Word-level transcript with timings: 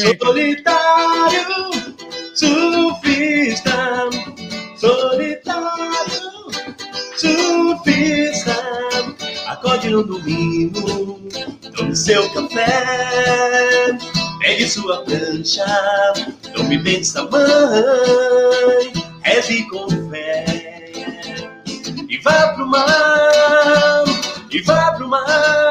Solitário, 0.00 1.70
surfista. 2.34 4.08
Solitário, 4.76 6.30
surfista. 7.16 8.56
Acorde 9.46 9.90
no 9.90 10.04
domingo, 10.04 11.20
tome 11.76 11.96
seu 11.96 12.28
café. 12.30 13.98
Pegue 14.40 14.68
sua 14.68 15.04
prancha, 15.04 15.66
tome 16.54 16.78
bem 16.78 17.02
sua 17.02 17.28
mãe. 17.30 18.92
Reze 19.22 19.62
com 19.64 19.88
fé 20.10 20.58
e 22.08 22.18
vá 22.18 22.48
pro 22.54 22.66
mar, 22.66 24.04
e 24.50 24.62
vá 24.62 24.92
pro 24.92 25.08
mar, 25.08 25.67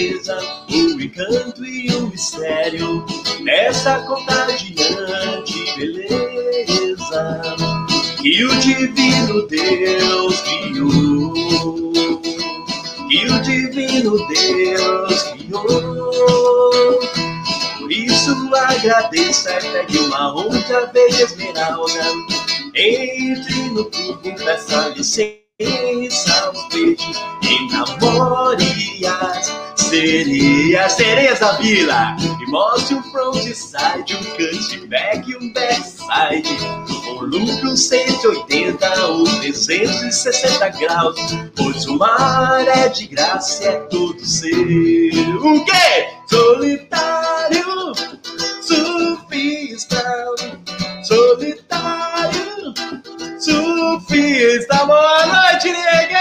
a 0.00 0.08
natureza, 0.08 0.38
o 0.70 1.00
encanto 1.00 1.64
e 1.64 1.94
o 1.94 2.08
mistério 2.08 3.04
dessa 3.44 4.00
contagiante 4.02 5.74
beleza 5.76 7.42
que 8.20 8.44
o 8.44 8.60
divino 8.60 9.46
Deus 9.46 10.40
criou. 10.40 11.92
Que 13.08 13.26
o 13.26 13.42
divino 13.42 14.26
Deus 14.28 15.22
criou. 15.22 17.00
Por 17.78 17.92
isso 17.92 18.54
agradeça 18.54 19.58
e 19.58 19.72
pegue 19.72 19.98
uma 19.98 20.32
outra 20.34 20.86
vez 20.86 21.18
esmeralda. 21.18 22.04
Entre 22.74 23.54
no 23.70 23.84
clube, 23.86 24.32
peça 24.36 24.88
licença 24.96 25.40
aos 26.44 26.64
peixes 26.68 27.16
e 27.42 27.72
namore 27.72 29.06
as 29.06 29.79
sereias 30.90 31.40
da 31.40 31.52
vila. 31.52 32.16
E 32.40 32.50
mostre 32.50 32.94
um 32.94 33.02
frontside, 33.02 34.14
um 34.14 34.24
cutback 34.36 35.30
e 35.30 35.36
um 35.36 35.52
backside. 35.52 36.58
Um 37.08 37.24
lucro 37.24 37.76
180 37.76 39.06
ou 39.06 39.24
360 39.24 40.68
graus. 40.70 41.18
Pois 41.56 41.86
o 41.86 41.98
mar 41.98 42.66
é 42.66 42.88
de 42.88 43.06
graça, 43.08 43.64
é 43.64 43.72
todo 43.88 44.24
seu. 44.24 44.58
O 44.58 45.64
quê? 45.64 46.08
Solitário, 46.28 47.92
surfista, 48.60 50.04
solitário, 51.02 52.74
surfista. 53.38 54.86
Boa 54.86 55.26
noite, 55.26 55.72
negada! 55.72 56.19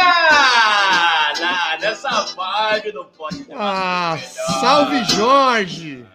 Não 2.93 3.05
pode 3.05 3.43
ter 3.43 3.53
Ah, 3.57 4.17
salve 4.61 5.03
Jorge! 5.05 6.05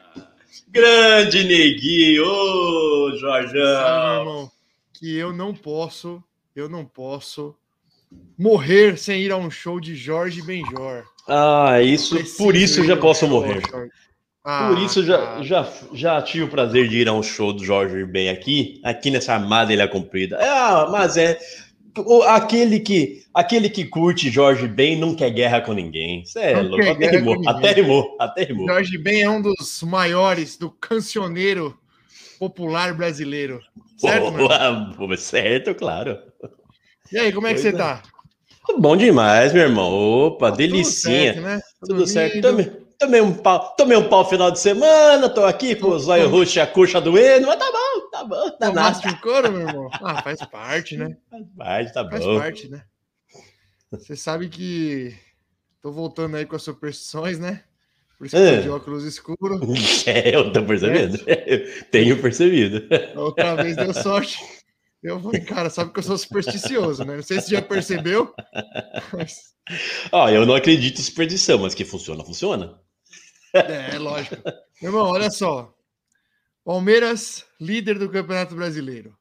Grande 0.71 1.45
neguinho, 1.45 2.25
ô 2.27 3.17
Jorjão. 3.17 4.19
irmão. 4.21 4.51
Que 4.93 5.17
eu 5.17 5.33
não 5.33 5.55
posso, 5.55 6.23
eu 6.55 6.69
não 6.69 6.85
posso 6.85 7.55
morrer 8.39 8.97
sem 8.99 9.21
ir 9.23 9.33
a 9.33 9.37
um 9.37 9.51
show 9.51 9.79
de 9.81 9.95
Jorge 9.95 10.43
Benjor. 10.43 11.05
Ah, 11.29 11.81
isso, 11.81 12.17
por 12.37 12.55
isso 12.57 12.85
já 12.85 12.97
posso 12.97 13.27
morrer. 13.27 13.63
Ah, 14.47 14.69
Por 14.69 14.79
isso 14.79 14.99
eu 15.01 15.05
já, 15.05 15.43
já, 15.43 15.73
já 15.95 16.21
tive 16.23 16.45
o 16.45 16.49
prazer 16.49 16.87
de 16.89 16.99
ir 16.99 17.09
a 17.09 17.13
um 17.15 17.23
show 17.23 17.51
do 17.53 17.65
Jorge 17.65 18.05
Ben 18.05 18.29
aqui, 18.29 18.79
aqui 18.85 19.11
nessa 19.11 19.33
armada 19.33 19.73
ele 19.73 19.81
é 19.81 19.89
comprida. 19.89 20.39
Ah, 20.39 20.87
mas 20.91 21.17
é 21.17 21.39
aquele 22.27 22.81
que 22.81 23.23
aquele 23.33 23.69
que 23.69 23.85
curte 23.85 24.31
Jorge 24.31 24.67
Ben 24.69 24.97
não 24.99 25.15
quer 25.15 25.31
guerra 25.31 25.61
com 25.61 25.73
ninguém. 25.73 26.23
Isso 26.23 26.39
é 26.39 26.55
Não 26.55 26.71
louco. 26.71 26.89
Até 26.91 27.11
rimou, 27.11 27.43
até 27.49 27.73
rimou, 27.73 28.17
até 28.21 28.45
rimou. 28.45 28.67
Jorge 28.69 28.99
Ben 28.99 29.23
é 29.23 29.31
um 29.31 29.43
dos 29.43 29.83
maiores 29.83 30.57
do 30.57 30.71
cancioneiro 30.71 31.77
popular 32.39 32.95
brasileiro. 32.95 33.61
Certo? 33.97 34.33
Boa, 34.33 35.17
certo, 35.17 35.75
claro. 35.75 36.19
E 37.13 37.19
aí, 37.19 37.33
como 37.33 37.47
é 37.47 37.55
que 37.55 37.61
Pois 37.61 37.73
você 37.73 37.77
é. 37.77 37.79
tá? 37.79 38.03
Bom 38.79 38.97
demais, 38.97 39.53
meu 39.53 39.63
irmão. 39.63 39.93
Opa, 39.93 40.51
Tudo 40.51 40.57
delicinha. 40.59 41.35
certo, 41.35 41.41
né? 41.43 41.61
Tudo 41.81 42.07
certo. 42.07 42.41
Dormindo. 42.41 42.84
Tomei, 43.05 43.21
um 43.21 43.35
pau, 43.35 43.75
tomei 43.77 43.97
um 43.99 44.09
pau 44.09 44.29
final 44.29 44.51
de 44.51 44.59
semana, 44.59 45.29
tô 45.29 45.45
aqui 45.45 45.77
com 45.77 45.89
o 45.89 45.99
zóio 45.99 46.29
roxo 46.31 46.57
e 46.59 46.61
a 46.61 46.67
coxa 46.67 47.01
doendo, 47.01 47.47
mas 47.47 47.59
tá 47.59 47.71
bom, 47.71 48.11
tá 48.11 48.25
bom, 48.25 48.51
tá 48.51 48.73
nada. 48.73 48.73
Tomaste 48.73 49.09
um 49.09 49.17
couro, 49.21 49.53
meu 49.53 49.69
irmão? 49.69 49.89
Ah, 50.03 50.23
faz 50.23 50.41
parte, 50.47 50.97
né? 50.97 51.17
Vai, 51.55 51.85
tá 51.93 52.09
Faz 52.09 52.25
bom. 52.25 52.39
parte, 52.39 52.69
né? 52.71 52.83
Você 53.91 54.17
sabe 54.17 54.49
que 54.49 55.15
tô 55.83 55.93
voltando 55.93 56.37
aí 56.37 56.47
com 56.47 56.57
as 56.57 56.63
superstições, 56.63 57.39
né? 57.39 57.63
Por 58.17 58.27
isso 58.27 58.37
que 58.37 58.43
eu 58.43 58.49
tô 58.49 58.55
É. 58.55 58.61
de 58.63 58.71
óculos 58.71 59.05
escuros. 59.05 59.61
É, 60.07 60.35
eu 60.35 60.51
tô 60.53 60.63
percebendo. 60.65 61.19
Tenho 61.91 62.21
percebido. 62.23 62.87
A 63.15 63.21
outra 63.21 63.55
vez 63.57 63.77
deu 63.77 63.93
sorte. 63.93 64.39
Eu 65.03 65.21
falei, 65.21 65.43
cara, 65.43 65.69
sabe 65.69 65.93
que 65.93 65.99
eu 65.99 66.03
sou 66.03 66.17
supersticioso, 66.17 67.05
né? 67.05 67.17
Não 67.17 67.23
sei 67.23 67.39
se 67.41 67.49
você 67.49 67.57
já 67.57 67.63
percebeu. 67.63 68.33
Mas, 69.13 69.53
Ó, 70.11 70.29
eu 70.31 70.47
não 70.47 70.55
acredito 70.55 70.99
em 71.01 71.05
superstição, 71.05 71.59
mas 71.59 71.75
que 71.75 71.85
funciona, 71.85 72.25
funciona. 72.25 72.79
É, 73.55 73.99
lógico. 73.99 74.37
Meu 74.83 74.91
irmão, 74.91 75.07
olha 75.09 75.31
só. 75.31 75.73
Palmeiras, 76.65 77.45
líder 77.61 77.99
do 77.99 78.11
Campeonato 78.11 78.55
Brasileiro. 78.55 79.17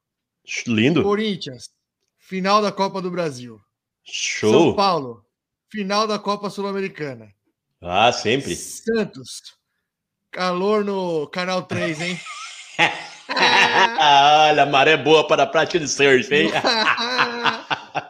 Lindo. 0.68 1.04
Corinthians, 1.04 1.70
final 2.18 2.62
da 2.62 2.72
Copa 2.72 3.02
do 3.02 3.12
Brasil. 3.12 3.60
São 4.06 4.52
Show. 4.52 4.76
Paulo, 4.76 5.26
final 5.70 6.08
da 6.08 6.20
Copa 6.20 6.50
Sul-Americana. 6.50 7.30
Ah, 7.82 8.12
sempre. 8.12 8.56
Santos, 8.56 9.56
calor 10.32 10.84
no 10.84 11.28
Canal 11.28 11.64
3, 11.64 12.02
hein? 12.02 12.20
Olha, 14.50 14.66
maré 14.66 14.98
boa 14.98 15.26
para 15.28 15.44
a 15.44 15.48
prática 15.48 15.80
de 15.80 15.88
surf, 15.88 16.34
hein? 16.34 16.52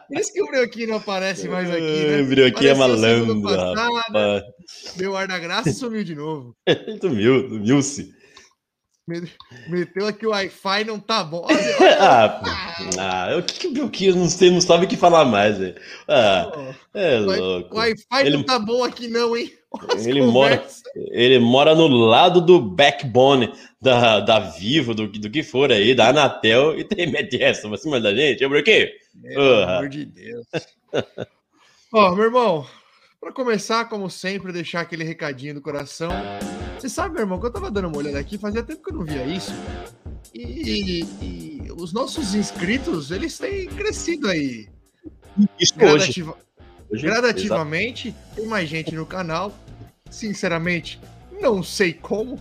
Por 0.08 0.18
isso 0.18 0.32
que 0.32 0.42
o 0.42 0.46
Breuquinho 0.46 0.88
não 0.88 0.96
aparece 0.96 1.48
mais 1.48 1.70
aqui, 1.70 1.80
né? 1.80 2.16
Ai, 2.16 2.22
Brioquinho 2.22 2.70
é 2.70 2.74
malandro, 2.74 3.42
passada. 3.42 4.44
Deu 4.96 5.16
ar 5.16 5.26
da 5.28 5.38
graça 5.38 5.68
e 5.70 5.72
sumiu 5.74 6.04
de 6.04 6.14
novo. 6.14 6.54
Sumiu, 7.00 7.48
sumiu-se. 7.48 8.14
Me- 9.06 9.30
Meteu 9.68 10.06
aqui 10.06 10.26
o 10.26 10.30
Wi-Fi, 10.30 10.84
não 10.84 10.98
tá 10.98 11.22
bom. 11.22 11.44
Olha, 11.50 11.76
olha, 11.78 11.96
Ah, 12.00 12.42
ah, 12.98 13.36
o 13.36 13.42
que 13.42 13.54
que 13.60 13.66
o 13.66 13.72
Brioquinho 13.72 14.16
não, 14.16 14.28
sei, 14.30 14.50
não 14.50 14.62
sabe 14.62 14.86
o 14.86 14.88
que 14.88 14.96
falar 14.96 15.26
mais, 15.26 15.58
velho? 15.58 15.74
Ah, 16.08 16.50
ó, 16.54 16.98
é 16.98 17.20
o 17.20 17.24
louco. 17.26 17.74
o 17.74 17.78
Wi-Fi 17.78 18.20
Ele- 18.26 18.36
não 18.38 18.44
tá 18.44 18.58
bom 18.58 18.82
aqui 18.82 19.06
não, 19.08 19.36
hein? 19.36 19.52
As 19.92 20.06
Ele 20.06 20.22
mora-. 20.22 20.64
Ele 21.10 21.38
mora 21.38 21.74
no 21.74 21.88
lado 21.88 22.40
do 22.40 22.60
backbone 22.60 23.52
da, 23.84 24.20
da 24.20 24.38
Vivo, 24.40 24.94
do, 24.94 25.06
do 25.06 25.30
que 25.30 25.42
for 25.42 25.70
aí, 25.70 25.94
da 25.94 26.08
Anatel, 26.08 26.78
e 26.78 26.84
tem 26.84 27.10
mete 27.10 27.40
essa 27.42 27.68
pra 27.68 27.76
cima 27.76 28.00
da 28.00 28.14
gente. 28.14 28.44
Ô, 28.44 28.48
Brioquinho, 28.48 28.88
Pelo 29.22 29.42
Ah. 29.64 29.76
amor 29.78 29.88
de 29.90 30.06
Deus. 30.06 30.46
Ó, 31.92 32.14
meu 32.14 32.24
irmão, 32.24 32.66
para 33.20 33.32
começar, 33.32 33.84
como 33.88 34.10
sempre, 34.10 34.52
deixar 34.52 34.80
aquele 34.80 35.04
recadinho 35.04 35.54
do 35.54 35.60
coração. 35.60 36.10
Você 36.78 36.88
sabe, 36.88 37.14
meu 37.14 37.22
irmão, 37.22 37.38
que 37.38 37.46
eu 37.46 37.52
tava 37.52 37.70
dando 37.70 37.88
uma 37.88 37.96
olhada 37.98 38.18
aqui, 38.18 38.36
fazia 38.38 38.62
tempo 38.62 38.82
que 38.82 38.90
eu 38.90 38.96
não 38.96 39.04
via 39.04 39.24
isso. 39.26 39.52
E, 40.34 41.04
e 41.22 41.72
os 41.78 41.92
nossos 41.92 42.34
inscritos, 42.34 43.10
eles 43.10 43.38
têm 43.38 43.68
crescido 43.68 44.28
aí. 44.28 44.68
isso 45.60 45.74
gradativa- 45.76 46.36
hoje 46.90 47.02
gradativamente. 47.06 48.14
Tem 48.34 48.46
mais 48.46 48.68
gente 48.68 48.94
no 48.94 49.06
canal. 49.06 49.52
Sinceramente, 50.10 50.98
não 51.40 51.62
sei 51.62 51.92
como. 51.92 52.40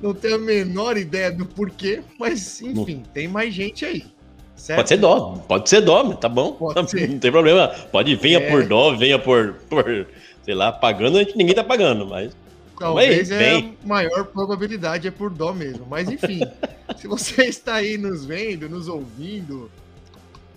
Não 0.00 0.14
tenho 0.14 0.36
a 0.36 0.38
menor 0.38 0.96
ideia 0.96 1.30
do 1.32 1.44
porquê, 1.44 2.02
mas 2.18 2.60
enfim, 2.62 3.02
tem 3.12 3.26
mais 3.26 3.52
gente 3.52 3.84
aí. 3.84 4.06
Certo? 4.54 4.78
Pode 4.78 4.88
ser 4.88 4.96
dó, 4.96 5.44
pode 5.46 5.68
ser 5.68 5.80
dó, 5.80 6.12
tá 6.14 6.28
bom? 6.28 6.58
Ser. 6.88 7.08
Não 7.08 7.18
tem 7.18 7.30
problema. 7.30 7.68
Pode 7.92 8.14
venha 8.16 8.38
É. 8.38 8.50
por 8.50 8.66
dó, 8.66 8.94
venha 8.94 9.18
por, 9.18 9.54
por, 9.68 10.06
sei 10.44 10.54
lá, 10.54 10.72
pagando, 10.72 11.18
a 11.18 11.22
gente, 11.22 11.36
ninguém 11.36 11.54
tá 11.54 11.62
pagando, 11.64 12.06
mas. 12.06 12.36
Talvez 12.78 13.30
Ué, 13.30 13.36
é 13.36 13.38
vem. 13.38 13.76
a 13.84 13.86
maior 13.86 14.24
probabilidade 14.26 15.08
é 15.08 15.10
por 15.10 15.30
dó 15.30 15.52
mesmo. 15.52 15.84
Mas 15.88 16.08
enfim, 16.08 16.40
se 16.96 17.06
você 17.08 17.44
está 17.44 17.74
aí 17.74 17.96
nos 17.98 18.24
vendo, 18.24 18.68
nos 18.68 18.88
ouvindo, 18.88 19.70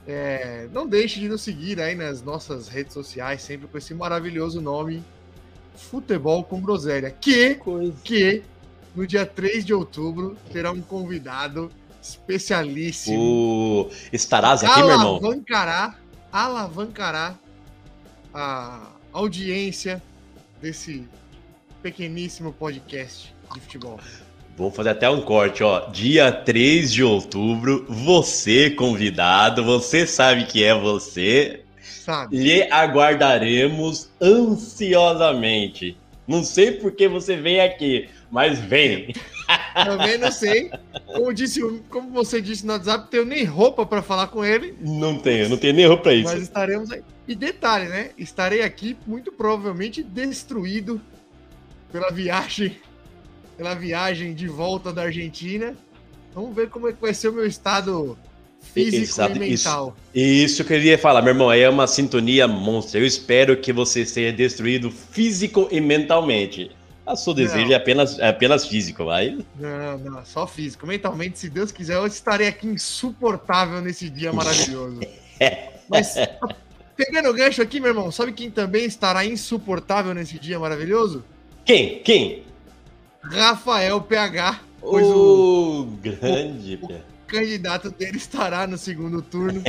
é, 0.08 0.68
não 0.74 0.88
deixe 0.88 1.20
de 1.20 1.28
nos 1.28 1.42
seguir 1.42 1.80
aí 1.80 1.96
nas 1.96 2.22
nossas 2.24 2.68
redes 2.68 2.94
sociais, 2.94 3.42
sempre 3.42 3.68
com 3.68 3.78
esse 3.78 3.94
maravilhoso 3.94 4.62
nome, 4.62 5.04
Futebol 5.76 6.44
com 6.44 6.60
Groselha. 6.62 7.10
Que, 7.12 7.56
Coisa. 7.56 7.94
que 8.04 8.44
no 8.96 9.08
dia 9.08 9.26
3 9.26 9.66
de 9.66 9.74
outubro 9.74 10.38
terá 10.52 10.72
um 10.72 10.82
convidado 10.82 11.72
especialíssimo. 12.02 13.20
O... 13.20 13.90
Estarás 14.12 14.64
aqui, 14.64 14.80
meu 14.80 14.92
irmão? 14.92 15.16
alavancará, 15.18 15.96
alavancará 16.32 17.36
a 18.34 18.88
audiência 19.14 20.02
desse 20.62 21.08
pequeníssimo 21.82 22.54
podcast 22.54 23.34
de 23.54 23.60
futebol. 23.60 24.00
Vamos 24.58 24.76
fazer 24.76 24.90
até 24.90 25.10
um 25.10 25.22
corte, 25.22 25.64
ó. 25.64 25.90
Dia 25.90 26.32
3 26.32 26.92
de 26.92 27.04
outubro, 27.04 27.86
você 27.88 28.70
convidado, 28.70 29.64
você 29.64 30.06
sabe 30.06 30.46
que 30.46 30.64
é 30.64 30.74
você. 30.74 31.64
Sabe? 31.82 32.38
Lhe 32.38 32.64
aguardaremos 32.72 34.10
ansiosamente. 34.22 35.98
Não 36.28 36.44
sei 36.44 36.72
por 36.72 36.92
que 36.92 37.08
você 37.08 37.36
vem 37.36 37.60
aqui, 37.60 38.10
mas 38.32 38.60
vem. 38.60 39.14
Também 39.74 40.18
não 40.18 40.32
sei. 40.32 40.72
Como, 41.06 41.34
disse, 41.34 41.62
como 41.90 42.10
você 42.12 42.42
disse 42.42 42.66
no 42.66 42.74
WhatsApp, 42.74 43.12
tenho 43.12 43.26
nem 43.26 43.44
roupa 43.44 43.86
para 43.86 44.02
falar 44.02 44.28
com 44.28 44.44
ele, 44.44 44.74
Não 44.80 45.20
tenho, 45.20 45.50
não 45.50 45.58
tenho 45.58 45.74
nem 45.74 45.86
roupa 45.86 46.04
pra 46.04 46.14
isso. 46.14 46.34
mas 46.34 46.42
estaremos 46.42 46.92
aí. 46.92 47.02
E 47.28 47.36
detalhe, 47.36 47.88
né? 47.88 48.12
Estarei 48.18 48.62
aqui 48.62 48.98
muito 49.06 49.32
provavelmente 49.32 50.02
destruído 50.02 51.02
pela 51.92 52.10
viagem, 52.10 52.78
pela 53.58 53.74
viagem 53.76 54.34
de 54.34 54.48
volta 54.48 54.92
da 54.92 55.04
Argentina. 55.04 55.76
Vamos 56.34 56.56
ver 56.56 56.70
como 56.70 56.88
é 56.88 56.94
que 56.94 57.02
vai 57.02 57.14
ser 57.14 57.28
o 57.28 57.34
meu 57.34 57.46
estado 57.46 58.18
físico 58.62 59.04
Exato, 59.04 59.44
e 59.44 59.54
isso. 59.54 59.68
mental. 59.70 59.98
Isso 60.16 60.64
que 60.64 60.74
eu 60.74 60.78
queria 60.78 60.98
falar, 60.98 61.22
meu 61.22 61.34
irmão, 61.34 61.52
é 61.52 61.68
uma 61.70 61.88
sintonia 61.88 62.48
monstra. 62.48 63.00
Eu 63.00 63.06
espero 63.06 63.58
que 63.58 63.74
você 63.74 64.06
seja 64.06 64.32
destruído 64.32 64.90
físico 64.90 65.68
e 65.72 65.82
mentalmente. 65.82 66.72
A 67.06 67.16
seu 67.16 67.34
desejo 67.34 67.66
Não. 67.66 67.72
é 67.74 67.76
apenas, 67.76 68.20
é 68.20 68.28
apenas 68.30 68.68
físico, 68.68 69.06
vai. 69.06 69.38
Não, 69.60 69.98
não, 69.98 70.26
só 70.26 70.46
físico. 70.46 70.86
Mentalmente, 70.86 71.40
se 71.40 71.50
Deus 71.50 71.72
quiser, 71.72 71.96
eu 71.96 72.06
estarei 72.06 72.48
aqui 72.48 72.68
insuportável 72.68 73.82
nesse 73.82 74.10
dia 74.10 74.32
maravilhoso. 74.34 75.00
Mas, 75.90 76.16
pegando 76.96 77.30
o 77.30 77.34
gancho 77.34 77.62
aqui, 77.62 77.80
meu 77.80 77.90
irmão, 77.90 78.12
sabe 78.12 78.32
quem 78.34 78.52
também 78.52 78.86
estará 78.86 79.26
insuportável 79.26 80.14
nesse 80.14 80.38
dia 80.38 80.60
maravilhoso? 80.60 81.24
Quem? 81.66 82.00
Quem? 82.04 82.44
Rafael 83.24 84.00
PH, 84.02 84.62
pois 84.80 85.06
o 85.06 85.82
O 85.82 85.86
grande. 86.02 86.78
Pia. 86.78 87.04
candidato 87.28 87.90
dele 87.92 88.18
estará 88.18 88.66
no 88.68 88.78
segundo 88.78 89.22
turno, 89.22 89.62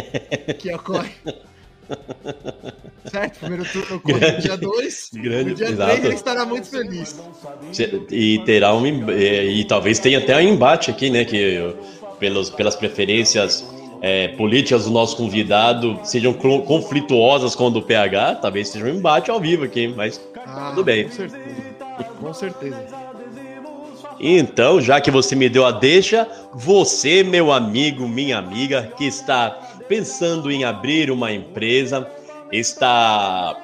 que 0.59 0.73
ocorre. 0.75 1.13
Certo? 3.11 3.39
Primeiro 3.41 3.65
turno 3.65 4.01
no 4.05 4.41
dia 4.41 4.57
2. 4.57 5.11
grande, 5.15 5.51
No 5.51 5.57
dia 5.57 5.69
exato. 5.71 5.91
3 5.93 6.05
ele 6.05 6.15
estará 6.15 6.47
muito 6.47 6.69
feliz. 6.71 7.21
E 8.11 8.39
terá 8.45 8.75
um. 8.75 8.87
em- 8.87 9.05
é, 9.11 9.45
E 9.45 9.65
talvez 9.65 9.99
tenha 9.99 10.19
até 10.19 10.37
um 10.37 10.41
embate 10.41 10.91
aqui, 10.91 11.11
né? 11.11 11.25
Que 11.25 11.75
pelos, 12.19 12.51
pelas 12.51 12.77
preferências 12.77 13.67
é, 14.01 14.29
políticas 14.29 14.85
do 14.85 14.91
nosso 14.91 15.17
convidado 15.17 15.99
sejam 16.05 16.33
conflituosas 16.33 17.55
com 17.55 17.67
a 17.67 17.71
do 17.71 17.83
PH, 17.83 18.37
talvez 18.37 18.69
seja 18.69 18.85
um 18.85 18.89
embate 18.89 19.31
ao 19.31 19.41
vivo 19.41 19.65
aqui, 19.65 19.89
mas 19.89 20.21
Ah, 20.47 20.71
Tudo 20.71 20.85
bem. 20.85 21.05
Com 21.05 21.13
certeza. 21.13 21.47
Com 22.21 22.33
certeza. 22.35 23.03
Então, 24.21 24.81
já 24.81 25.01
que 25.01 25.11
você 25.11 25.35
me 25.35 25.49
deu 25.49 25.67
a 25.67 25.73
deixa, 25.73 26.29
você, 26.55 27.25
meu 27.25 27.51
amigo, 27.51 28.07
minha 28.09 28.39
amiga, 28.39 28.93
que 28.97 29.05
está 29.05 29.59
pensando 29.89 30.51
em 30.51 30.65
abrir 30.65 31.11
uma 31.11 31.33
empresa, 31.33 32.09
está 32.51 33.57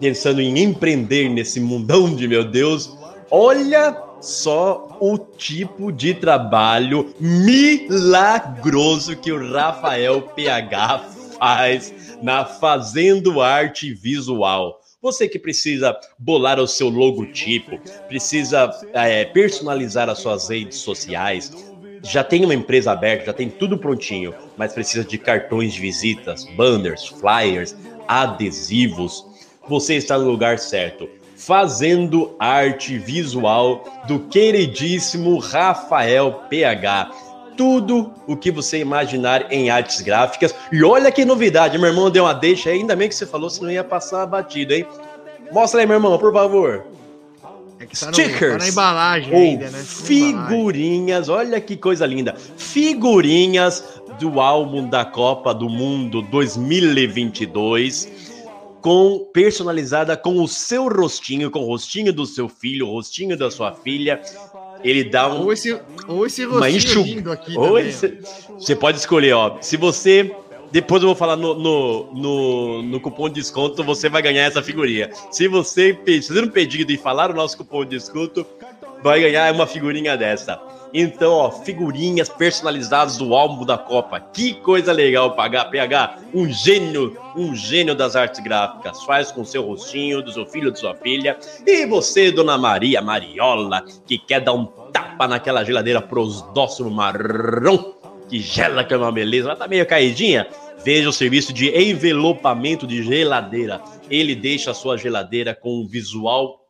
pensando 0.00 0.40
em 0.40 0.58
empreender 0.58 1.28
nesse 1.28 1.60
mundão 1.60 2.14
de 2.14 2.28
meu 2.28 2.44
Deus, 2.44 2.96
olha 3.30 4.02
só 4.20 4.96
o 5.00 5.18
tipo 5.18 5.92
de 5.92 6.14
trabalho 6.14 7.14
milagroso 7.20 9.16
que 9.16 9.32
o 9.32 9.52
Rafael 9.52 10.22
PH 10.22 10.98
faz 11.38 12.18
na 12.22 12.44
Fazendo 12.44 13.40
Arte 13.40 13.92
Visual. 13.92 14.80
Você 15.02 15.28
que 15.28 15.38
precisa 15.38 15.96
bolar 16.18 16.58
o 16.58 16.66
seu 16.66 16.88
logotipo, 16.88 17.78
precisa 18.08 18.70
é, 18.92 19.24
personalizar 19.26 20.08
as 20.08 20.18
suas 20.18 20.48
redes 20.48 20.78
sociais, 20.78 21.52
já 22.02 22.22
tem 22.22 22.44
uma 22.44 22.54
empresa 22.54 22.92
aberta, 22.92 23.26
já 23.26 23.32
tem 23.32 23.48
tudo 23.48 23.78
prontinho, 23.78 24.34
mas 24.56 24.72
precisa 24.72 25.04
de 25.04 25.18
cartões 25.18 25.74
de 25.74 25.80
visitas, 25.80 26.44
banners, 26.56 27.06
flyers, 27.06 27.76
adesivos. 28.06 29.24
Você 29.68 29.94
está 29.94 30.18
no 30.18 30.30
lugar 30.30 30.58
certo. 30.58 31.08
Fazendo 31.36 32.34
arte 32.38 32.98
visual 32.98 33.84
do 34.08 34.20
queridíssimo 34.20 35.38
Rafael 35.38 36.42
PH. 36.48 37.10
Tudo 37.56 38.12
o 38.26 38.36
que 38.36 38.50
você 38.50 38.78
imaginar 38.78 39.52
em 39.52 39.70
artes 39.70 40.00
gráficas. 40.00 40.54
E 40.70 40.82
olha 40.82 41.10
que 41.10 41.24
novidade, 41.24 41.78
meu 41.78 41.88
irmão 41.88 42.10
deu 42.10 42.24
uma 42.24 42.34
deixa 42.34 42.70
ainda 42.70 42.94
bem 42.94 43.08
que 43.08 43.14
você 43.14 43.26
falou, 43.26 43.50
senão 43.50 43.70
ia 43.70 43.84
passar 43.84 44.26
batido, 44.26 44.74
hein? 44.74 44.86
Mostra 45.52 45.80
aí, 45.80 45.86
meu 45.86 45.96
irmão, 45.96 46.18
por 46.18 46.32
favor. 46.32 46.86
É 47.78 47.84
que 47.86 47.98
tá, 47.98 48.06
no, 48.06 48.14
Stickers. 48.14 48.52
tá 48.52 48.58
na 48.58 48.68
embalagem 48.68 49.34
Ou 49.34 49.40
ainda, 49.40 49.64
né? 49.70 49.78
Tá 49.78 49.84
figurinhas, 49.84 51.28
olha 51.28 51.60
que 51.60 51.76
coisa 51.76 52.06
linda. 52.06 52.34
Figurinhas 52.56 53.84
do 54.18 54.40
álbum 54.40 54.88
da 54.88 55.04
Copa 55.04 55.52
do 55.54 55.68
Mundo 55.68 56.22
2022, 56.22 58.08
com 58.80 59.28
personalizada 59.32 60.16
com 60.16 60.42
o 60.42 60.48
seu 60.48 60.88
rostinho, 60.88 61.50
com 61.50 61.60
o 61.60 61.66
rostinho 61.66 62.12
do 62.12 62.24
seu 62.24 62.48
filho, 62.48 62.86
o 62.88 62.92
rostinho 62.92 63.36
da 63.36 63.50
sua 63.50 63.72
filha. 63.72 64.20
Ele 64.84 65.04
dá 65.04 65.28
um 65.32 65.42
Ou 65.42 65.52
esse, 65.52 65.78
ou 66.06 66.26
esse 66.26 66.44
uma 66.46 66.60
rostinho 66.60 66.76
enxug- 66.76 67.08
lindo 67.08 67.32
aqui 67.32 67.56
Ou 67.58 67.68
também, 67.68 67.88
esse- 67.88 68.18
Você 68.58 68.76
pode 68.76 68.98
escolher, 68.98 69.32
ó. 69.32 69.56
Se 69.60 69.76
você. 69.76 70.34
Depois 70.76 71.02
eu 71.02 71.08
vou 71.08 71.16
falar 71.16 71.36
no, 71.36 71.54
no, 71.54 72.12
no, 72.12 72.82
no 72.82 73.00
cupom 73.00 73.30
de 73.30 73.36
desconto, 73.36 73.82
você 73.82 74.10
vai 74.10 74.20
ganhar 74.20 74.42
essa 74.42 74.62
figurinha. 74.62 75.08
Se 75.30 75.48
você 75.48 75.98
fazer 76.28 76.44
um 76.44 76.50
pedido 76.50 76.92
e 76.92 76.98
falar 76.98 77.30
o 77.30 77.34
nosso 77.34 77.56
cupom 77.56 77.82
de 77.82 77.96
desconto, 77.96 78.44
vai 79.02 79.22
ganhar 79.22 79.54
uma 79.54 79.66
figurinha 79.66 80.18
dessa. 80.18 80.60
Então, 80.92 81.32
ó, 81.32 81.50
figurinhas 81.50 82.28
personalizadas 82.28 83.16
do 83.16 83.34
álbum 83.34 83.64
da 83.64 83.78
Copa. 83.78 84.20
Que 84.20 84.52
coisa 84.52 84.92
legal, 84.92 85.34
PH. 85.34 85.64
PH, 85.64 86.18
um 86.34 86.46
gênio, 86.52 87.16
um 87.34 87.54
gênio 87.54 87.94
das 87.94 88.14
artes 88.14 88.40
gráficas. 88.40 89.02
Faz 89.04 89.32
com 89.32 89.46
seu 89.46 89.62
rostinho, 89.62 90.20
do 90.20 90.30
seu 90.30 90.44
filho, 90.44 90.70
de 90.70 90.78
sua 90.78 90.94
filha. 90.94 91.38
E 91.66 91.86
você, 91.86 92.30
Dona 92.30 92.58
Maria 92.58 93.00
Mariola, 93.00 93.82
que 94.04 94.18
quer 94.18 94.42
dar 94.42 94.52
um 94.52 94.66
tapa 94.92 95.26
naquela 95.26 95.64
geladeira 95.64 96.02
prosdóximo 96.02 96.90
marrom, 96.90 97.94
que 98.28 98.40
gela 98.40 98.84
que 98.84 98.92
é 98.92 98.96
uma 98.96 99.12
beleza, 99.12 99.48
ela 99.48 99.56
tá 99.56 99.66
meio 99.66 99.86
caidinha. 99.86 100.46
Veja 100.86 101.08
o 101.08 101.12
serviço 101.12 101.52
de 101.52 101.68
envelopamento 101.76 102.86
de 102.86 103.02
geladeira. 103.02 103.82
Ele 104.08 104.36
deixa 104.36 104.70
a 104.70 104.74
sua 104.74 104.96
geladeira 104.96 105.52
com 105.52 105.80
um 105.80 105.84
visual 105.84 106.60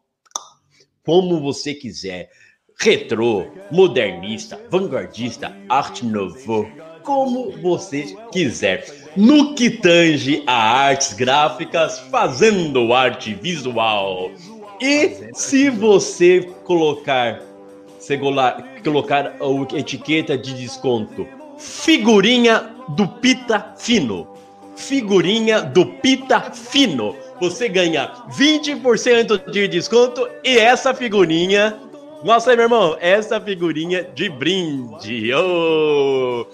como 1.05 1.39
você 1.39 1.75
quiser. 1.75 2.31
Retrô, 2.81 3.45
modernista, 3.71 4.59
vanguardista, 4.71 5.55
arte 5.69 6.03
nouveau, 6.07 6.67
como 7.03 7.51
você 7.61 8.17
quiser. 8.33 8.87
No 9.15 9.55
que 9.55 9.69
tange 9.69 10.43
a 10.47 10.55
artes 10.55 11.13
gráficas, 11.13 11.99
fazendo 12.11 12.95
arte 12.95 13.35
visual. 13.35 14.31
E 14.81 15.31
se 15.35 15.69
você 15.69 16.41
colocar, 16.65 17.43
colocar 18.83 19.37
a 19.39 19.79
etiqueta 19.79 20.39
de 20.39 20.55
desconto, 20.55 21.29
figurinha 21.59 22.71
do 22.91 23.07
Pita 23.09 23.75
Fino. 23.79 24.29
Figurinha 24.77 25.63
do 25.63 25.87
Pita 25.87 26.41
Fino. 26.53 27.17
Você 27.41 27.69
ganha 27.69 28.13
20% 28.31 29.51
de 29.51 29.69
desconto 29.69 30.29
e 30.45 30.59
essa 30.59 30.95
figurinha. 30.95 31.77
Nossa, 32.25 32.51
aí, 32.51 32.57
meu 32.57 32.65
irmão, 32.65 32.97
essa 33.01 33.41
figurinha 33.41 34.03
de 34.15 34.29
brinde. 34.29 35.33
Oh! 35.35 36.47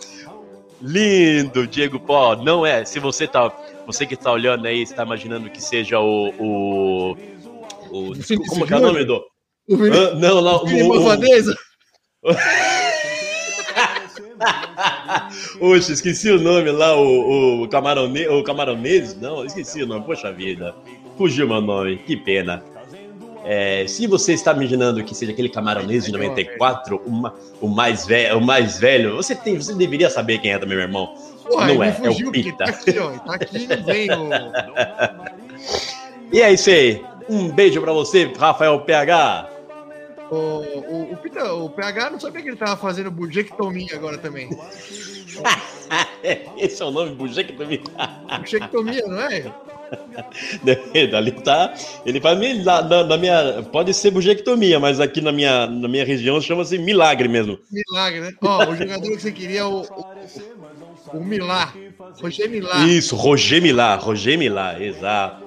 Lindo, 0.81 1.67
Diego 1.67 2.01
Pó. 2.01 2.35
Não 2.37 2.67
é. 2.67 2.85
Se 2.85 2.99
você 2.99 3.27
tá. 3.27 3.51
Você 3.87 4.05
que 4.07 4.17
tá 4.17 4.33
olhando 4.33 4.67
aí, 4.67 4.83
está 4.83 5.05
imaginando 5.05 5.49
que 5.51 5.63
seja 5.63 6.01
o. 6.01 6.31
o, 6.39 7.13
o 7.93 8.13
como 8.49 8.67
que 8.67 8.75
é 8.75 8.77
o 8.77 8.81
nome 8.81 9.05
do. 9.05 9.23
O 9.69 9.77
Vini- 9.77 9.97
Hã? 9.97 10.15
não, 10.17 10.41
não. 10.41 10.65
Vini 10.65 10.83
o- 10.83 10.87
o- 10.87 10.89
Malvadeza? 10.97 11.55
Oxe, 15.61 15.93
esqueci 15.93 16.31
o 16.31 16.41
nome 16.41 16.71
lá, 16.71 16.97
o, 16.97 17.63
o, 17.63 17.69
camarone, 17.69 18.27
o 18.29 18.43
camaronês? 18.43 19.19
Não, 19.21 19.45
esqueci 19.45 19.83
o 19.83 19.87
nome, 19.87 20.05
poxa 20.05 20.33
vida. 20.33 20.75
Fugiu 21.17 21.47
meu 21.47 21.61
nome, 21.61 21.99
que 21.99 22.17
pena. 22.17 22.63
É, 23.45 23.85
se 23.89 24.07
você 24.07 24.35
está 24.35 24.53
imaginando 24.53 25.03
que 25.03 25.15
seja 25.15 25.33
aquele 25.33 25.49
camaronês 25.49 26.05
de 26.05 26.13
94, 26.13 27.03
uma, 27.05 27.35
o, 27.61 27.69
mais 27.69 28.07
velho, 28.07 28.39
o 28.39 28.41
mais 28.41 28.79
velho, 28.79 29.17
você, 29.17 29.35
tem, 29.35 29.57
você 29.57 29.75
deveria 29.75 30.09
saber 30.09 30.39
quem 30.39 30.53
é 30.53 30.59
também, 30.59 30.77
meu 30.77 30.87
irmão. 30.87 31.13
Porra, 31.45 31.67
não 31.67 31.83
é, 31.83 31.93
fugiu, 31.93 32.27
é 32.27 32.29
o 32.29 32.33
Pita. 32.33 32.65
Tá 32.65 32.71
aqui, 32.71 32.99
ó. 32.99 33.11
Tá 33.11 33.35
aqui 33.35 33.67
não 33.67 33.85
vem 33.85 34.11
o. 34.11 34.29
E 36.33 36.41
é 36.41 36.51
isso 36.51 36.71
aí. 36.71 37.05
Um 37.29 37.51
beijo 37.51 37.79
pra 37.83 37.93
você, 37.93 38.33
Rafael 38.39 38.81
PH. 38.81 39.52
O, 40.33 40.35
o, 40.35 41.13
o, 41.13 41.17
Pita- 41.19 41.53
o 41.53 41.69
PH 41.69 42.09
não 42.11 42.19
sabia 42.19 42.41
que 42.41 42.49
ele 42.49 42.57
tava 42.57 42.75
fazendo 42.79 43.11
bujectomia 43.11 43.95
agora 43.95 44.17
também. 44.17 44.49
Esse 46.57 46.83
é 46.83 46.87
o 46.87 46.91
nome, 46.91 47.15
também. 47.53 47.83
Bujectomia, 48.41 49.03
não 49.07 49.21
é? 49.21 49.53
Ali 51.15 51.33
tá. 51.33 51.75
Ele 52.07 52.19
faz 52.19 52.39
na, 52.65 52.81
na- 52.81 53.05
na 53.05 53.19
minha. 53.19 53.63
Pode 53.71 53.93
ser 53.93 54.11
bujectomia, 54.11 54.81
mas 54.81 55.01
aqui 55.01 55.21
na 55.21 55.33
minha, 55.33 55.67
na 55.67 55.87
minha 55.87 56.05
região 56.05 56.41
chama-se 56.41 56.79
milagre 56.79 57.29
mesmo. 57.29 57.59
Milagre, 57.71 58.21
né? 58.21 58.33
Ó, 58.41 58.71
o 58.71 58.75
jogador 58.77 59.11
que 59.11 59.21
você 59.21 59.33
queria 59.33 59.61
é 59.61 59.65
o. 59.65 59.83
O, 59.83 61.19
o 61.19 61.23
Milá. 61.25 61.75
Roger 62.23 62.49
Milá. 62.49 62.87
Isso, 62.87 63.15
Roger 63.17 63.61
Milá, 63.61 63.97
Roger 63.97 64.39
Milá, 64.39 64.83
exato. 64.83 65.45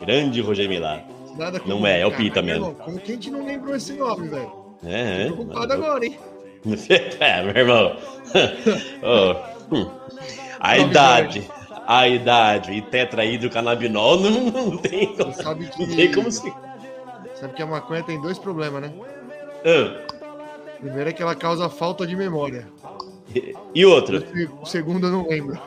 Grande 0.00 0.40
Roger 0.40 0.68
Milá. 0.70 1.02
Nada 1.36 1.60
Não 1.66 1.86
é, 1.86 2.00
é 2.00 2.06
o 2.06 2.10
cara. 2.10 2.22
Pita 2.22 2.42
Meu 2.42 2.60
mesmo. 2.60 2.74
Como 2.76 2.98
que 2.98 3.12
a 3.12 3.14
gente 3.14 3.30
não 3.30 3.44
lembrou 3.44 3.76
esse 3.76 3.92
nome, 3.92 4.28
velho? 4.28 4.52
É, 4.84 5.22
é. 5.24 5.28
Tô 5.28 5.34
preocupado 5.34 5.72
agora, 5.72 6.06
hein? 6.06 6.18
É, 7.20 7.42
meu 7.42 7.56
irmão. 7.56 7.96
Oh, 9.02 9.74
hum. 9.74 9.90
A 10.60 10.78
idade. 10.78 11.48
A 11.86 12.08
idade 12.08 12.72
e 12.72 12.82
tetrahidrocannabinol 12.82 14.18
não, 14.20 14.30
não 14.50 14.76
tem 14.76 15.14
como. 15.14 15.32
Sabe 15.32 15.68
que, 15.68 15.86
Não 15.86 15.96
tem 15.96 16.12
como 16.12 16.30
se. 16.32 16.52
sabe 17.34 17.54
que 17.54 17.62
a 17.62 17.66
maconha 17.66 18.02
tem 18.02 18.20
dois 18.20 18.38
problemas, 18.38 18.82
né? 18.82 18.92
Ah, 19.64 20.06
Primeiro 20.80 21.10
é 21.10 21.12
que 21.12 21.22
ela 21.22 21.34
causa 21.36 21.68
falta 21.68 22.06
de 22.06 22.16
memória. 22.16 22.66
E 23.74 23.84
outra? 23.86 24.22
O 24.60 24.66
segundo 24.66 25.06
eu 25.06 25.12
não 25.12 25.28
lembro. 25.28 25.58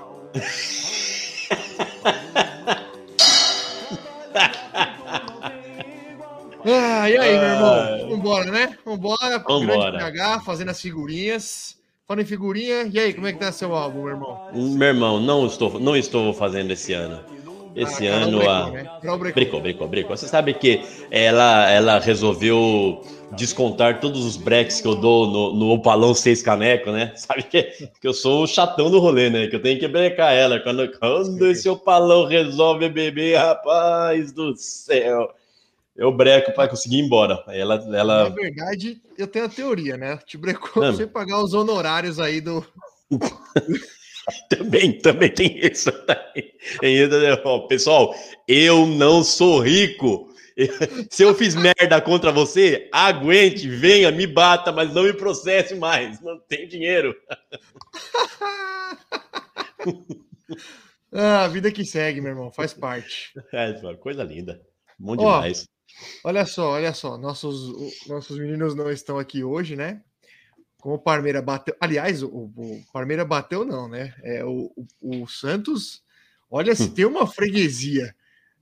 Ah, 6.65 7.09
e 7.09 7.17
aí, 7.17 7.37
meu 7.39 7.47
irmão? 7.47 8.09
Vambora, 8.09 8.51
né? 8.51 8.77
Vambora. 8.85 9.39
Vambora. 9.39 9.91
Grande 9.91 9.97
PH, 9.97 10.39
fazendo 10.41 10.69
as 10.69 10.81
figurinhas. 10.81 11.77
Falando 12.07 12.23
em 12.23 12.25
figurinha, 12.25 12.89
e 12.91 12.99
aí, 12.99 13.13
como 13.13 13.27
é 13.27 13.33
que 13.33 13.37
tá 13.39 13.51
seu 13.51 13.75
álbum, 13.75 13.99
meu 14.01 14.09
irmão? 14.09 14.47
Meu 14.51 14.87
irmão, 14.87 15.19
não 15.19 15.45
estou, 15.45 15.79
não 15.79 15.95
estou 15.95 16.33
fazendo 16.33 16.71
esse 16.71 16.91
ano. 16.91 17.19
Esse 17.75 18.07
Ah, 18.07 18.15
ano 18.15 18.49
a. 18.49 18.71
né? 18.71 18.89
Brecou, 19.31 19.61
brecou, 19.61 19.87
brecou. 19.87 20.17
Você 20.17 20.27
sabe 20.27 20.55
que 20.55 20.81
ela, 21.11 21.69
ela 21.69 21.99
resolveu 21.99 22.99
descontar 23.33 23.99
todos 24.01 24.25
os 24.25 24.37
breaks 24.37 24.81
que 24.81 24.87
eu 24.87 24.95
dou 24.95 25.27
no, 25.27 25.53
no 25.53 25.69
Opalão 25.69 26.15
Seis 26.15 26.41
Caneco, 26.41 26.91
né? 26.91 27.13
Sabe 27.15 27.43
que, 27.43 27.61
que 28.01 28.07
eu 28.07 28.13
sou 28.13 28.43
o 28.43 28.47
chatão 28.47 28.89
do 28.89 28.99
rolê, 28.99 29.29
né? 29.29 29.45
Que 29.45 29.55
eu 29.57 29.61
tenho 29.61 29.79
que 29.79 29.87
brecar 29.87 30.33
ela. 30.33 30.59
Quando, 30.59 30.91
quando 30.97 31.45
esse 31.45 31.69
Opalão 31.69 32.25
resolve 32.25 32.89
beber, 32.89 33.37
rapaz 33.37 34.31
do 34.31 34.55
céu, 34.55 35.29
eu 35.99 36.13
breco 36.13 36.53
para 36.53 36.69
conseguir 36.69 36.97
ir 36.97 37.01
embora. 37.01 37.43
Aí 37.45 37.59
Ela, 37.59 37.85
Na 37.85 37.97
ela 37.97 38.29
verdade, 38.29 39.01
eu 39.17 39.27
tenho 39.27 39.45
a 39.45 39.49
teoria, 39.49 39.97
né? 39.97 40.17
Te 40.25 40.37
brecou 40.37 40.81
pra 40.81 40.91
você 40.91 41.05
pagar 41.05 41.43
os 41.43 41.53
honorários 41.53 42.19
aí 42.19 42.39
do. 42.39 42.65
também, 44.49 44.97
também 44.97 45.29
tem 45.29 45.59
isso. 45.59 45.91
Né? 45.91 47.35
Ó, 47.43 47.67
Pessoal, 47.67 48.15
eu 48.47 48.85
não 48.85 49.23
sou 49.23 49.59
rico. 49.59 50.29
Se 51.11 51.23
eu 51.23 51.35
fiz 51.35 51.55
merda 51.55 52.01
contra 52.01 52.31
você, 52.31 52.89
aguente, 52.93 53.67
venha, 53.67 54.11
me 54.11 54.25
bata, 54.25 54.71
mas 54.71 54.93
não 54.93 55.03
me 55.03 55.13
processe 55.13 55.75
mais. 55.75 56.21
Não 56.21 56.39
tem 56.39 56.67
dinheiro. 56.67 57.13
Ah, 61.11 61.45
a 61.45 61.47
vida 61.47 61.71
que 61.71 61.83
segue, 61.83 62.21
meu 62.21 62.31
irmão, 62.31 62.51
faz 62.51 62.71
parte. 62.71 63.33
É, 63.51 63.71
uma 63.81 63.97
coisa 63.97 64.23
linda. 64.23 64.61
Bom 64.97 65.13
Ó, 65.13 65.37
demais. 65.37 65.67
Olha 66.23 66.45
só, 66.45 66.71
olha 66.71 66.93
só, 66.93 67.17
nossos, 67.17 68.07
nossos 68.07 68.37
meninos 68.37 68.75
não 68.75 68.89
estão 68.89 69.17
aqui 69.19 69.43
hoje, 69.43 69.75
né? 69.75 70.01
Como 70.79 70.95
o 70.95 70.99
Parmeira 70.99 71.41
bateu. 71.41 71.75
Aliás, 71.79 72.23
o, 72.23 72.27
o 72.27 72.81
Parmeira 72.93 73.25
bateu, 73.25 73.65
não, 73.65 73.87
né? 73.87 74.13
É, 74.23 74.45
o, 74.45 74.71
o, 75.01 75.23
o 75.23 75.27
Santos, 75.27 76.01
olha, 76.49 76.73
Hum. 76.73 76.75
se 76.75 76.89
tem 76.91 77.05
uma 77.05 77.27
freguesia 77.27 78.15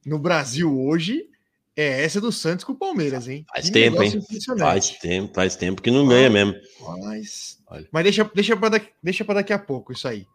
no 0.06 0.18
Brasil 0.18 0.80
hoje, 0.80 1.30
é 1.76 2.04
essa 2.04 2.20
do 2.20 2.32
Santos 2.32 2.66
com 2.66 2.72
o 2.72 2.78
Palmeiras, 2.78 3.28
hein? 3.28 3.46
Faz 3.54 3.66
Que 3.66 3.72
tempo, 3.72 4.02
hein? 4.02 4.20
Faz 4.58 4.90
tempo, 4.98 5.34
faz 5.34 5.56
tempo 5.56 5.82
que 5.82 5.92
não 5.92 6.08
ganha 6.08 6.30
mesmo. 6.30 6.56
Mas, 7.04 7.62
Olha. 7.68 7.88
mas 7.92 8.04
deixa, 8.04 8.24
deixa, 8.34 8.58
para 8.58 8.70
daqui, 8.70 8.90
deixa 9.04 9.24
daqui 9.24 9.54
a 9.54 9.60
pouco 9.60 9.94
isso 9.94 10.08
aí. 10.08 10.26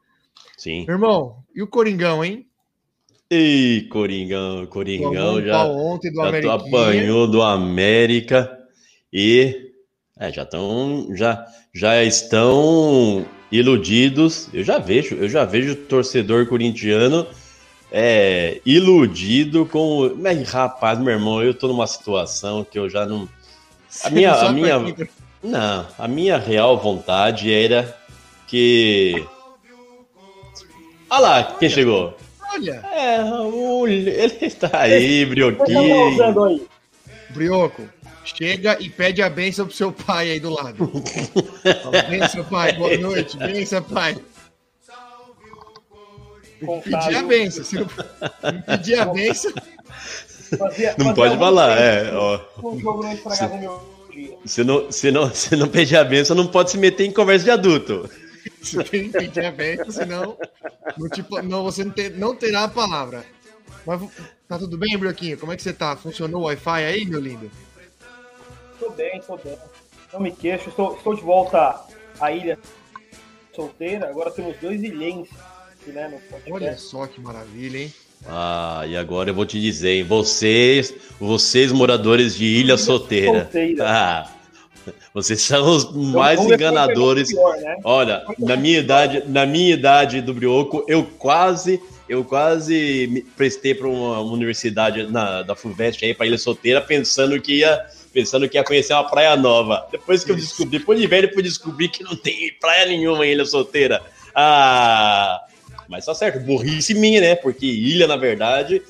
Sim. 0.57 0.85
Meu 0.87 0.95
irmão, 0.95 1.43
e 1.53 1.61
o 1.63 1.67
Coringão, 1.67 2.25
hein? 2.25 2.49
Ei, 3.35 3.81
Coringão, 3.89 4.67
Coringão 4.67 5.11
Tomou 5.13 5.43
já. 5.43 5.65
ontem 5.65 6.13
do 6.13 6.17
Já 6.17 6.53
apanhou 6.55 7.27
do 7.27 7.41
América 7.41 8.59
e 9.11 9.71
é, 10.21 10.31
já 10.31 10.43
estão 10.43 11.09
já 11.15 11.47
já 11.73 12.05
estão 12.05 13.25
iludidos. 13.51 14.51
Eu 14.53 14.63
já 14.63 14.77
vejo, 14.79 15.15
eu 15.15 15.31
já 15.31 15.47
vejo 15.47 15.73
o 15.73 15.77
torcedor 15.77 16.47
corintiano 16.47 17.27
é, 17.91 18.61
iludido 18.67 19.65
com, 19.65 20.13
mas 20.19 20.47
rapaz, 20.51 20.99
meu 20.99 21.15
irmão, 21.15 21.43
eu 21.43 21.55
tô 21.55 21.69
numa 21.69 21.87
situação 21.87 22.63
que 22.63 22.79
eu 22.79 22.91
já 22.91 23.07
não 23.07 23.27
a 24.05 24.11
minha 24.11 24.31
não 24.33 24.47
a 24.49 24.53
minha 24.53 24.93
quem- 24.93 25.09
não, 25.43 25.87
a 25.99 26.07
minha 26.07 26.37
real 26.37 26.77
vontade 26.79 27.51
era 27.51 27.97
que 28.47 29.25
Olha 31.09 31.21
lá, 31.21 31.43
quem 31.59 31.71
chegou? 31.71 32.15
Olha, 32.53 32.85
É, 32.93 33.23
o, 33.25 33.87
ele 33.89 34.11
está 34.43 34.71
aí, 34.73 35.25
tá 35.25 35.31
Brioquinho. 35.31 36.47
aí? 36.47 36.67
Brioco, 37.31 37.89
chega 38.25 38.77
e 38.81 38.89
pede 38.91 39.23
a 39.23 39.31
benção 39.31 39.67
pro 39.67 39.75
seu 39.75 39.91
pai 39.93 40.31
aí 40.33 40.41
do 40.41 40.51
lado. 40.51 40.91
Benção, 42.11 42.45
pai, 42.45 42.73
boa 42.75 42.97
noite, 42.99 43.37
benção, 43.39 43.83
pai. 43.83 44.17
Pedir 46.85 47.17
a 47.17 47.23
benção. 47.23 47.65
Se 47.65 47.77
não, 47.77 47.87
pedir 48.67 48.99
a 48.99 49.05
benção, 49.07 49.53
Fazia- 50.59 50.95
Não 50.99 51.07
fazia 51.07 51.15
pode 51.15 51.39
falar, 51.39 51.81
é, 51.81 52.13
ó. 52.15 52.39
Um 52.63 52.79
jogo 52.79 53.03
não 53.03 53.13
estragava 53.13 53.55
o 53.55 53.59
meu 53.59 53.81
dia. 54.13 54.37
Se 54.45 54.63
não, 54.63 54.93
se 54.93 55.11
não, 55.11 55.35
se 55.35 55.57
não 55.57 55.67
pedir 55.67 55.97
a 55.97 56.05
benção, 56.05 56.37
não 56.37 56.47
pode 56.47 56.71
se 56.71 56.77
meter 56.79 57.05
em 57.07 57.11
conversa 57.11 57.45
de 57.47 57.51
adulto. 57.51 58.09
Você 58.61 58.83
tem 58.85 59.11
que 59.11 59.19
pedir 59.19 59.45
a 59.45 59.51
benção, 59.51 59.91
senão 59.91 60.37
não, 60.99 61.09
te 61.09 61.23
po- 61.23 61.43
não, 61.43 61.63
você 61.65 61.85
não, 61.85 61.93
ter- 61.93 62.11
não 62.17 62.35
terá 62.37 62.65
a 62.65 62.69
palavra. 62.69 63.25
Mas 63.87 64.01
tá 64.49 64.59
tudo 64.59 64.77
bem, 64.79 64.97
Brioquinho? 64.97 65.39
Como 65.39 65.53
é 65.53 65.57
que 65.57 65.63
você 65.63 65.73
tá? 65.73 65.97
Funcionou 65.97 66.43
o 66.43 66.45
Wi-Fi 66.45 66.85
aí, 66.85 67.05
meu 67.05 67.21
lindo? 67.21 67.51
Tô 68.79 68.91
bem, 68.91 69.21
tô 69.27 69.37
bem. 69.37 69.57
Não 70.13 70.21
me 70.21 70.31
queixo, 70.33 70.69
estou, 70.69 70.97
estou 70.97 71.15
de 71.15 71.23
volta 71.23 71.81
à 72.21 72.31
ilha 72.33 72.59
solteira. 73.55 74.09
Agora 74.09 74.31
temos 74.31 74.57
dois 74.59 74.83
ilhenses 74.83 75.35
aqui, 75.81 75.91
né, 75.91 76.09
no 76.09 76.19
podcast. 76.21 76.53
Olha 76.53 76.77
só 76.77 77.07
que 77.07 77.21
maravilha, 77.21 77.79
hein? 77.79 77.95
Ah, 78.27 78.85
e 78.87 78.97
agora 78.97 79.31
eu 79.31 79.35
vou 79.35 79.45
te 79.45 79.61
dizer, 79.61 79.91
hein? 79.97 80.05
Vocês, 80.05 80.95
vocês 81.19 81.73
moradores 81.73 82.37
de 82.37 82.45
Ilha 82.45 82.77
Solteira. 82.77 83.43
Solteira. 83.43 83.85
Ah, 83.89 84.31
vocês 85.15 85.41
são 85.43 85.69
os 85.77 85.85
Vamos- 85.85 86.13
mais 86.13 86.41
enganadores. 86.41 87.29
pior, 87.29 87.57
né? 87.59 87.77
Olha, 87.85 88.23
na 88.39 88.57
minha 88.57 88.79
idade, 88.79 89.23
na 89.27 89.45
minha 89.47 89.73
idade 89.75 90.21
do 90.21 90.33
Brioco, 90.35 90.85
eu 90.89 91.05
quase, 91.19 91.81
eu 92.09 92.25
quase 92.25 93.09
me 93.11 93.23
prestei 93.23 93.75
para 93.75 93.89
uma 93.89 94.21
universidade 94.21 95.05
na, 95.07 95.43
da 95.43 95.55
Fulvestre 95.57 96.07
aí 96.07 96.15
para 96.15 96.27
Ilha 96.27 96.39
Solteira, 96.39 96.81
pensando 96.81 97.41
que 97.41 97.59
ia, 97.59 97.81
pensando 98.13 98.49
que 98.49 98.57
ia 98.57 98.65
conhecer 98.65 98.93
uma 98.95 99.09
praia 99.09 99.37
nova. 99.37 99.87
Depois 99.91 100.25
que 100.25 100.33
eu 100.33 100.37
descobri, 100.37 100.79
depois 100.79 101.01
de 101.01 101.07
velho, 101.07 101.29
eu 101.29 101.35
fui 101.35 101.43
descobrir 101.43 101.89
que 101.89 102.03
não 102.03 102.17
tem 102.17 102.53
praia 102.61 102.87
nenhuma 102.87 103.27
em 103.27 103.33
Ilha 103.33 103.45
Solteira. 103.45 104.01
Ah, 104.35 105.43
mas 105.89 106.07
tá 106.07 106.15
certo, 106.15 106.41
burrice 106.41 106.95
minha, 106.95 107.21
né? 107.21 107.35
Porque 107.35 107.67
ilha, 107.67 108.07
na 108.07 108.17
verdade, 108.17 108.81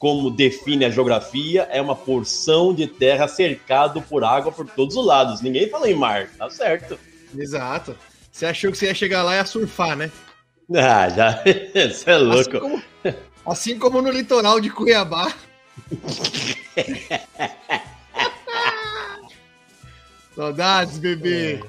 como 0.00 0.30
define 0.30 0.86
a 0.86 0.90
geografia, 0.90 1.68
é 1.70 1.80
uma 1.80 1.94
porção 1.94 2.72
de 2.74 2.86
terra 2.86 3.28
cercado 3.28 4.00
por 4.00 4.24
água 4.24 4.50
por 4.50 4.66
todos 4.66 4.96
os 4.96 5.04
lados. 5.06 5.42
Ninguém 5.42 5.68
fala 5.68 5.90
em 5.90 5.94
mar, 5.94 6.26
tá 6.38 6.48
certo. 6.48 6.98
Exato. 7.36 7.94
Você 8.32 8.46
achou 8.46 8.72
que 8.72 8.78
você 8.78 8.86
ia 8.86 8.94
chegar 8.94 9.22
lá 9.22 9.34
e 9.34 9.38
ia 9.38 9.44
surfar, 9.44 9.94
né? 9.94 10.10
Ah, 10.74 11.06
já. 11.10 11.42
Você 11.74 12.10
é 12.10 12.14
Assim 12.14 12.24
louco. 12.24 12.60
como, 12.60 12.82
assim 13.44 13.78
como 13.78 14.00
no 14.00 14.10
litoral 14.10 14.58
de 14.58 14.70
Cuiabá. 14.70 15.34
Saudades, 20.34 20.96
bebê. 20.98 21.62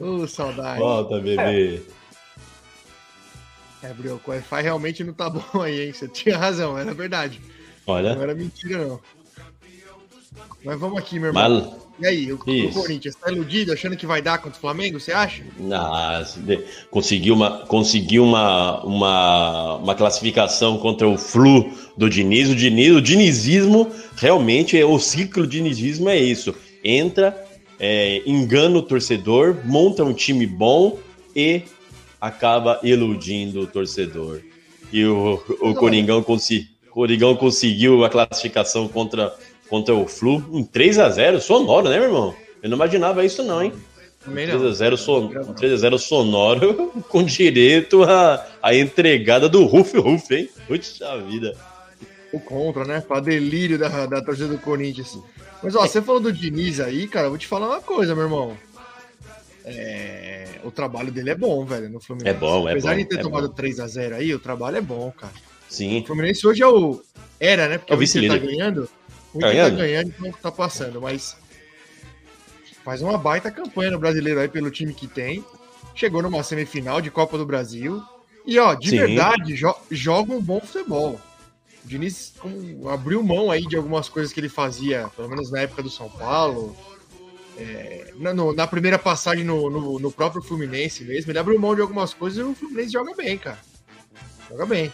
Ô, 0.00 0.26
saudade. 0.26 0.78
Volta, 0.78 1.20
bebê. 1.20 1.82
É, 3.82 3.92
Brioco, 3.92 4.30
o 4.30 4.34
Wi-Fi 4.34 4.62
realmente 4.62 5.04
não 5.04 5.12
tá 5.12 5.28
bom 5.52 5.60
aí, 5.60 5.86
hein? 5.86 5.92
Você 5.92 6.08
tinha 6.08 6.38
razão, 6.38 6.78
era 6.78 6.94
verdade. 6.94 7.42
Não 7.88 7.94
Olha, 7.94 8.08
era 8.10 8.34
mentira, 8.34 8.86
não. 8.86 9.00
Mas 10.62 10.78
vamos 10.78 10.98
aqui, 10.98 11.18
meu 11.18 11.28
irmão. 11.28 11.48
mal. 11.48 11.88
E 11.98 12.06
aí, 12.06 12.32
o, 12.32 12.36
o. 12.36 12.72
Corinthians 12.72 13.16
tá 13.16 13.32
iludido, 13.32 13.72
achando 13.72 13.96
que 13.96 14.06
vai 14.06 14.22
dar 14.22 14.38
contra 14.38 14.56
o 14.56 14.60
Flamengo, 14.60 15.00
você 15.00 15.10
acha? 15.10 15.42
Ah, 15.72 16.22
conseguiu 16.90 17.34
uma, 17.34 17.66
conseguiu 17.66 18.22
uma, 18.22 18.84
uma, 18.84 19.76
uma 19.76 19.94
classificação 19.94 20.78
contra 20.78 21.08
o 21.08 21.16
Flu 21.18 21.72
do 21.96 22.08
Diniz. 22.08 22.50
O 22.50 22.54
Diniz, 22.54 22.94
o 22.94 23.00
dinizismo 23.00 23.90
realmente 24.16 24.78
é 24.78 24.84
o 24.84 24.98
ciclo 24.98 25.46
dinizismo 25.46 26.08
é 26.08 26.16
isso. 26.16 26.54
Entra, 26.84 27.44
é, 27.80 28.22
engana 28.24 28.78
o 28.78 28.82
torcedor, 28.82 29.56
monta 29.64 30.04
um 30.04 30.12
time 30.12 30.46
bom 30.46 30.98
e 31.34 31.62
acaba 32.20 32.78
iludindo 32.84 33.62
o 33.62 33.66
torcedor. 33.66 34.40
E 34.92 35.04
o, 35.04 35.42
o 35.60 35.74
Coringão, 35.74 36.22
consi, 36.98 37.18
Coringão 37.18 37.36
conseguiu 37.36 38.04
a 38.04 38.10
classificação 38.10 38.88
contra, 38.88 39.34
contra 39.68 39.94
o 39.94 40.06
Flu 40.06 40.44
em 40.52 40.64
3 40.64 40.98
a 40.98 41.08
0 41.08 41.40
sonoro, 41.40 41.88
né, 41.88 41.96
meu 41.96 42.08
irmão? 42.08 42.34
Eu 42.62 42.70
não 42.70 42.76
imaginava 42.76 43.24
isso 43.24 43.42
não, 43.42 43.62
hein? 43.62 43.72
Também 44.24 44.46
não. 44.46 44.58
3x0 44.58 44.96
son... 44.96 45.28
3x0 45.30 45.98
sonoro 45.98 46.92
com 47.08 47.22
direito 47.22 48.02
à, 48.02 48.44
à 48.62 48.74
entregada 48.74 49.48
do 49.48 49.64
Ruf 49.64 49.96
Ruf, 49.96 50.34
hein? 50.34 50.48
Puxa 50.66 51.16
vida. 51.18 51.56
O 52.32 52.40
contra, 52.40 52.84
né? 52.84 53.00
Pra 53.00 53.20
delírio 53.20 53.78
da, 53.78 54.06
da 54.06 54.20
torcida 54.20 54.48
do 54.48 54.58
Corinthians. 54.58 55.18
Mas, 55.62 55.74
ó, 55.74 55.86
você 55.86 56.02
falou 56.02 56.20
do 56.20 56.32
Diniz 56.32 56.78
aí, 56.80 57.08
cara, 57.08 57.26
eu 57.26 57.30
vou 57.30 57.38
te 57.38 57.46
falar 57.46 57.68
uma 57.68 57.80
coisa, 57.80 58.14
meu 58.14 58.24
irmão. 58.24 58.56
É, 59.64 60.60
O 60.64 60.70
trabalho 60.70 61.10
dele 61.10 61.30
é 61.30 61.34
bom, 61.34 61.64
velho, 61.64 61.88
no 61.88 62.00
Fluminense. 62.00 62.36
É 62.36 62.38
bom, 62.38 62.68
é 62.68 62.72
Apesar 62.72 62.92
bom, 62.92 62.98
de 62.98 63.04
ter 63.06 63.18
é 63.18 63.22
tomado 63.22 63.48
bom. 63.48 63.54
3x0 63.54 64.14
aí, 64.14 64.34
o 64.34 64.38
trabalho 64.38 64.76
é 64.76 64.80
bom, 64.80 65.12
cara. 65.12 65.32
Sim. 65.68 66.00
O 66.00 66.06
Fluminense 66.06 66.46
hoje 66.46 66.62
é 66.62 66.66
o. 66.66 67.02
Era, 67.40 67.68
né? 67.68 67.78
Porque 67.78 67.92
É 67.92 67.96
o 67.96 68.02
Inter 68.02 68.28
tá 68.28 68.34
vice-líder. 68.34 68.40
ganhando. 68.40 68.88
O 69.34 69.38
Tá 69.40 69.48
Inter 69.48 69.62
tá 69.64 69.68
ganhando? 69.70 69.76
ganhando 69.76 70.14
e 70.18 70.22
não 70.22 70.32
tá 70.32 70.50
passando, 70.50 71.00
mas 71.00 71.36
faz 72.84 73.02
uma 73.02 73.18
baita 73.18 73.50
campanha 73.50 73.90
no 73.90 73.98
brasileiro 73.98 74.40
aí 74.40 74.48
pelo 74.48 74.70
time 74.70 74.94
que 74.94 75.06
tem. 75.06 75.44
Chegou 75.94 76.22
numa 76.22 76.42
semifinal 76.42 77.00
de 77.00 77.10
Copa 77.10 77.36
do 77.36 77.44
Brasil. 77.44 78.02
E, 78.46 78.58
ó, 78.58 78.74
de 78.74 78.90
Sim. 78.90 78.98
verdade, 78.98 79.54
jo- 79.54 79.76
joga 79.90 80.32
um 80.32 80.40
bom 80.40 80.60
futebol. 80.60 81.20
O 81.84 81.88
Diniz 81.88 82.32
com- 82.38 82.88
abriu 82.88 83.22
mão 83.22 83.50
aí 83.50 83.66
de 83.66 83.76
algumas 83.76 84.08
coisas 84.08 84.32
que 84.32 84.40
ele 84.40 84.48
fazia, 84.48 85.10
pelo 85.16 85.28
menos 85.28 85.50
na 85.50 85.60
época 85.60 85.82
do 85.82 85.90
São 85.90 86.08
Paulo. 86.08 86.74
É, 87.58 88.12
na, 88.16 88.32
no- 88.32 88.54
na 88.54 88.66
primeira 88.66 88.98
passagem 88.98 89.44
no, 89.44 89.68
no- 89.68 89.98
no 89.98 90.10
próprio 90.12 90.40
Fluminense 90.40 91.02
mesmo, 91.04 91.30
ele 91.30 91.38
abriu 91.38 91.58
mão 91.58 91.74
de 91.74 91.80
algumas 91.82 92.14
coisas 92.14 92.38
e 92.38 92.42
o 92.42 92.54
Fluminense 92.54 92.92
joga 92.92 93.14
bem, 93.14 93.36
cara. 93.36 93.58
Joga 94.48 94.64
bem. 94.64 94.92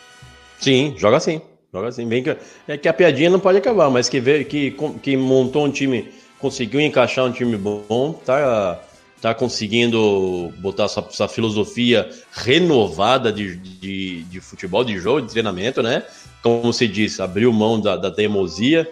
Sim, 0.64 0.94
joga 0.96 1.18
assim. 1.18 1.42
Joga 1.70 1.88
assim. 1.88 2.08
Bem 2.08 2.22
que, 2.22 2.34
é 2.66 2.78
que 2.78 2.88
a 2.88 2.92
piadinha 2.94 3.28
não 3.28 3.38
pode 3.38 3.58
acabar, 3.58 3.90
mas 3.90 4.08
que, 4.08 4.18
vê, 4.18 4.44
que, 4.44 4.74
que 5.02 5.14
montou 5.14 5.66
um 5.66 5.70
time, 5.70 6.08
conseguiu 6.38 6.80
encaixar 6.80 7.26
um 7.26 7.32
time 7.32 7.54
bom, 7.58 8.14
tá, 8.24 8.80
tá 9.20 9.34
conseguindo 9.34 10.50
botar 10.60 10.84
essa, 10.84 11.00
essa 11.06 11.28
filosofia 11.28 12.08
renovada 12.32 13.30
de, 13.30 13.56
de, 13.56 14.22
de 14.22 14.40
futebol, 14.40 14.82
de 14.82 14.98
jogo, 14.98 15.20
de 15.20 15.32
treinamento, 15.32 15.82
né? 15.82 16.02
Como 16.42 16.62
você 16.62 16.88
disse, 16.88 17.20
abriu 17.20 17.52
mão 17.52 17.78
da, 17.78 17.96
da 17.96 18.10
teimosia. 18.10 18.88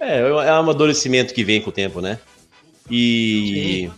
É, 0.00 0.18
é 0.18 0.32
um 0.32 0.38
amadurecimento 0.38 1.32
que 1.32 1.44
vem 1.44 1.60
com 1.60 1.70
o 1.70 1.72
tempo, 1.72 2.00
né? 2.00 2.18
E. 2.90 3.88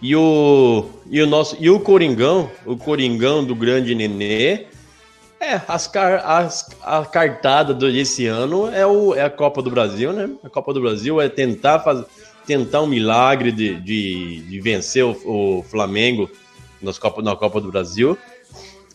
E 0.00 0.14
o, 0.14 0.84
e 1.10 1.20
o 1.20 1.26
nosso 1.26 1.56
e 1.58 1.68
o 1.68 1.80
Coringão, 1.80 2.48
o 2.64 2.76
Coringão 2.76 3.44
do 3.44 3.52
grande 3.52 3.96
Nenê, 3.96 4.66
é, 5.40 5.60
as, 5.68 5.86
car, 5.86 6.22
as 6.24 6.68
a 6.82 7.04
cartada 7.04 7.72
do- 7.74 7.90
desse 7.92 8.26
ano 8.26 8.68
é, 8.68 8.86
o, 8.86 9.14
é 9.14 9.22
a 9.22 9.30
Copa 9.30 9.62
do 9.62 9.70
Brasil, 9.70 10.12
né? 10.12 10.28
A 10.42 10.48
Copa 10.50 10.72
do 10.74 10.80
Brasil 10.80 11.20
é 11.20 11.28
tentar 11.28 11.80
fazer 11.80 12.04
tentar 12.46 12.80
um 12.80 12.86
milagre 12.86 13.52
de, 13.52 13.78
de, 13.78 14.40
de 14.40 14.60
vencer 14.60 15.04
o, 15.04 15.10
o 15.58 15.62
Flamengo 15.64 16.30
nas 16.80 16.98
Copa, 16.98 17.20
na 17.20 17.36
Copa 17.36 17.60
do 17.60 17.70
Brasil. 17.70 18.16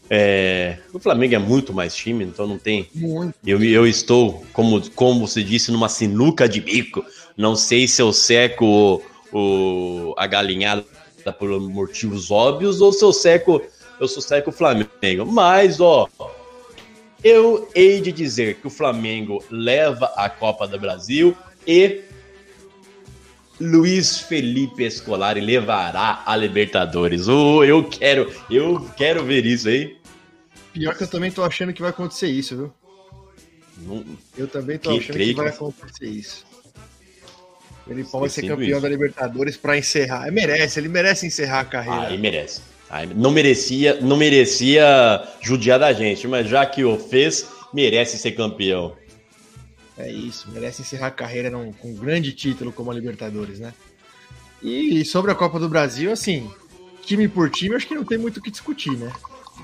É, 0.10 0.79
o 0.91 0.99
Flamengo 0.99 1.36
é 1.36 1.38
muito 1.39 1.71
mais 1.71 1.95
time, 1.95 2.23
então 2.23 2.47
não 2.47 2.58
tem. 2.58 2.89
Muito. 2.93 3.36
Eu, 3.45 3.63
eu 3.63 3.88
estou, 3.88 4.43
como, 4.53 4.82
como 4.91 5.27
você 5.27 5.43
disse, 5.43 5.71
numa 5.71 5.88
sinuca 5.88 6.49
de 6.49 6.60
bico. 6.62 7.06
Não 7.38 7.56
sei 7.56 7.88
se 7.88 8.01
eu 8.01 8.12
seco 8.12 8.65
o, 8.65 9.01
o- 10.12 10.15
a 10.17 10.25
galinhada 10.27 10.84
por 11.39 11.49
motivos 11.62 12.32
óbvios 12.32 12.82
ou 12.82 12.91
se 12.91 13.03
eu 13.06 13.13
seco, 13.13 13.62
eu 14.04 14.08
sou 14.08 14.22
seco 14.22 14.50
o 14.50 14.54
Flamengo. 14.54 15.26
Mas, 15.26 15.80
ó, 15.80 16.08
eu 17.24 17.70
hei 17.74 18.02
de 18.02 18.12
dizer 18.12 18.56
que 18.56 18.68
o 18.68 18.70
Flamengo 18.70 19.44
leva 19.50 20.12
a 20.16 20.30
Copa 20.30 20.68
do 20.68 20.80
Brasil 20.80 21.36
e 21.66 22.02
Luiz 23.60 24.20
Felipe 24.20 24.84
Escolari 24.84 25.39
levará 25.39 26.22
a 26.26 26.36
Libertadores. 26.36 27.28
Oh, 27.28 27.63
eu 27.63 27.84
quero, 27.88 28.32
eu 28.50 28.89
quero 28.98 29.24
ver 29.24 29.46
isso, 29.46 29.70
hein? 29.70 29.96
Pior 30.74 30.96
que 30.96 31.04
eu 31.04 31.08
também 31.08 31.32
tô 31.32 31.44
achando 31.44 31.72
que 31.72 31.82
vai 31.82 31.92
acontecer 31.92 32.28
isso, 32.28 32.56
viu? 32.58 32.74
Não- 33.78 34.04
Eu 34.38 34.48
também 34.48 34.78
tô 34.78 34.92
Que 34.92 34.98
achando 35.00 35.13
creio 35.13 35.30
que 35.30 35.36
vai 35.42 35.50
que- 35.52 35.56
acontecer 35.56 36.06
isso. 36.08 36.46
Felipão 37.86 38.22
vai 38.22 38.30
ser 38.30 38.42
campeão 38.48 38.70
isso. 38.78 38.82
da 38.82 38.89
Libertadores 38.89 39.58
pra 39.58 39.78
encerrar. 39.78 40.28
É, 40.28 40.32
merece, 40.32 40.80
ele 40.80 40.88
merece 40.88 41.28
encerrar 41.28 41.60
a 41.62 41.66
carreira. 41.66 42.08
Aí 42.08 42.18
merece. 42.18 42.62
Aí 42.93 43.08
não 43.08 43.32
merecia, 43.32 43.99
não 44.01 44.15
merecia 44.15 45.27
judiar 45.41 45.79
da 45.79 45.91
gente, 45.91 46.27
mas 46.27 46.47
já 46.47 46.63
que 46.63 46.84
o 46.84 46.95
fez, 46.99 47.49
merece 47.73 48.19
ser 48.19 48.34
campeão. 48.34 48.95
É 49.97 50.12
isso, 50.12 50.47
merece 50.51 50.84
encerrar 50.84 51.08
a 51.08 51.12
carreira 51.12 51.49
num- 51.49 51.73
com 51.73 51.89
um 51.89 51.95
grande 51.95 52.32
título 52.34 52.71
como 52.71 52.91
a 52.91 52.93
Libertadores, 52.93 53.58
né? 53.58 53.73
E 54.62 55.03
sobre 55.06 55.32
a 55.32 55.36
Copa 55.36 55.58
do 55.60 55.67
Brasil, 55.67 56.12
assim, 56.12 56.51
time 57.01 57.27
por 57.27 57.49
time, 57.49 57.75
acho 57.75 57.88
que 57.88 57.95
não 57.95 58.06
tem 58.06 58.19
muito 58.19 58.38
o 58.38 58.41
que 58.43 58.51
discutir, 58.51 58.91
né? 58.95 59.12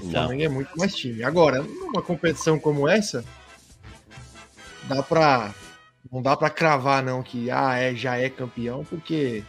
O 0.01 0.05
Não. 0.05 0.11
Flamengo 0.11 0.43
é 0.43 0.49
muito 0.49 0.71
mais 0.75 0.95
time. 0.95 1.23
Agora, 1.23 1.61
numa 1.61 2.01
competição 2.01 2.57
como 2.57 2.87
essa, 2.87 3.23
dá 4.85 5.03
pra. 5.03 5.53
Não 6.11 6.19
dá 6.23 6.35
pra 6.35 6.49
cravar, 6.49 7.03
não, 7.03 7.21
que 7.21 7.51
ah, 7.51 7.77
é, 7.77 7.93
já 7.93 8.17
é 8.17 8.27
campeão, 8.27 8.83
porque 8.89 9.43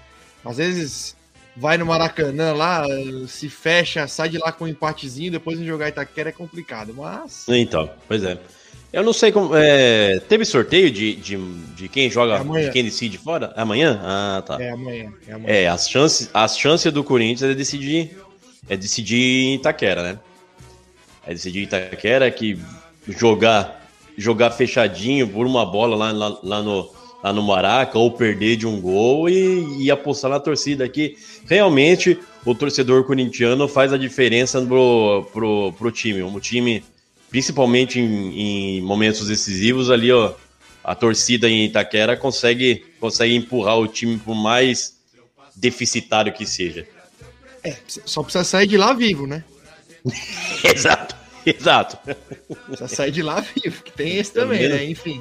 às 0.44 0.58
vezes 0.58 1.16
vai 1.56 1.76
no 1.76 1.86
Maracanã 1.86 2.52
lá, 2.52 2.84
se 3.26 3.48
fecha, 3.48 4.06
sai 4.06 4.28
de 4.28 4.38
lá 4.38 4.52
com 4.52 4.64
um 4.64 4.68
empatezinho, 4.68 5.32
depois 5.32 5.58
em 5.58 5.64
jogar 5.64 5.88
Itaquera 5.88 6.30
é 6.30 6.32
complicado. 6.32 6.94
Mas 6.94 7.46
Então, 7.48 7.90
pois 8.08 8.22
é. 8.22 8.38
Eu 8.92 9.04
não 9.04 9.12
sei 9.12 9.30
como. 9.30 9.54
é, 9.54 10.18
teve 10.28 10.44
sorteio 10.44 10.90
de, 10.90 11.14
de, 11.14 11.36
de 11.76 11.88
quem 11.88 12.10
joga, 12.10 12.42
É 12.58 12.64
de 12.64 12.70
quem 12.72 12.82
decide 12.82 13.18
fora? 13.18 13.52
Amanhã? 13.56 14.00
Ah, 14.02 14.42
tá. 14.44 14.60
é 14.60 14.70
amanhã. 14.70 15.12
É 15.28 15.32
amanhã. 15.32 15.52
É, 15.54 15.68
as 15.68 15.88
chances, 15.88 16.28
as 16.34 16.58
chances 16.58 16.92
do 16.92 17.04
Corinthians 17.04 17.52
é 17.52 17.54
decidir, 17.54 18.18
é 18.68 18.76
decidir 18.76 19.46
em 19.46 19.54
Itaquera, 19.54 20.02
né? 20.02 20.18
É 21.24 21.32
decidir 21.32 21.60
em 21.60 21.64
Itaquera 21.64 22.28
que 22.32 22.58
jogar, 23.06 23.88
jogar 24.18 24.50
fechadinho 24.50 25.28
por 25.28 25.46
uma 25.46 25.64
bola 25.64 25.94
lá, 25.94 26.10
lá, 26.10 26.38
lá 26.42 26.62
no, 26.62 26.90
lá 27.22 27.32
no 27.32 27.42
Maraca 27.42 27.98
ou 27.98 28.10
perder 28.10 28.56
de 28.56 28.66
um 28.66 28.80
gol 28.80 29.28
e, 29.28 29.84
e 29.84 29.90
apostar 29.90 30.30
na 30.30 30.40
torcida 30.40 30.84
aqui. 30.84 31.16
Realmente 31.46 32.18
o 32.44 32.54
torcedor 32.54 33.04
corintiano 33.04 33.68
faz 33.68 33.92
a 33.92 33.98
diferença 33.98 34.60
pro, 34.62 35.28
pro, 35.32 35.72
pro 35.72 35.92
time. 35.92 36.22
O 36.22 36.40
time, 36.40 36.82
principalmente 37.28 37.98
em, 37.98 38.78
em 38.78 38.80
momentos 38.80 39.28
decisivos, 39.28 39.90
ali, 39.90 40.10
ó, 40.10 40.32
a 40.82 40.94
torcida 40.94 41.48
em 41.48 41.66
Itaquera 41.66 42.16
consegue, 42.16 42.84
consegue 42.98 43.34
empurrar 43.34 43.78
o 43.78 43.86
time 43.86 44.18
por 44.18 44.34
mais 44.34 44.98
deficitário 45.54 46.32
que 46.32 46.46
seja. 46.46 46.86
É, 47.62 47.76
só 47.86 48.22
precisa 48.22 48.44
sair 48.44 48.66
de 48.66 48.78
lá 48.78 48.94
vivo, 48.94 49.26
né? 49.26 49.44
Exato, 50.64 51.14
exato. 51.44 51.98
Precisa 52.66 52.88
sair 52.88 53.10
de 53.10 53.22
lá 53.22 53.40
vivo, 53.40 53.82
que 53.82 53.92
tem 53.92 54.16
esse 54.16 54.32
também, 54.32 54.66
né? 54.66 54.84
Enfim. 54.84 55.20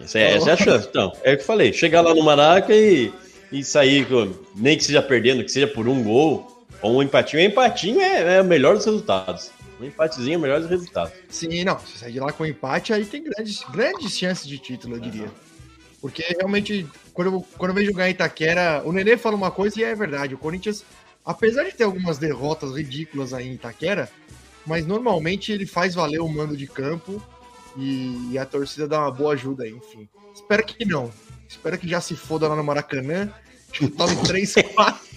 Essa 0.00 0.18
é, 0.18 0.36
essa 0.36 0.50
é 0.50 0.52
a 0.52 0.56
chance. 0.56 0.88
Então, 0.88 1.12
é 1.22 1.32
o 1.32 1.36
que 1.36 1.42
eu 1.42 1.46
falei. 1.46 1.72
Chegar 1.72 2.00
lá 2.00 2.14
no 2.14 2.22
Maraca 2.22 2.74
e, 2.74 3.12
e 3.50 3.62
sair, 3.62 4.06
nem 4.54 4.76
que 4.76 4.84
seja 4.84 5.02
perdendo, 5.02 5.44
que 5.44 5.50
seja 5.50 5.66
por 5.66 5.88
um 5.88 6.02
gol 6.02 6.66
ou 6.80 6.98
um 6.98 7.02
empatinho. 7.02 7.42
Um 7.42 7.46
empatinho 7.46 8.00
é, 8.00 8.36
é 8.36 8.40
o 8.40 8.44
melhor 8.44 8.76
dos 8.76 8.84
resultados. 8.84 9.50
Um 9.80 9.84
empatezinho 9.84 10.34
é 10.34 10.38
o 10.38 10.40
melhor 10.40 10.60
dos 10.60 10.70
resultados. 10.70 11.12
Sim, 11.28 11.64
não. 11.64 11.78
Se 11.80 11.98
sair 11.98 12.12
de 12.12 12.20
lá 12.20 12.32
com 12.32 12.46
empate, 12.46 12.92
aí 12.92 13.04
tem 13.04 13.22
grandes, 13.22 13.62
grandes 13.70 14.16
chances 14.16 14.46
de 14.46 14.58
título, 14.58 14.96
eu 14.96 15.00
diria. 15.00 15.30
Porque 16.00 16.24
realmente, 16.38 16.86
quando 17.12 17.28
eu, 17.28 17.46
quando 17.56 17.70
eu 17.70 17.74
vejo 17.74 17.90
jogar 17.90 18.08
em 18.08 18.12
Itaquera, 18.12 18.82
o 18.84 18.92
Nenê 18.92 19.16
fala 19.16 19.36
uma 19.36 19.50
coisa 19.50 19.80
e 19.80 19.84
é 19.84 19.94
verdade. 19.94 20.34
O 20.34 20.38
Corinthians, 20.38 20.84
apesar 21.24 21.64
de 21.64 21.72
ter 21.72 21.84
algumas 21.84 22.18
derrotas 22.18 22.74
ridículas 22.74 23.32
aí 23.32 23.48
em 23.48 23.54
Itaquera, 23.54 24.08
mas 24.66 24.86
normalmente 24.86 25.52
ele 25.52 25.66
faz 25.66 25.94
valer 25.94 26.20
o 26.20 26.28
mando 26.28 26.56
de 26.56 26.66
campo 26.66 27.22
e, 27.76 28.30
e 28.32 28.38
a 28.38 28.44
torcida 28.44 28.86
dá 28.86 29.00
uma 29.00 29.10
boa 29.10 29.34
ajuda 29.34 29.64
aí, 29.64 29.70
enfim. 29.70 30.08
Espero 30.34 30.64
que 30.64 30.84
não. 30.84 31.10
Espero 31.48 31.78
que 31.78 31.88
já 31.88 32.00
se 32.00 32.16
foda 32.16 32.48
lá 32.48 32.56
no 32.56 32.64
Maracanã. 32.64 33.32
Tome 33.96 34.16
3, 34.16 34.54
4. 34.74 35.12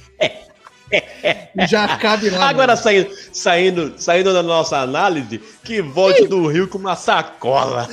Já 1.68 1.98
cabe 1.98 2.30
lá. 2.30 2.50
Agora 2.50 2.74
mano. 2.74 2.84
saindo, 2.84 3.10
saindo, 3.34 3.94
saindo 3.98 4.34
da 4.34 4.44
nossa 4.44 4.78
análise, 4.78 5.39
que 5.63 5.82
volte 5.82 6.28
do 6.28 6.48
Rio 6.48 6.68
com 6.68 6.78
uma 6.78 6.96
sacola. 6.96 7.88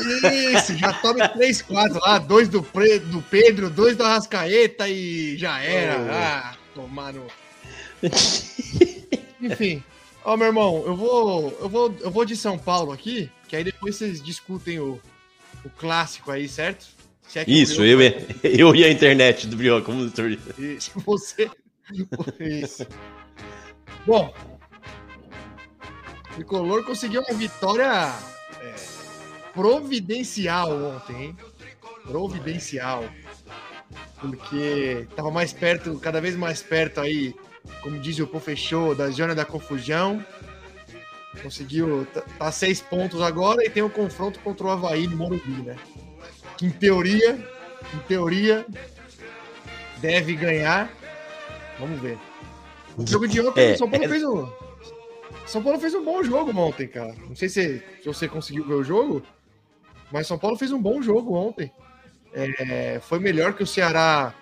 Isso, 0.54 0.76
já 0.76 0.92
tome 0.92 1.26
3, 1.26 1.62
4 1.62 1.98
lá, 2.00 2.18
dois 2.18 2.48
do, 2.48 2.62
Pre- 2.62 2.98
do 2.98 3.22
Pedro, 3.22 3.70
dois 3.70 3.96
do 3.96 4.04
Arrascaeta 4.04 4.88
e 4.88 5.36
já 5.38 5.60
era. 5.60 6.00
Oh. 6.00 6.10
Ah, 6.12 6.54
tomar 6.74 7.12
no. 7.12 7.26
Enfim. 9.40 9.82
Ó, 10.24 10.36
meu 10.36 10.46
irmão, 10.46 10.84
eu 10.86 10.94
vou, 10.94 11.58
eu 11.60 11.68
vou, 11.68 11.94
eu 12.00 12.10
vou 12.10 12.24
de 12.24 12.36
São 12.36 12.56
Paulo 12.56 12.92
aqui, 12.92 13.28
que 13.52 13.56
aí 13.56 13.64
depois 13.64 13.96
vocês 13.96 14.22
discutem 14.22 14.80
o, 14.80 14.98
o 15.62 15.68
clássico 15.68 16.30
aí, 16.30 16.48
certo? 16.48 16.86
É 17.34 17.44
Isso, 17.46 17.84
eu, 17.84 18.00
e- 18.00 18.26
eu 18.42 18.74
e 18.74 18.82
a 18.82 18.90
internet 18.90 19.46
do 19.46 19.58
Brioco. 19.58 19.92
Vamos 19.92 20.10
Isso, 20.58 20.90
você. 21.00 21.50
Isso. 22.40 22.86
Bom, 24.06 24.34
o 26.30 26.34
Tricolor 26.34 26.82
conseguiu 26.82 27.20
uma 27.20 27.36
vitória 27.36 28.14
é, 28.62 28.74
providencial 29.52 30.72
ontem, 30.72 31.22
hein? 31.22 31.36
Providencial. 32.04 33.04
Porque 34.18 35.06
tava 35.14 35.30
mais 35.30 35.52
perto, 35.52 35.98
cada 35.98 36.22
vez 36.22 36.36
mais 36.36 36.62
perto 36.62 37.02
aí, 37.02 37.34
como 37.82 37.98
diz 37.98 38.18
o 38.18 38.26
Pofechou, 38.26 38.94
da 38.94 39.10
zona 39.10 39.34
da 39.34 39.44
confusão. 39.44 40.24
Conseguiu, 41.42 42.06
tá, 42.12 42.20
tá 42.38 42.52
seis 42.52 42.80
pontos 42.80 43.20
agora 43.22 43.64
e 43.64 43.70
tem 43.70 43.82
o 43.82 43.88
confronto 43.88 44.38
contra 44.40 44.66
o 44.66 44.70
Havaí 44.70 45.06
no 45.06 45.16
Morumbi, 45.16 45.62
né? 45.62 45.76
Que 46.58 46.66
em 46.66 46.70
teoria, 46.70 47.34
em 47.94 47.98
teoria, 48.06 48.66
deve 49.98 50.34
ganhar. 50.34 50.90
Vamos 51.78 52.00
ver. 52.00 52.18
O 52.96 53.06
jogo 53.06 53.26
de 53.26 53.40
ontem, 53.40 53.70
É, 53.70 53.72
o 53.72 53.78
São 53.78 53.88
Paulo 53.90 54.04
é- 54.04 54.08
fez 54.08 54.22
um. 54.24 54.48
São 55.46 55.62
Paulo 55.62 55.80
fez 55.80 55.94
um 55.94 56.04
bom 56.04 56.22
jogo 56.22 56.56
ontem, 56.58 56.86
cara. 56.86 57.14
Não 57.26 57.34
sei 57.34 57.48
se, 57.48 57.82
se 58.00 58.04
você 58.06 58.28
conseguiu 58.28 58.64
ver 58.66 58.74
o 58.74 58.84
jogo, 58.84 59.22
mas 60.12 60.26
São 60.26 60.38
Paulo 60.38 60.56
fez 60.56 60.70
um 60.70 60.80
bom 60.80 61.00
jogo 61.02 61.34
ontem. 61.34 61.72
É, 62.34 63.00
foi 63.02 63.18
melhor 63.18 63.54
que 63.54 63.62
o 63.62 63.66
Ceará 63.66 64.34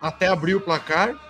até 0.00 0.28
abrir 0.28 0.54
o 0.54 0.60
placar. 0.60 1.27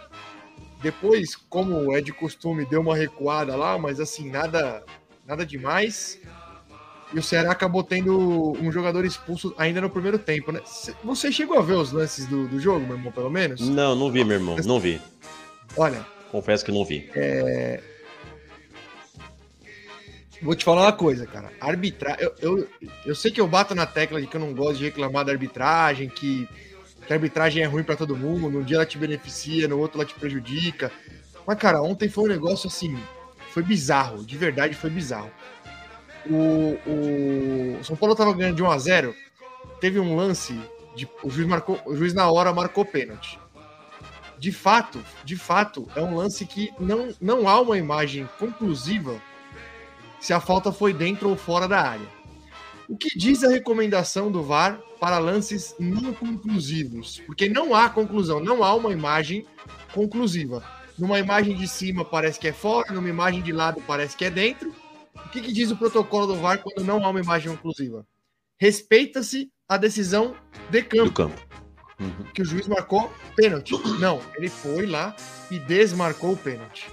Depois, 0.83 1.35
como 1.35 1.95
é 1.97 2.01
de 2.01 2.13
costume, 2.13 2.65
deu 2.65 2.81
uma 2.81 2.97
recuada 2.97 3.57
lá, 3.57 3.77
mas 3.79 3.99
assim, 4.01 4.31
nada, 4.31 4.85
nada 5.27 5.45
demais. 5.45 6.21
E 7.13 7.19
o 7.19 7.23
Ceará 7.23 7.53
acabou 7.53 7.83
tendo 7.83 8.53
um 8.61 8.71
jogador 8.71 9.05
expulso 9.05 9.55
ainda 9.57 9.81
no 9.81 9.89
primeiro 9.91 10.19
tempo, 10.19 10.53
né? 10.53 10.61
Cê- 10.67 10.95
Você 11.03 11.33
chegou 11.33 11.59
a 11.59 11.63
ver 11.63 11.73
os 11.75 11.91
lances 11.91 12.27
do, 12.27 12.47
do 12.47 12.61
jogo, 12.61 12.87
meu 12.87 12.97
irmão, 12.97 13.11
pelo 13.11 13.31
menos? 13.31 13.61
Não, 13.69 13.95
não 13.97 14.11
vi, 14.13 14.23
meu 14.25 14.37
irmão. 14.37 14.57
Não 14.65 14.79
vi. 14.79 15.01
Olha, 15.77 16.05
Confesso 16.31 16.63
que 16.65 16.71
não 16.71 16.85
vi. 16.85 17.11
Vou 20.43 20.55
te 20.55 20.65
falar 20.65 20.83
uma 20.83 20.93
coisa, 20.93 21.27
cara. 21.27 21.51
Arbitrar. 21.61 22.17
Eu, 22.21 22.35
eu, 22.41 22.69
eu 23.07 23.15
sei 23.15 23.31
que 23.33 23.41
eu 23.41 23.49
bato 23.49 23.75
na 23.75 23.87
tecla 23.87 24.21
de 24.21 24.27
que 24.27 24.37
eu 24.37 24.41
não 24.41 24.55
gosto 24.55 24.77
de 24.79 24.85
reclamar 24.85 25.25
da 25.25 25.33
arbitragem, 25.33 26.09
que, 26.09 26.47
que 27.09 27.13
a 27.15 27.17
arbitragem 27.17 27.63
é 27.63 27.67
ruim 27.67 27.83
pra 27.83 27.97
todo 27.97 28.15
mundo. 28.15 28.51
Num 28.51 28.63
dia 28.63 28.77
ela 28.77 28.87
te 28.87 28.99
beneficia, 28.99 29.67
no 29.67 29.79
outro 29.79 29.99
ela 29.99 30.07
te 30.07 30.15
prejudica. 30.15 30.93
Mas, 31.47 31.59
cara, 31.59 31.81
ontem 31.81 32.07
foi 32.07 32.25
um 32.25 32.29
negócio 32.29 32.69
assim. 32.69 32.97
Foi 33.51 33.63
bizarro. 33.63 34.23
De 34.23 34.37
verdade, 34.37 34.75
foi 34.75 34.91
bizarro. 34.91 35.31
O, 36.27 36.79
o 36.87 37.83
São 37.83 37.97
Paulo 37.97 38.15
tava 38.15 38.35
ganhando 38.35 38.57
de 38.57 38.63
1 38.63 38.71
a 38.71 38.79
0 38.79 39.15
Teve 39.81 39.99
um 39.99 40.15
lance. 40.15 40.61
De, 40.95 41.09
o, 41.23 41.31
juiz 41.31 41.49
marcou, 41.49 41.81
o 41.87 41.97
juiz 41.97 42.13
na 42.13 42.31
hora 42.31 42.53
marcou 42.53 42.85
pênalti. 42.85 43.39
De 44.39 44.53
fato, 44.53 45.03
de 45.25 45.35
fato, 45.35 45.89
é 45.97 46.03
um 46.03 46.15
lance 46.15 46.45
que 46.45 46.71
não, 46.79 47.09
não 47.21 47.49
há 47.49 47.59
uma 47.59 47.79
imagem 47.79 48.29
conclusiva 48.39 49.21
se 50.21 50.35
a 50.35 50.41
falta 50.41 50.71
foi 50.71 50.93
dentro 50.93 51.31
ou 51.31 51.37
fora 51.37 51.67
da 51.67 51.81
área. 51.81 52.07
O 52.87 52.97
que 52.97 53.19
diz 53.19 53.43
a 53.43 53.49
recomendação 53.49 54.31
do 54.31 54.43
VAR 54.43 54.79
para 54.99 55.19
lances 55.19 55.75
não 55.79 56.13
conclusivos? 56.13 57.21
Porque 57.27 57.49
não 57.49 57.75
há 57.75 57.89
conclusão, 57.89 58.41
não 58.41 58.63
há 58.65 58.75
uma 58.75 58.93
imagem 58.93 59.47
conclusiva. 59.93 60.63
Numa 60.99 61.19
imagem 61.19 61.57
de 61.57 61.69
cima 61.69 62.05
parece 62.05 62.39
que 62.39 62.49
é 62.49 62.53
fora, 62.53 62.93
numa 62.93 63.09
imagem 63.09 63.41
de 63.41 63.53
lado 63.53 63.83
parece 63.87 64.17
que 64.17 64.25
é 64.25 64.31
dentro. 64.31 64.75
O 65.15 65.29
que, 65.31 65.41
que 65.41 65.53
diz 65.53 65.71
o 65.71 65.77
protocolo 65.77 66.27
do 66.27 66.37
VAR 66.37 66.59
quando 66.59 66.85
não 66.85 67.05
há 67.05 67.11
uma 67.11 67.21
imagem 67.21 67.55
conclusiva? 67.55 68.07
Respeita-se 68.59 69.51
a 69.69 69.77
decisão 69.77 70.35
de 70.71 70.83
Do 70.83 70.89
campo 70.89 71.13
campo. 71.13 71.49
Uhum. 72.01 72.25
que 72.33 72.43
o 72.43 72.45
juiz 72.45 72.67
marcou 72.69 73.13
pênalti. 73.37 73.73
Não, 73.99 74.21
ele 74.37 74.49
foi 74.49 74.87
lá 74.87 75.15
e 75.51 75.59
desmarcou 75.59 76.33
o 76.33 76.37
pênalti. 76.37 76.89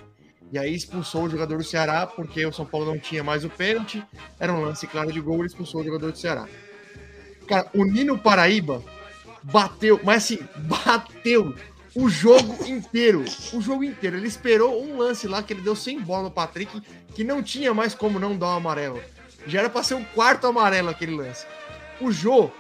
E 0.52 0.58
aí 0.58 0.74
expulsou 0.74 1.24
o 1.24 1.30
jogador 1.30 1.58
do 1.58 1.64
Ceará, 1.64 2.06
porque 2.06 2.46
o 2.46 2.52
São 2.52 2.66
Paulo 2.66 2.86
não 2.86 3.00
tinha 3.00 3.24
mais 3.24 3.44
o 3.44 3.50
pênalti. 3.50 4.04
Era 4.40 4.54
um 4.54 4.62
lance 4.62 4.88
claro 4.88 5.12
de 5.12 5.20
gol, 5.20 5.38
ele 5.38 5.48
expulsou 5.48 5.82
o 5.82 5.84
jogador 5.84 6.12
do 6.12 6.18
Ceará. 6.18 6.48
Cara, 7.48 7.70
o 7.74 7.84
Nino 7.84 8.18
Paraíba 8.18 8.84
bateu, 9.44 10.00
mas 10.04 10.24
assim, 10.24 10.40
bateu 10.58 11.56
o 11.96 12.10
jogo 12.10 12.66
inteiro. 12.66 13.24
O 13.54 13.62
jogo 13.62 13.84
inteiro. 13.84 14.18
Ele 14.18 14.28
esperou 14.28 14.84
um 14.84 14.98
lance 14.98 15.28
lá 15.28 15.42
que 15.42 15.54
ele 15.54 15.62
deu 15.62 15.76
sem 15.76 16.00
bola 16.02 16.24
no 16.24 16.32
Patrick, 16.32 16.82
que 17.14 17.24
não 17.24 17.42
tinha 17.42 17.74
mais 17.74 17.96
como 17.96 18.20
não 18.20 18.38
dar 18.38 18.48
um 18.48 18.58
amarelo. 18.58 19.02
Já 19.48 19.60
era 19.60 19.70
pra 19.70 19.84
ser 19.84 19.94
um 19.94 20.04
quarto 20.04 20.48
amarelo 20.48 20.90
aquele 20.90 21.16
lance. 21.16 21.46
O 22.02 22.12
Jô, 22.12 22.52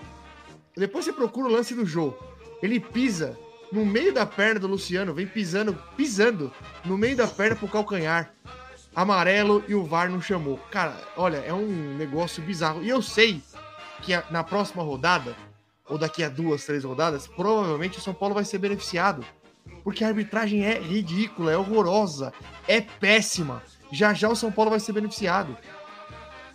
depois 0.78 1.04
você 1.04 1.12
procura 1.12 1.50
o 1.50 1.52
lance 1.52 1.74
do 1.74 1.86
Jô. 1.86 2.13
Ele 2.62 2.80
pisa 2.80 3.38
no 3.71 3.86
meio 3.86 4.13
da 4.13 4.26
perna 4.26 4.60
do 4.60 4.67
Luciano, 4.67 5.13
vem 5.13 5.28
pisando, 5.28 5.78
pisando 5.98 6.52
no 6.86 6.98
meio 6.98 7.17
da 7.17 7.28
perna 7.28 7.56
pro 7.56 7.67
calcanhar. 7.67 8.34
Amarelo 8.95 9.62
e 9.67 9.76
o 9.76 9.84
VAR 9.84 10.10
não 10.10 10.21
chamou. 10.21 10.58
Cara, 10.71 10.95
olha, 11.17 11.38
é 11.38 11.54
um 11.54 11.98
negócio 11.98 12.41
bizarro. 12.41 12.82
E 12.82 12.88
eu 12.88 13.02
sei 13.02 13.41
que 14.06 14.13
a- 14.13 14.24
na 14.30 14.44
próxima 14.44 14.84
rodada, 14.84 15.36
ou 15.89 15.98
daqui 15.98 16.24
a 16.24 16.30
duas, 16.30 16.63
três 16.65 16.84
rodadas, 16.84 17.28
provavelmente 17.28 17.98
o 17.98 18.02
São 18.02 18.13
Paulo 18.13 18.36
vai 18.36 18.46
ser 18.46 18.60
beneficiado. 18.60 19.26
Porque 19.84 20.04
a 20.04 20.08
arbitragem 20.08 20.63
é 20.63 20.80
ridícula, 20.80 21.52
é 21.52 21.58
horrorosa, 21.58 22.32
é 22.68 22.82
péssima. 22.82 23.63
Já 23.91 24.13
já 24.13 24.30
o 24.30 24.36
São 24.36 24.52
Paulo 24.52 24.72
vai 24.72 24.80
ser 24.80 24.94
beneficiado. 24.94 25.58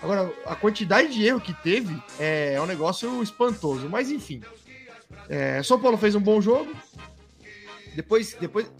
Agora, 0.03 0.33
a 0.47 0.55
quantidade 0.57 1.13
de 1.13 1.25
erro 1.27 1.41
que 1.41 1.53
teve 1.53 2.01
é, 2.19 2.55
é 2.55 2.61
um 2.61 2.67
negócio 2.67 3.23
espantoso. 3.23 3.89
Mas 3.89 4.11
enfim. 4.11 4.43
É, 5.29 5.63
São 5.63 5.79
Paulo 5.81 5.97
fez 5.97 6.15
um 6.15 6.21
bom 6.21 6.41
jogo. 6.41 6.73
Depois, 7.95 8.37
depois, 8.41 8.71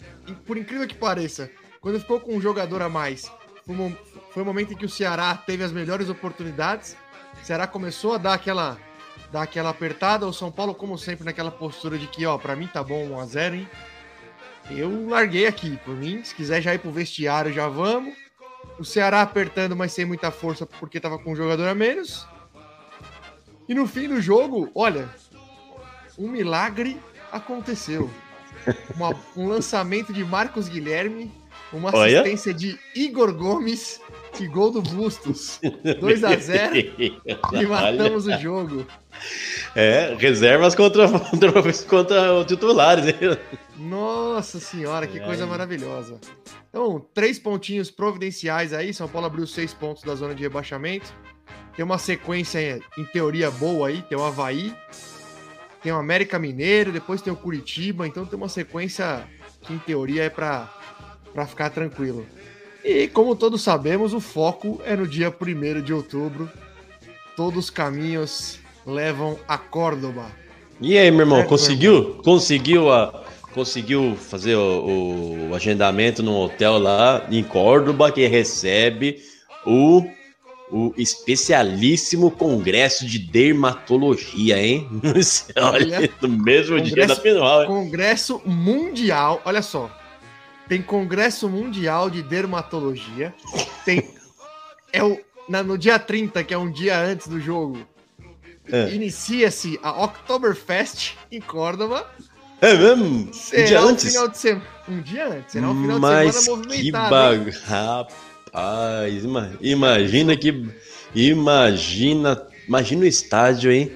por 0.45 0.57
incrível 0.57 0.87
que 0.87 0.95
pareça, 0.95 1.49
quando 1.79 1.99
ficou 1.99 2.19
com 2.19 2.35
um 2.35 2.41
jogador 2.41 2.81
a 2.81 2.89
mais, 2.89 3.31
foi, 3.65 3.75
um, 3.75 3.95
foi 4.31 4.43
o 4.43 4.45
momento 4.45 4.73
em 4.73 4.77
que 4.77 4.85
o 4.85 4.89
Ceará 4.89 5.35
teve 5.35 5.63
as 5.63 5.71
melhores 5.71 6.09
oportunidades. 6.09 6.95
O 7.41 7.45
Ceará 7.45 7.65
começou 7.67 8.13
a 8.13 8.17
dar 8.17 8.33
aquela, 8.33 8.77
dar 9.31 9.41
aquela 9.43 9.69
apertada. 9.69 10.27
O 10.27 10.33
São 10.33 10.51
Paulo, 10.51 10.75
como 10.75 10.97
sempre, 10.97 11.25
naquela 11.25 11.51
postura 11.51 11.97
de 11.97 12.07
que, 12.07 12.25
ó, 12.25 12.37
pra 12.37 12.55
mim 12.55 12.67
tá 12.67 12.83
bom 12.83 13.07
1x0, 13.09 13.53
hein? 13.55 13.69
Eu 14.69 15.09
larguei 15.09 15.47
aqui, 15.47 15.77
por 15.83 15.95
mim. 15.95 16.23
Se 16.23 16.33
quiser 16.35 16.61
já 16.61 16.73
ir 16.73 16.79
pro 16.79 16.91
vestiário, 16.91 17.51
já 17.51 17.67
vamos. 17.67 18.15
O 18.79 18.85
Ceará 18.85 19.21
apertando, 19.21 19.75
mas 19.75 19.91
sem 19.91 20.05
muita 20.05 20.29
força, 20.31 20.65
porque 20.65 20.99
tava 20.99 21.17
com 21.17 21.31
um 21.31 21.35
jogador 21.35 21.67
a 21.67 21.75
menos. 21.75 22.27
E 23.67 23.73
no 23.73 23.87
fim 23.87 24.07
do 24.07 24.21
jogo, 24.21 24.69
olha, 24.75 25.09
um 26.17 26.27
milagre 26.27 26.99
aconteceu. 27.31 28.09
Uma- 28.95 29.15
um 29.35 29.47
lançamento 29.47 30.13
de 30.13 30.23
Marcos 30.23 30.69
Guilherme, 30.69 31.31
uma 31.73 31.95
Olha. 31.95 32.21
assistência 32.21 32.53
de 32.53 32.77
Igor 32.95 33.33
Gomes 33.33 33.99
e 34.39 34.47
gol 34.47 34.71
do 34.71 34.81
Bustos. 34.81 35.59
2 35.99 36.23
a 36.23 36.35
0 36.37 36.75
e 36.77 37.65
matamos 37.67 38.27
o 38.27 38.37
jogo. 38.39 38.85
É, 39.75 40.15
reservas 40.17 40.75
contra, 40.75 41.07
contra, 41.07 42.31
os 42.39 42.45
titulares. 42.45 43.05
hein? 43.07 43.15
Nossa 43.77 44.59
senhora, 44.59 45.07
que 45.07 45.19
É. 45.19 45.21
coisa 45.23 45.45
maravilhosa. 45.45 46.19
Então, 46.69 47.05
três 47.13 47.37
pontinhos 47.37 47.91
providenciais 47.91 48.73
aí. 48.73 48.93
São 48.93 49.07
Paulo 49.07 49.27
abriu 49.27 49.45
seis 49.45 49.73
pontos 49.73 50.03
da 50.03 50.15
zona 50.15 50.33
de 50.33 50.41
rebaixamento. 50.43 51.13
Tem 51.75 51.83
uma 51.85 51.97
sequência, 51.97 52.79
em 52.97 53.05
teoria, 53.05 53.49
boa 53.51 53.87
aí. 53.89 54.01
Tem 54.03 54.17
o 54.17 54.23
Havaí, 54.23 54.73
tem 55.83 55.91
o 55.91 55.95
América 55.97 56.37
Mineiro, 56.39 56.91
depois 56.91 57.21
tem 57.21 57.31
o 57.31 57.35
Curitiba. 57.35 58.07
Então 58.07 58.25
tem 58.25 58.37
uma 58.37 58.49
sequência 58.49 59.23
que, 59.61 59.73
em 59.73 59.79
teoria, 59.79 60.23
é 60.23 60.29
para 60.29 60.69
ficar 61.47 61.69
tranquilo. 61.69 62.25
E, 62.83 63.07
como 63.07 63.35
todos 63.35 63.61
sabemos, 63.61 64.13
o 64.13 64.19
foco 64.19 64.81
é 64.85 64.95
no 64.95 65.07
dia 65.07 65.29
1 65.31 65.81
de 65.81 65.93
outubro. 65.93 66.49
Todos 67.35 67.65
os 67.65 67.69
caminhos 67.69 68.59
levam 68.85 69.37
a 69.47 69.57
Córdoba. 69.57 70.25
E 70.79 70.97
aí, 70.97 71.11
meu 71.11 71.21
irmão, 71.21 71.39
É, 71.39 71.43
conseguiu? 71.43 72.15
Conseguiu 72.23 72.91
a. 72.91 73.23
Conseguiu 73.53 74.15
fazer 74.15 74.55
o, 74.55 75.49
o 75.51 75.55
agendamento 75.55 76.23
num 76.23 76.37
hotel 76.37 76.77
lá 76.79 77.27
em 77.29 77.43
Córdoba 77.43 78.09
que 78.09 78.25
recebe 78.25 79.19
o, 79.65 80.05
o 80.71 80.93
especialíssimo 80.97 82.31
congresso 82.31 83.05
de 83.05 83.19
dermatologia, 83.19 84.57
hein? 84.57 84.87
Olha, 85.57 85.97
Olha, 85.97 86.09
no 86.21 86.29
mesmo 86.29 86.79
dia 86.79 86.95
da 87.05 87.15
congresso- 87.15 87.21
final, 87.21 87.61
hein? 87.61 87.67
Congresso 87.67 88.41
Mundial, 88.45 89.41
olha 89.43 89.61
só. 89.61 89.91
Tem 90.71 90.81
Congresso 90.81 91.49
Mundial 91.49 92.09
de 92.09 92.23
Dermatologia, 92.23 93.33
tem 93.83 94.07
é 94.93 95.03
o 95.03 95.19
na- 95.49 95.61
no 95.61 95.77
dia 95.77 95.99
30, 95.99 96.45
que 96.45 96.53
é 96.53 96.57
um 96.57 96.71
dia 96.71 96.97
antes 96.97 97.27
do 97.27 97.41
jogo, 97.41 97.85
É. 98.71 98.89
inicia-se 98.93 99.77
a 99.83 100.01
Oktoberfest 100.05 101.15
em 101.29 101.41
Córdoba. 101.41 102.09
É 102.61 102.73
mesmo? 102.73 103.03
Um 103.05 103.33
Será 103.33 103.65
dia 103.67 103.81
um 103.81 103.87
antes? 103.89 104.05
final 104.05 104.29
de 104.29 104.37
semana. 104.37 104.65
Um 104.87 105.01
dia 105.01 105.27
antes, 105.27 105.51
será 105.51 105.67
um 105.67 105.81
final 105.81 105.99
Mas 105.99 106.35
de 106.35 106.41
semana 106.41 106.61
que 106.63 106.69
movimentado. 106.91 107.15
hein? 107.35 107.39
bag... 107.43 107.57
Rapaz, 107.65 109.23
ima- 109.25 109.51
imagina 109.59 110.37
que... 110.37 110.69
Imagina... 111.13 112.47
Imagina 112.65 113.01
o 113.01 113.07
estádio, 113.07 113.71
hein? 113.73 113.91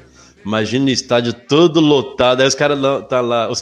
Imagina 0.46 0.88
o 0.88 0.90
estádio 0.90 1.32
todo 1.32 1.80
lotado, 1.80 2.42
aí 2.42 2.48
os 2.50 2.56
caras 2.56 2.78
tá 3.08 3.22
lá, 3.22 3.50
os 3.50 3.62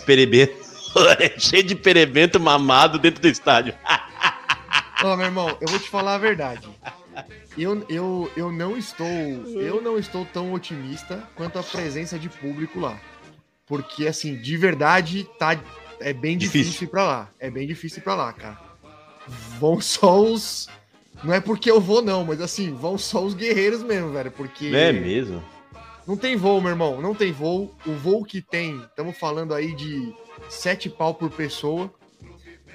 cheio 1.37 1.63
de 1.63 1.75
perebento 1.75 2.39
mamado 2.39 2.97
dentro 2.99 3.21
do 3.21 3.27
estádio. 3.27 3.73
Ó, 5.03 5.15
meu 5.17 5.25
irmão, 5.25 5.57
eu 5.59 5.67
vou 5.67 5.79
te 5.79 5.89
falar 5.89 6.15
a 6.15 6.17
verdade. 6.17 6.67
Eu, 7.57 7.85
eu, 7.87 8.31
eu 8.35 8.51
não 8.51 8.75
estou 8.77 9.05
eu 9.07 9.81
não 9.81 9.97
estou 9.97 10.25
tão 10.25 10.53
otimista 10.53 11.27
quanto 11.35 11.59
a 11.59 11.63
presença 11.63 12.17
de 12.17 12.29
público 12.29 12.79
lá. 12.79 12.99
Porque, 13.65 14.07
assim, 14.07 14.35
de 14.35 14.57
verdade, 14.57 15.27
tá, 15.39 15.59
é 15.99 16.13
bem 16.13 16.37
difícil, 16.37 16.63
Difícil. 16.63 16.87
ir 16.87 16.91
pra 16.91 17.03
lá. 17.05 17.29
É 17.39 17.49
bem 17.49 17.65
difícil 17.67 17.99
ir 17.99 18.01
pra 18.01 18.15
lá, 18.15 18.33
cara. 18.33 18.59
Vão 19.59 19.79
só 19.79 20.21
os. 20.21 20.67
Não 21.23 21.33
é 21.33 21.39
porque 21.39 21.71
eu 21.71 21.79
vou, 21.79 22.01
não, 22.01 22.25
mas 22.25 22.41
assim, 22.41 22.73
vão 22.73 22.97
só 22.97 23.23
os 23.23 23.33
guerreiros 23.33 23.81
mesmo, 23.83 24.11
velho. 24.11 24.31
Porque. 24.31 24.67
É 24.67 24.91
mesmo? 24.91 25.43
Não 26.05 26.17
tem 26.17 26.35
voo, 26.35 26.59
meu 26.59 26.71
irmão. 26.71 26.99
Não 27.01 27.15
tem 27.15 27.31
voo. 27.31 27.73
O 27.85 27.93
voo 27.93 28.25
que 28.25 28.41
tem, 28.41 28.81
estamos 28.81 29.17
falando 29.17 29.53
aí 29.53 29.73
de 29.73 30.13
sete 30.49 30.89
pau 30.89 31.13
por 31.13 31.29
pessoa. 31.29 31.91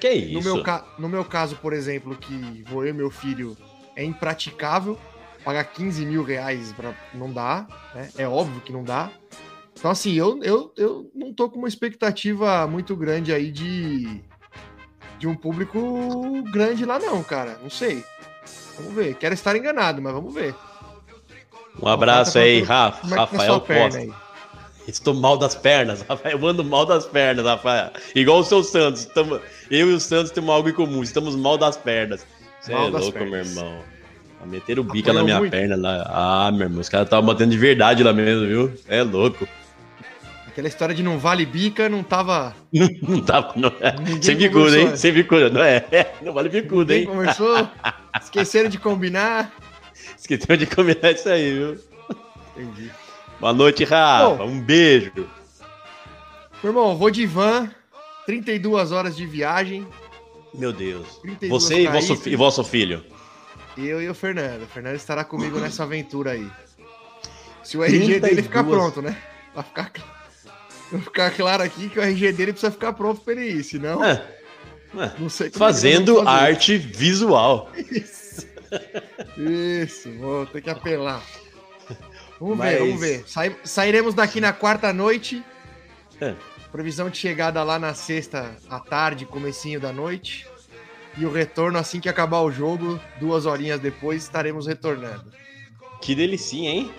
Que 0.00 0.14
No 0.33 0.38
isso? 0.40 0.54
meu, 0.54 0.62
ca- 0.62 0.85
no 0.98 1.09
meu 1.09 1.24
caso, 1.24 1.57
por 1.57 1.72
exemplo, 1.72 2.16
que 2.16 2.64
vou 2.68 2.85
eu 2.85 2.90
e 2.90 2.92
meu 2.92 3.11
filho, 3.11 3.57
é 3.96 4.04
impraticável. 4.04 4.98
Pagar 5.44 5.64
15 5.64 6.04
mil 6.04 6.22
reais 6.22 6.72
pra... 6.72 6.92
não 7.14 7.33
dá, 7.33 7.66
né? 7.94 8.09
É 8.18 8.28
óbvio 8.28 8.61
que 8.61 8.72
não 8.72 8.85
dá. 8.85 9.11
Então, 9.72 9.90
assim, 9.90 10.12
eu, 10.14 10.42
eu, 10.42 10.72
eu 10.76 11.11
não 11.14 11.33
tô 11.33 11.48
com 11.48 11.59
uma 11.59 11.68
expectativa 11.68 12.66
muito 12.66 12.94
grande 12.96 13.33
aí 13.33 13.50
de, 13.50 14.20
de 15.18 15.26
um 15.28 15.35
público 15.37 16.42
grande 16.50 16.85
lá, 16.85 16.98
não, 16.98 17.22
cara. 17.22 17.59
Não 17.62 17.70
sei. 17.70 18.04
Vamos 18.76 18.92
ver. 18.94 19.14
Quero 19.14 19.35
estar 19.35 19.57
enganado, 19.57 20.02
mas 20.02 20.12
vamos 20.12 20.35
ver. 20.35 20.54
Um 21.81 21.87
abraço 21.88 22.38
aí, 22.38 22.61
Rafa, 22.62 23.07
é 23.07 23.11
tá 23.11 23.16
Rafael 23.16 23.61
Costa. 23.61 24.27
Estou 24.88 25.12
mal 25.12 25.37
das 25.37 25.55
pernas, 25.55 26.03
Rafael. 26.09 26.38
Eu 26.38 26.46
ando 26.46 26.64
mal 26.64 26.87
das 26.87 27.05
pernas, 27.07 27.44
Rafael. 27.44 27.90
Igual 28.14 28.38
o 28.40 28.44
seu 28.44 28.64
Santos. 28.64 29.05
Tamo... 29.05 29.38
Eu 29.70 29.90
e 29.90 29.94
o 29.94 30.01
Santos 30.01 30.33
temos 30.33 30.51
algo 30.51 30.68
em 30.68 30.72
comum. 30.72 31.03
Estamos 31.03 31.37
mal 31.37 31.59
das 31.59 31.77
pernas. 31.77 32.27
Você 32.61 32.72
Mal 32.72 32.88
é 32.88 32.90
louco, 32.90 33.12
pernas. 33.12 33.31
meu 33.31 33.40
irmão. 33.40 33.83
Meteram 34.46 34.83
o 34.83 34.87
bico 34.87 35.12
na 35.12 35.22
minha 35.22 35.38
muito? 35.38 35.51
perna 35.51 35.77
lá. 35.77 36.07
Ah, 36.09 36.51
meu 36.51 36.62
irmão. 36.62 36.81
Os 36.81 36.88
caras 36.88 37.07
estavam 37.07 37.27
batendo 37.27 37.51
de 37.51 37.59
verdade 37.59 38.03
lá 38.03 38.12
mesmo, 38.12 38.46
viu? 38.46 38.72
É 38.88 39.03
louco. 39.03 39.46
Aquela 40.46 40.68
história 40.68 40.94
de 40.94 41.03
não 41.03 41.18
vale 41.18 41.44
bica, 41.44 41.88
não 41.88 42.03
tava. 42.03 42.57
Não 42.72 43.20
tava. 43.20 43.53
Não 43.57 43.72
é. 43.81 43.94
Sem 44.22 44.37
bicuda, 44.37 44.79
hein? 44.79 44.96
Sem 44.96 45.12
bicuda. 45.12 45.51
Não 45.51 45.62
é. 45.62 45.85
Não 46.22 46.33
vale 46.33 46.48
bicuda, 46.48 46.96
hein? 46.96 47.05
conversou. 47.07 47.68
Esqueceram 48.20 48.68
de 48.68 48.79
combinar. 48.79 49.53
Esqueceu 50.18 50.57
de 50.57 50.66
combinar 50.66 51.12
isso 51.12 51.29
aí, 51.29 51.53
viu? 51.53 51.79
Entendi. 52.57 52.90
Boa 53.40 53.53
noite, 53.53 53.85
Rafa. 53.85 54.37
Bom. 54.37 54.46
Um 54.46 54.61
beijo. 54.61 55.12
Meu 56.62 56.72
irmão, 56.72 56.96
vou 56.96 57.11
de 57.11 57.24
van, 57.24 57.70
32 58.27 58.90
horas 58.92 59.16
de 59.16 59.27
viagem, 59.27 59.87
Meu 60.55 60.72
Deus. 60.72 61.07
32 61.22 61.51
Você 61.51 61.83
e 61.83 61.87
vosso, 61.87 62.29
e 62.29 62.37
vosso 62.37 62.64
filho. 62.64 63.05
eu 63.77 64.03
e 64.03 64.09
o 64.09 64.14
Fernando. 64.14 64.62
O 64.62 64.66
Fernando 64.66 64.96
estará 64.96 65.22
comigo 65.24 65.59
nessa 65.61 65.85
aventura 65.85 66.33
aí. 66.33 66.48
Se 67.62 67.77
o 67.77 67.85
RG 67.85 68.18
dele 68.20 68.42
ficar 68.42 68.64
32. 68.64 68.77
pronto, 68.77 69.03
né? 69.03 69.16
Pra 69.55 69.62
ficar, 69.62 69.92
pra 70.90 70.98
ficar 70.98 71.31
claro 71.33 71.62
aqui 71.62 71.88
que 71.88 71.98
o 71.98 72.03
RG 72.03 72.33
dele 72.33 72.53
precisa 72.53 72.72
ficar 72.72 72.92
pronto 72.92 73.20
pra 73.20 73.35
ele 73.35 73.44
ir, 73.59 73.62
senão 73.64 74.03
É. 74.05 74.24
É. 74.96 75.12
não 75.18 75.29
sei 75.29 75.48
é 75.48 75.51
Fazendo 75.51 76.27
arte 76.27 76.77
visual. 76.79 77.70
Isso, 79.37 80.11
vou 80.18 80.44
ter 80.46 80.61
que 80.62 80.70
apelar. 80.70 81.22
Vamos 82.40 82.57
Mas- 82.59 82.72
ver, 82.72 82.79
vamos 82.81 83.01
ver. 83.01 83.24
Sai- 83.27 83.57
sairemos 83.64 84.14
daqui 84.14 84.40
na 84.40 84.53
quarta 84.53 84.92
noite. 84.92 85.42
É. 86.20 86.35
Previsão 86.70 87.09
de 87.09 87.16
chegada 87.16 87.62
lá 87.62 87.79
na 87.79 87.94
sexta 87.94 88.55
à 88.68 88.79
tarde, 88.79 89.24
comecinho 89.24 89.81
da 89.81 89.92
noite. 89.92 90.46
E 91.16 91.24
o 91.24 91.33
retorno 91.33 91.79
assim 91.79 91.98
que 91.98 92.09
acabar 92.09 92.42
o 92.42 92.51
jogo, 92.53 93.01
duas 93.18 93.46
horinhas 93.46 93.81
depois, 93.81 94.22
estaremos 94.22 94.66
retornando. 94.66 95.33
Que 96.01 96.14
delicinha, 96.14 96.70
hein? 96.70 96.90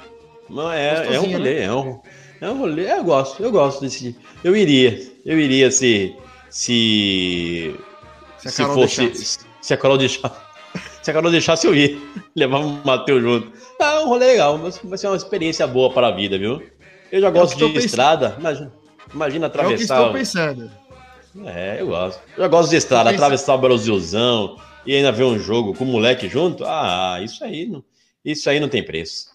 Não, 0.49 0.69
é, 0.71 1.15
é 1.15 1.19
um 1.19 1.31
rolê, 1.31 1.59
é 1.59 1.71
um, 1.73 2.01
é 2.41 2.49
um 2.49 2.57
rolê. 2.57 2.91
Eu 2.91 3.03
gosto, 3.03 3.41
eu 3.43 3.51
gosto 3.51 3.81
desse. 3.81 4.17
Eu 4.43 4.55
iria, 4.55 4.99
eu 5.25 5.39
iria 5.39 5.69
se. 5.71 6.15
Se. 6.49 7.75
Se 8.39 8.47
a 8.47 8.51
se 8.51 8.63
fosse. 8.65 8.97
deixasse. 9.01 9.39
Se 9.61 9.73
a 9.73 9.77
Carol 9.77 9.97
deixasse. 9.97 10.35
Se 11.01 11.11
a 11.11 11.13
Carol 11.13 11.31
deixasse, 11.31 11.65
eu 11.65 11.75
ia. 11.75 11.97
Levava 12.35 12.65
o 12.65 12.81
Matheus 12.85 13.21
junto. 13.21 13.51
Ah, 13.81 13.95
é 13.95 13.99
um 14.01 14.07
rolê 14.07 14.27
legal, 14.27 14.57
mas 14.57 14.79
vai 14.83 14.97
ser 14.97 15.07
uma 15.07 15.15
experiência 15.15 15.65
boa 15.65 15.91
para 15.91 16.07
a 16.07 16.11
vida, 16.11 16.37
viu? 16.37 16.61
Eu 17.11 17.21
já 17.21 17.29
gosto 17.29 17.51
É 17.51 17.53
estou 17.55 17.67
de 17.69 17.73
pensando. 17.75 17.85
estrada. 17.87 18.35
Imagina, 18.39 18.71
imagina 19.13 19.45
É 19.45 19.49
o 19.49 19.51
que 19.51 19.57
atravessar. 19.59 19.97
estou 19.97 20.13
pensando. 20.13 20.71
É, 21.45 21.77
eu 21.79 21.87
gosto. 21.87 22.21
Eu 22.35 22.43
já 22.43 22.47
gosto 22.47 22.69
de 22.69 22.75
estrada, 22.75 23.09
atravessar 23.11 23.55
o 23.55 23.57
Brasilzão 23.59 24.57
e 24.85 24.95
ainda 24.95 25.11
ver 25.11 25.23
um 25.23 25.39
jogo 25.39 25.73
com 25.73 25.83
o 25.83 25.87
moleque 25.87 26.27
junto. 26.27 26.63
Ah, 26.65 27.19
isso 27.23 27.43
aí 27.43 27.65
não, 27.67 27.83
isso 28.25 28.49
aí 28.49 28.59
não 28.59 28.67
tem 28.67 28.83
preço. 28.83 29.29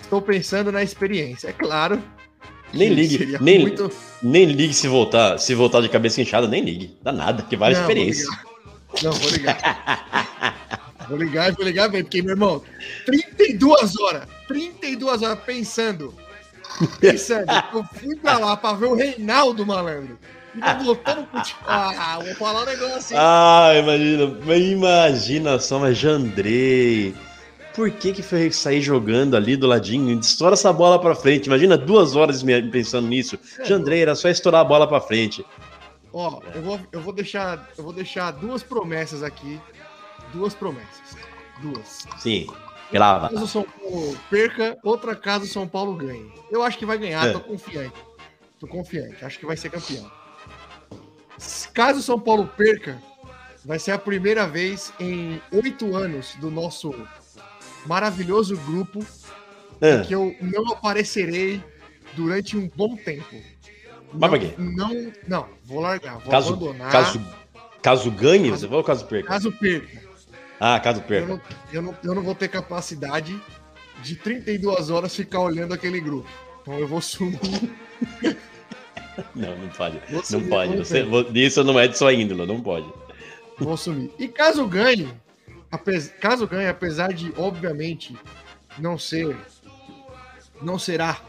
Estou 0.00 0.20
pensando 0.22 0.70
na 0.70 0.82
experiência. 0.82 1.48
É 1.48 1.52
claro. 1.52 2.02
Nem 2.72 2.88
ligue, 2.88 3.36
nem, 3.40 3.58
muito- 3.58 3.90
nem 4.22 4.44
ligue 4.46 4.72
se 4.72 4.88
voltar, 4.88 5.36
se 5.38 5.54
voltar 5.54 5.80
de 5.82 5.88
cabeça 5.90 6.20
inchada, 6.22 6.46
nem 6.48 6.62
ligue. 6.62 6.96
Dá 7.02 7.12
nada, 7.12 7.42
que 7.42 7.56
vale 7.56 7.74
a 7.74 7.78
vou 7.82 7.88
experiência. 7.90 8.24
ligar. 8.30 8.44
Não, 9.02 9.12
vou 9.12 9.30
ligar. 9.30 10.56
vou 11.08 11.18
ligar 11.18 11.52
vou 11.52 11.64
ligar 11.64 11.88
bem, 11.88 12.02
porque, 12.02 12.22
meu 12.22 12.32
irmão, 12.32 12.62
32 13.06 13.98
horas, 13.98 14.26
32 14.48 15.22
horas 15.22 15.38
pensando, 15.44 16.14
pensando, 17.00 17.46
eu 17.72 17.84
fui 17.94 18.16
pra 18.16 18.38
lá 18.38 18.56
pra 18.56 18.72
ver 18.72 18.86
o 18.86 18.94
Reinaldo, 18.94 19.66
malandro, 19.66 20.18
e 20.54 20.60
tô 20.60 20.84
voltando 20.84 21.26
pro 21.26 21.42
time. 21.42 21.58
Ah, 21.66 22.18
vou 22.22 22.34
falar 22.34 22.62
um 22.62 22.66
negócio, 22.66 23.14
hein? 23.14 23.20
Ah, 23.22 23.72
imagina, 23.74 24.56
imagina 24.56 25.58
só, 25.58 25.78
mas 25.78 25.96
Jandrei. 25.96 27.14
Por 27.74 27.90
que 27.90 28.12
que 28.12 28.22
foi 28.22 28.52
sair 28.52 28.82
jogando 28.82 29.34
ali 29.34 29.56
do 29.56 29.66
ladinho? 29.66 30.18
Estoura 30.20 30.52
essa 30.52 30.70
bola 30.70 31.00
pra 31.00 31.14
frente. 31.14 31.46
Imagina 31.46 31.78
duas 31.78 32.14
horas 32.14 32.44
pensando 32.70 33.08
nisso. 33.08 33.38
É. 33.58 33.64
Jandrei, 33.64 34.02
era 34.02 34.14
só 34.14 34.28
estourar 34.28 34.60
a 34.60 34.64
bola 34.64 34.86
pra 34.86 35.00
frente. 35.00 35.42
Ó, 36.12 36.42
eu 36.54 36.60
vou, 36.60 36.80
eu 36.92 37.00
vou 37.00 37.14
deixar, 37.14 37.70
eu 37.78 37.82
vou 37.82 37.92
deixar 37.94 38.32
duas 38.32 38.62
promessas 38.62 39.22
aqui, 39.22 39.58
duas 40.32 40.54
promessas, 40.54 41.16
duas. 41.60 42.06
Sim, 42.18 42.46
grava. 42.90 43.28
Caso 43.28 43.44
o 43.44 43.48
São 43.48 43.62
Paulo 43.64 44.18
perca, 44.30 44.78
outra 44.82 45.14
caso 45.14 45.44
o 45.44 45.48
São 45.48 45.66
Paulo 45.68 45.94
ganhe. 45.94 46.32
Eu 46.50 46.62
acho 46.62 46.78
que 46.78 46.86
vai 46.86 46.98
ganhar, 46.98 47.26
É. 47.28 47.32
tô 47.32 47.40
confiante. 47.40 47.94
Tô 48.58 48.66
confiante, 48.66 49.24
acho 49.24 49.38
que 49.38 49.46
vai 49.46 49.56
ser 49.56 49.70
campeão. 49.70 50.10
Caso 51.74 51.98
o 51.98 52.02
São 52.02 52.18
Paulo 52.20 52.46
perca, 52.56 53.00
vai 53.64 53.78
ser 53.78 53.92
a 53.92 53.98
primeira 53.98 54.46
vez 54.46 54.92
em 55.00 55.40
oito 55.52 55.96
anos 55.96 56.34
do 56.36 56.50
nosso 56.50 56.94
maravilhoso 57.86 58.56
grupo 58.58 59.04
Ah, 59.80 60.04
que 60.06 60.14
eu 60.14 60.36
não 60.40 60.72
aparecerei 60.72 61.60
durante 62.14 62.56
um 62.56 62.68
bom 62.68 62.94
tempo. 62.96 63.34
Mas 64.12 64.20
não, 64.20 64.28
pra 64.28 64.38
quê? 64.38 64.54
Não, 64.58 65.12
não, 65.26 65.48
vou 65.64 65.80
largar, 65.80 66.18
vou 66.18 66.30
Caso, 66.30 66.52
abandonar. 66.52 66.92
caso, 66.92 67.20
caso 67.82 68.10
ganhe, 68.12 68.50
Caso- 68.50 68.60
você 68.60 68.68
falou 68.68 68.84
caso 68.84 69.04
perca? 69.06 69.28
caso 69.28 69.50
perca. 69.50 70.11
Ah, 70.64 70.78
caso 70.78 71.00
Eu 71.00 71.04
perca. 71.06 71.26
não, 71.26 71.40
eu, 71.72 71.82
não, 71.82 71.96
eu 72.04 72.14
não 72.14 72.22
vou 72.22 72.36
ter 72.36 72.46
capacidade 72.46 73.36
de 74.00 74.14
32 74.14 74.90
horas 74.90 75.14
ficar 75.16 75.40
olhando 75.40 75.74
aquele 75.74 76.00
grupo. 76.00 76.28
Então 76.60 76.78
eu 76.78 76.86
vou 76.86 77.00
sumir. 77.00 77.40
Não, 79.34 79.56
não 79.58 79.68
pode. 79.70 80.00
Vou 80.08 80.22
Não 80.30 80.48
pode. 80.48 80.76
Você, 80.76 81.04
isso 81.34 81.64
não 81.64 81.80
é 81.80 81.88
de 81.88 81.98
sua 81.98 82.12
índole, 82.14 82.46
não 82.46 82.60
pode. 82.60 82.86
Vou 83.58 83.76
sumir. 83.76 84.12
E 84.20 84.28
caso 84.28 84.64
ganhe, 84.68 85.12
apes- 85.70 86.14
caso 86.20 86.46
ganhe, 86.46 86.68
apesar 86.68 87.12
de, 87.12 87.32
obviamente, 87.36 88.16
não 88.78 88.96
ser. 88.96 89.36
Não 90.62 90.78
será 90.78 91.20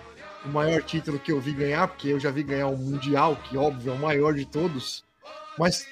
o 0.46 0.50
maior 0.50 0.84
título 0.84 1.17
que 1.19 1.32
eu 1.32 1.41
vi 1.41 1.54
ganhar, 1.54 1.88
porque 1.88 2.10
eu 2.10 2.19
já 2.19 2.30
vi 2.30 2.43
ganhar 2.43 2.67
um 2.67 2.78
Mundial, 2.78 3.36
que 3.36 3.58
óbvio 3.58 3.91
é 3.93 3.96
o 3.96 4.00
maior 4.00 4.36
de 4.36 4.46
todos. 4.46 5.04
Mas 5.58 5.88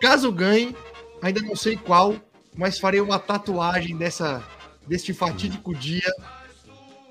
caso 0.00 0.30
ganhe, 0.30 0.76
ainda 1.22 1.40
não 1.40 1.56
sei 1.56 1.76
qual, 1.76 2.14
mas 2.54 2.78
farei 2.78 3.00
uma 3.00 3.18
tatuagem 3.18 3.96
dessa, 3.96 4.42
deste 4.86 5.12
fatídico 5.14 5.74
dia, 5.74 6.10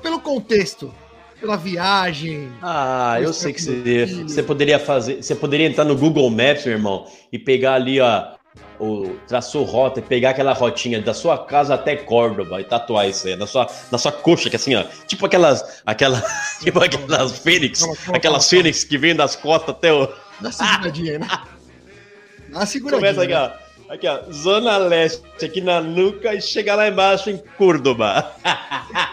pelo 0.02 0.20
contexto, 0.20 0.94
pela 1.40 1.58
viagem. 1.58 2.52
Ah, 2.62 3.18
eu 3.20 3.34
sei 3.34 3.52
que 3.54 3.62
você, 3.62 4.06
você 4.24 4.44
poderia 4.44 4.80
fazer. 4.80 5.22
Você 5.22 5.36
poderia 5.36 5.68
entrar 5.68 5.84
no 5.84 5.98
Google 5.98 6.30
Maps, 6.30 6.66
meu 6.66 6.76
irmão, 6.76 7.08
e 7.32 7.40
pegar 7.40 7.74
ali, 7.74 8.00
ó. 8.00 8.34
o, 8.80 9.16
traçou 9.28 9.64
rota 9.64 10.00
e 10.00 10.04
pegar 10.04 10.32
aquela 10.32 10.54
rotinha 10.54 11.02
da 11.02 11.14
sua 11.14 11.38
casa 11.46 11.74
até 11.74 11.96
Córdoba 11.96 12.62
e 12.62 12.64
tatuar 12.64 13.10
isso 13.10 13.28
aí 13.28 13.36
na 13.36 13.48
sua, 13.48 13.68
na 13.92 13.98
sua 13.98 14.12
coxa, 14.12 14.50
que 14.50 14.56
assim, 14.56 14.76
ó, 14.76 14.84
tipo 15.08 15.26
aquelas, 15.26 15.82
aquela, 15.86 16.22
tipo 16.62 16.80
aquelas 16.80 17.40
fênix, 17.40 17.84
aquelas 18.14 18.48
fênix 18.48 18.84
que 18.84 18.98
vêm 18.98 19.16
das 19.16 19.36
costas 19.36 19.70
até 19.70 19.92
o. 19.92 20.06
Dá 20.40 20.50
uma 20.50 20.52
seguradinha, 20.52 21.20
né? 21.20 21.28
Dá 22.50 22.60
uma 22.60 22.66
seguradinha. 22.66 23.14
Começa 23.14 23.24
aqui, 23.24 23.34
né? 23.34 23.58
ó. 23.58 23.71
Aqui, 23.92 24.08
ó. 24.08 24.22
Zona 24.32 24.78
Leste, 24.78 25.44
aqui 25.44 25.60
na 25.60 25.82
nuca 25.82 26.34
e 26.34 26.42
chega 26.42 26.76
lá 26.76 26.88
embaixo 26.88 27.30
em 27.30 27.38
Córdoba. 27.58 28.34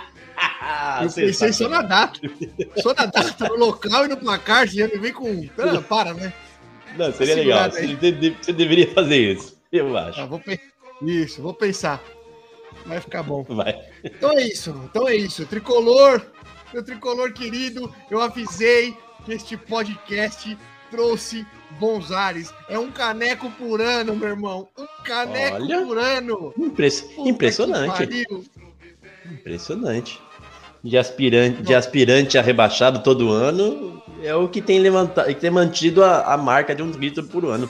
Eu 1.03 1.11
pensei 1.13 1.53
só 1.53 1.69
na 1.69 1.83
data. 1.83 2.21
Só 2.77 2.95
na 2.95 3.07
data, 3.07 3.49
no 3.49 3.57
local 3.57 4.05
e 4.05 4.09
no 4.09 4.17
placar, 4.17 4.69
você 4.69 4.77
já 4.77 4.87
me 4.87 4.97
vem 4.99 5.13
com. 5.13 5.49
Ah, 5.59 5.81
para, 5.81 6.15
né? 6.15 6.33
Não, 6.97 7.13
seria 7.13 7.35
legal. 7.35 7.71
Segurada 7.73 7.79
aí. 7.79 7.97
Você, 7.97 8.13
de- 8.13 8.37
você 8.41 8.53
deveria 8.53 8.93
fazer 8.95 9.17
isso. 9.33 9.59
Eu 9.73 9.97
acho. 9.97 10.21
Ah, 10.21 10.27
vou 10.27 10.39
pe... 10.39 10.61
Isso, 11.03 11.43
vou 11.43 11.55
pensar. 11.55 12.01
Vai 12.87 13.01
ficar 13.01 13.25
bom. 13.25 13.43
Vai. 13.49 13.81
Então 14.05 14.31
é 14.33 14.43
isso, 14.47 14.71
então 14.85 15.09
é 15.09 15.17
isso. 15.17 15.45
Tricolor, 15.47 16.23
meu 16.73 16.85
tricolor 16.85 17.33
querido, 17.33 17.93
eu 18.09 18.21
avisei 18.21 18.97
que 19.25 19.33
este 19.33 19.57
podcast 19.57 20.57
trouxe 20.91 21.45
bons 21.79 22.11
ares. 22.13 22.53
É 22.69 22.79
um 22.79 22.91
caneco 22.91 23.51
por 23.53 23.81
ano, 23.81 24.15
meu 24.17 24.29
irmão. 24.29 24.69
Um 24.79 24.87
caneco 25.05 25.57
Olha. 25.57 25.83
por 25.85 25.99
ano. 25.99 26.55
Impress- 26.59 27.03
Puta 27.03 27.29
Impressionante. 27.29 28.27
Impressionante. 29.31 30.21
De 30.83 30.97
aspirante, 30.97 31.63
de 31.63 31.75
aspirante 31.75 32.39
a 32.39 32.43
rebaixado 32.43 33.03
todo 33.03 33.31
ano 33.31 34.01
é 34.23 34.33
o 34.35 34.49
que 34.49 34.63
tem, 34.63 34.79
levantado, 34.79 35.27
que 35.27 35.35
tem 35.35 35.51
mantido 35.51 36.05
a, 36.05 36.33
a 36.33 36.37
marca 36.37 36.73
de 36.75 36.83
um 36.83 36.93
título 36.93 37.27
por 37.27 37.45
ano. 37.47 37.69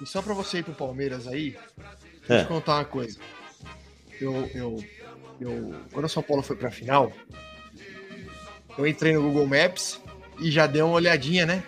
E 0.00 0.06
só 0.06 0.22
pra 0.22 0.32
você 0.32 0.58
ir 0.58 0.64
pro 0.64 0.72
Palmeiras 0.72 1.26
aí, 1.28 1.56
deixa 2.26 2.32
eu 2.32 2.36
É. 2.36 2.42
te 2.42 2.48
contar 2.48 2.76
uma 2.76 2.84
coisa. 2.86 3.18
Eu, 4.18 4.50
eu, 4.54 4.82
eu, 5.40 5.74
quando 5.92 6.06
o 6.06 6.08
São 6.08 6.22
Paulo 6.22 6.42
foi 6.42 6.56
pra 6.56 6.70
final, 6.70 7.12
eu 8.78 8.86
entrei 8.86 9.12
no 9.12 9.22
Google 9.22 9.46
Maps 9.46 10.00
e 10.40 10.50
já 10.50 10.66
dei 10.66 10.80
uma 10.80 10.94
olhadinha, 10.94 11.44
né? 11.44 11.62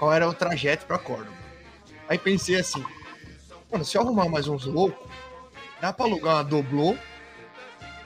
Qual 0.00 0.10
era 0.14 0.26
o 0.26 0.32
trajeto 0.32 0.86
pra 0.86 0.98
Córdoba. 0.98 1.36
Aí 2.08 2.18
pensei 2.18 2.58
assim, 2.58 2.82
mano, 3.70 3.84
se 3.84 3.98
eu 3.98 4.00
arrumar 4.00 4.30
mais 4.30 4.48
uns 4.48 4.64
loucos, 4.64 5.06
dá 5.78 5.92
pra 5.92 6.06
alugar 6.06 6.36
uma 6.36 6.42
doblô, 6.42 6.96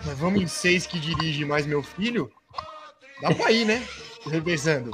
mas 0.04 0.18
vamos 0.18 0.42
em 0.42 0.48
seis 0.48 0.88
que 0.88 0.98
dirige 0.98 1.44
mais 1.44 1.64
meu 1.64 1.84
filho, 1.84 2.32
dá 3.22 3.32
pra 3.32 3.52
ir, 3.52 3.64
né? 3.64 3.86
Revezando. 4.26 4.90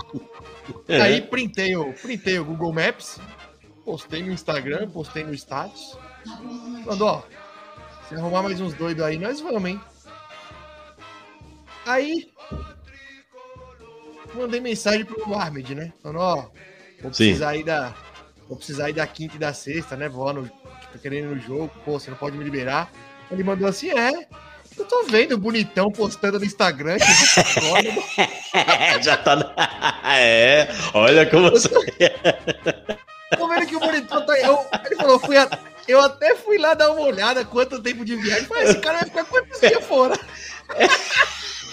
É. 0.86 1.00
Aí 1.00 1.22
printei 1.22 1.74
o, 1.74 1.90
printei 1.94 2.38
o 2.38 2.44
Google 2.44 2.74
Maps, 2.74 3.18
postei 3.82 4.22
no 4.22 4.30
Instagram, 4.30 4.90
postei 4.90 5.24
no 5.24 5.32
status. 5.32 5.96
Falando, 6.84 7.06
ó, 7.06 7.22
se 8.10 8.14
arrumar 8.14 8.42
mais 8.42 8.60
uns 8.60 8.74
doidos 8.74 9.02
aí, 9.02 9.16
nós 9.16 9.40
vamos, 9.40 9.70
hein? 9.70 9.80
Aí 11.86 12.30
mandei 14.34 14.60
mensagem 14.60 15.06
pro 15.06 15.34
Ahmed, 15.34 15.74
né? 15.74 15.94
Falando, 16.02 16.20
ó, 16.20 16.50
vou 17.02 17.12
Sim. 17.12 17.24
precisar 17.26 17.56
ir 17.56 17.64
da. 17.64 17.92
Vou 18.48 18.56
precisar 18.56 18.90
ir 18.90 18.94
da 18.94 19.06
quinta 19.06 19.36
e 19.36 19.38
da 19.38 19.52
sexta, 19.52 19.96
né? 19.96 20.08
Vou 20.08 20.24
lá 20.24 20.32
no. 20.32 20.42
Tipo, 20.44 20.98
querendo 21.00 21.32
ir 21.32 21.36
no 21.36 21.40
jogo, 21.40 21.70
pô, 21.84 21.98
você 21.98 22.10
não 22.10 22.16
pode 22.16 22.36
me 22.36 22.44
liberar. 22.44 22.90
Ele 23.30 23.44
mandou 23.44 23.68
assim, 23.68 23.90
é. 23.90 24.26
Eu 24.78 24.84
tô 24.86 25.04
vendo 25.04 25.32
o 25.32 25.38
bonitão 25.38 25.90
postando 25.90 26.38
no 26.38 26.44
Instagram. 26.44 26.96
Que 26.98 27.60
foda, 27.60 29.02
Já 29.02 29.16
tá 29.16 29.36
na... 29.36 29.52
É, 30.16 30.68
olha 30.94 31.26
como 31.28 31.50
você. 31.50 31.68
Tô 33.36 33.46
vendo 33.48 33.66
que 33.66 33.76
o 33.76 33.80
bonitão 33.80 34.24
tá. 34.26 34.36
Eu, 34.38 34.58
ele 34.84 34.96
falou, 34.96 35.18
fui 35.20 35.36
a- 35.36 35.48
eu 35.86 36.00
até 36.00 36.34
fui 36.34 36.58
lá 36.58 36.74
dar 36.74 36.90
uma 36.90 37.02
olhada 37.02 37.44
quanto 37.44 37.80
tempo 37.80 38.04
de 38.04 38.16
viagem. 38.16 38.44
Falei, 38.46 38.64
esse 38.64 38.78
cara 38.80 38.98
vai 38.98 39.08
ficar 39.08 39.24
quantos 39.24 39.60
dias 39.60 39.84
fora? 39.84 40.18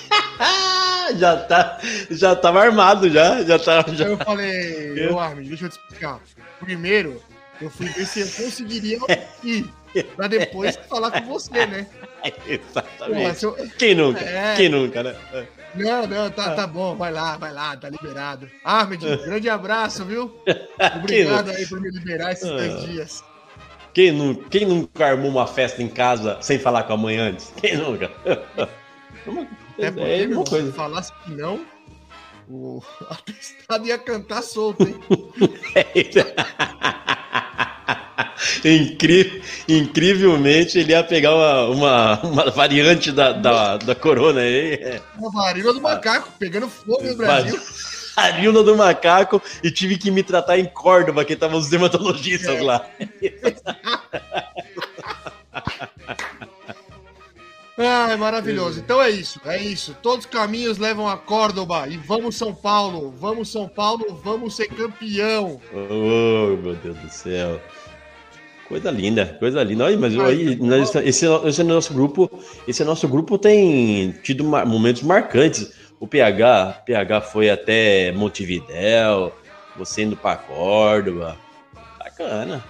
já 1.17 1.37
tá, 1.37 1.79
já 2.09 2.35
tava 2.35 2.61
armado 2.61 3.09
já, 3.09 3.43
já 3.43 3.57
tá, 3.59 3.83
já. 3.93 4.05
eu 4.05 4.17
falei, 4.17 5.07
ô 5.09 5.19
Armin, 5.19 5.47
deixa 5.47 5.65
eu 5.65 5.69
te 5.69 5.73
explicar. 5.79 6.19
Primeiro, 6.59 7.21
eu 7.61 7.69
fui 7.69 7.87
ver 7.87 8.05
se 8.05 8.21
eu 8.21 8.27
conseguiria 8.27 8.97
ir. 9.43 9.69
Pra 10.15 10.27
depois 10.27 10.77
falar 10.89 11.09
com 11.09 11.25
você, 11.27 11.65
né? 11.65 11.87
Exatamente. 12.45 13.39
se 13.39 13.45
eu- 13.45 13.55
Quem 13.79 13.95
nunca? 13.95 14.19
É. 14.23 14.55
Quem 14.55 14.69
nunca, 14.69 15.01
né? 15.01 15.15
Não, 15.73 16.05
não, 16.05 16.29
tá, 16.29 16.53
tá 16.53 16.67
bom, 16.67 16.95
vai 16.95 17.11
lá, 17.11 17.37
vai 17.37 17.51
lá, 17.53 17.75
tá 17.77 17.89
liberado. 17.89 18.49
Ahmed, 18.63 19.03
grande 19.25 19.49
abraço, 19.49 20.05
viu? 20.05 20.39
Obrigado 20.97 21.49
aí 21.51 21.65
por 21.65 21.79
me 21.81 21.89
liberar 21.89 22.31
esses 22.33 22.47
dois 22.47 22.73
Ah. 22.75 22.85
dias. 22.85 23.23
Quem 23.93 24.11
nunca, 24.11 24.47
quem 24.49 24.65
nunca 24.65 25.05
armou 25.07 25.31
uma 25.31 25.47
festa 25.47 25.81
em 25.81 25.87
casa 25.87 26.37
sem 26.41 26.59
falar 26.59 26.83
com 26.83 26.93
a 26.93 26.97
mãe 26.97 27.17
antes? 27.17 27.51
Quem 27.59 27.77
nunca? 27.77 28.11
É 29.79 29.91
porque, 29.91 30.01
É 30.09 30.27
meu, 30.27 30.37
uma 30.37 30.45
se 30.45 30.51
coisa. 30.51 30.73
falasse 30.73 31.11
que 31.23 31.31
não, 31.31 31.65
o 32.49 32.81
atestado 33.09 33.85
ia 33.87 33.97
cantar 33.97 34.41
solto, 34.41 34.83
hein? 34.87 34.95
Incri- 38.63 39.41
Incrivelmente 39.67 40.77
ele 40.79 40.91
ia 40.91 41.03
pegar 41.03 41.33
uma, 41.35 41.63
uma, 41.65 42.19
uma 42.21 42.51
variante 42.51 43.11
da, 43.11 43.31
da, 43.33 43.77
da 43.77 43.95
corona 43.95 44.41
aí. 44.41 44.73
É. 44.75 45.01
Uma 45.17 45.31
varíola 45.31 45.73
do 45.73 45.81
macaco 45.81 46.29
pegando 46.37 46.67
fogo 46.67 47.03
no 47.03 47.15
Brasil. 47.15 47.59
Varíola 48.15 48.63
do 48.63 48.75
macaco 48.75 49.41
e 49.63 49.69
tive 49.69 49.97
que 49.97 50.09
me 50.09 50.23
tratar 50.23 50.57
em 50.57 50.65
Córdoba, 50.65 51.23
que 51.23 51.33
estavam 51.33 51.59
os 51.59 51.69
dermatologistas 51.69 52.55
É. 52.57 52.61
lá. 52.61 52.85
Ai, 57.77 58.17
maravilhoso. 58.17 58.79
Então 58.79 58.99
é 59.01 59.09
isso, 59.11 59.39
é 59.45 59.61
isso. 59.61 59.95
Todos 60.01 60.25
os 60.25 60.31
caminhos 60.31 60.79
levam 60.79 61.07
a 61.07 61.15
Córdoba. 61.15 61.87
E 61.87 61.95
vamos 61.95 62.35
São 62.35 62.53
Paulo, 62.53 63.13
vamos 63.19 63.51
São 63.51 63.67
Paulo, 63.67 64.19
vamos 64.23 64.55
ser 64.55 64.67
campeão. 64.67 65.61
Oh, 65.71 66.57
meu 66.57 66.75
Deus 66.75 66.97
do 66.97 67.09
céu. 67.09 67.61
Coisa 68.67 68.89
linda, 68.89 69.37
coisa 69.39 69.63
linda. 69.63 69.85
Olha, 69.85 69.97
mas 69.97 70.19
aí, 70.19 70.59
esse, 71.05 71.25
esse 71.45 71.63
nosso 71.63 71.93
grupo, 71.93 72.29
esse 72.67 72.83
nosso 72.83 73.07
grupo 73.07 73.37
tem 73.37 74.11
tido 74.23 74.43
momentos 74.43 75.03
marcantes. 75.03 75.71
O 75.99 76.07
PH, 76.07 76.83
PH 76.85 77.21
foi 77.21 77.49
até 77.49 78.11
Montevidéu, 78.11 79.31
você 79.75 80.03
indo 80.03 80.17
pra 80.17 80.35
Córdoba. 80.35 81.37
Bacana. 81.97 82.63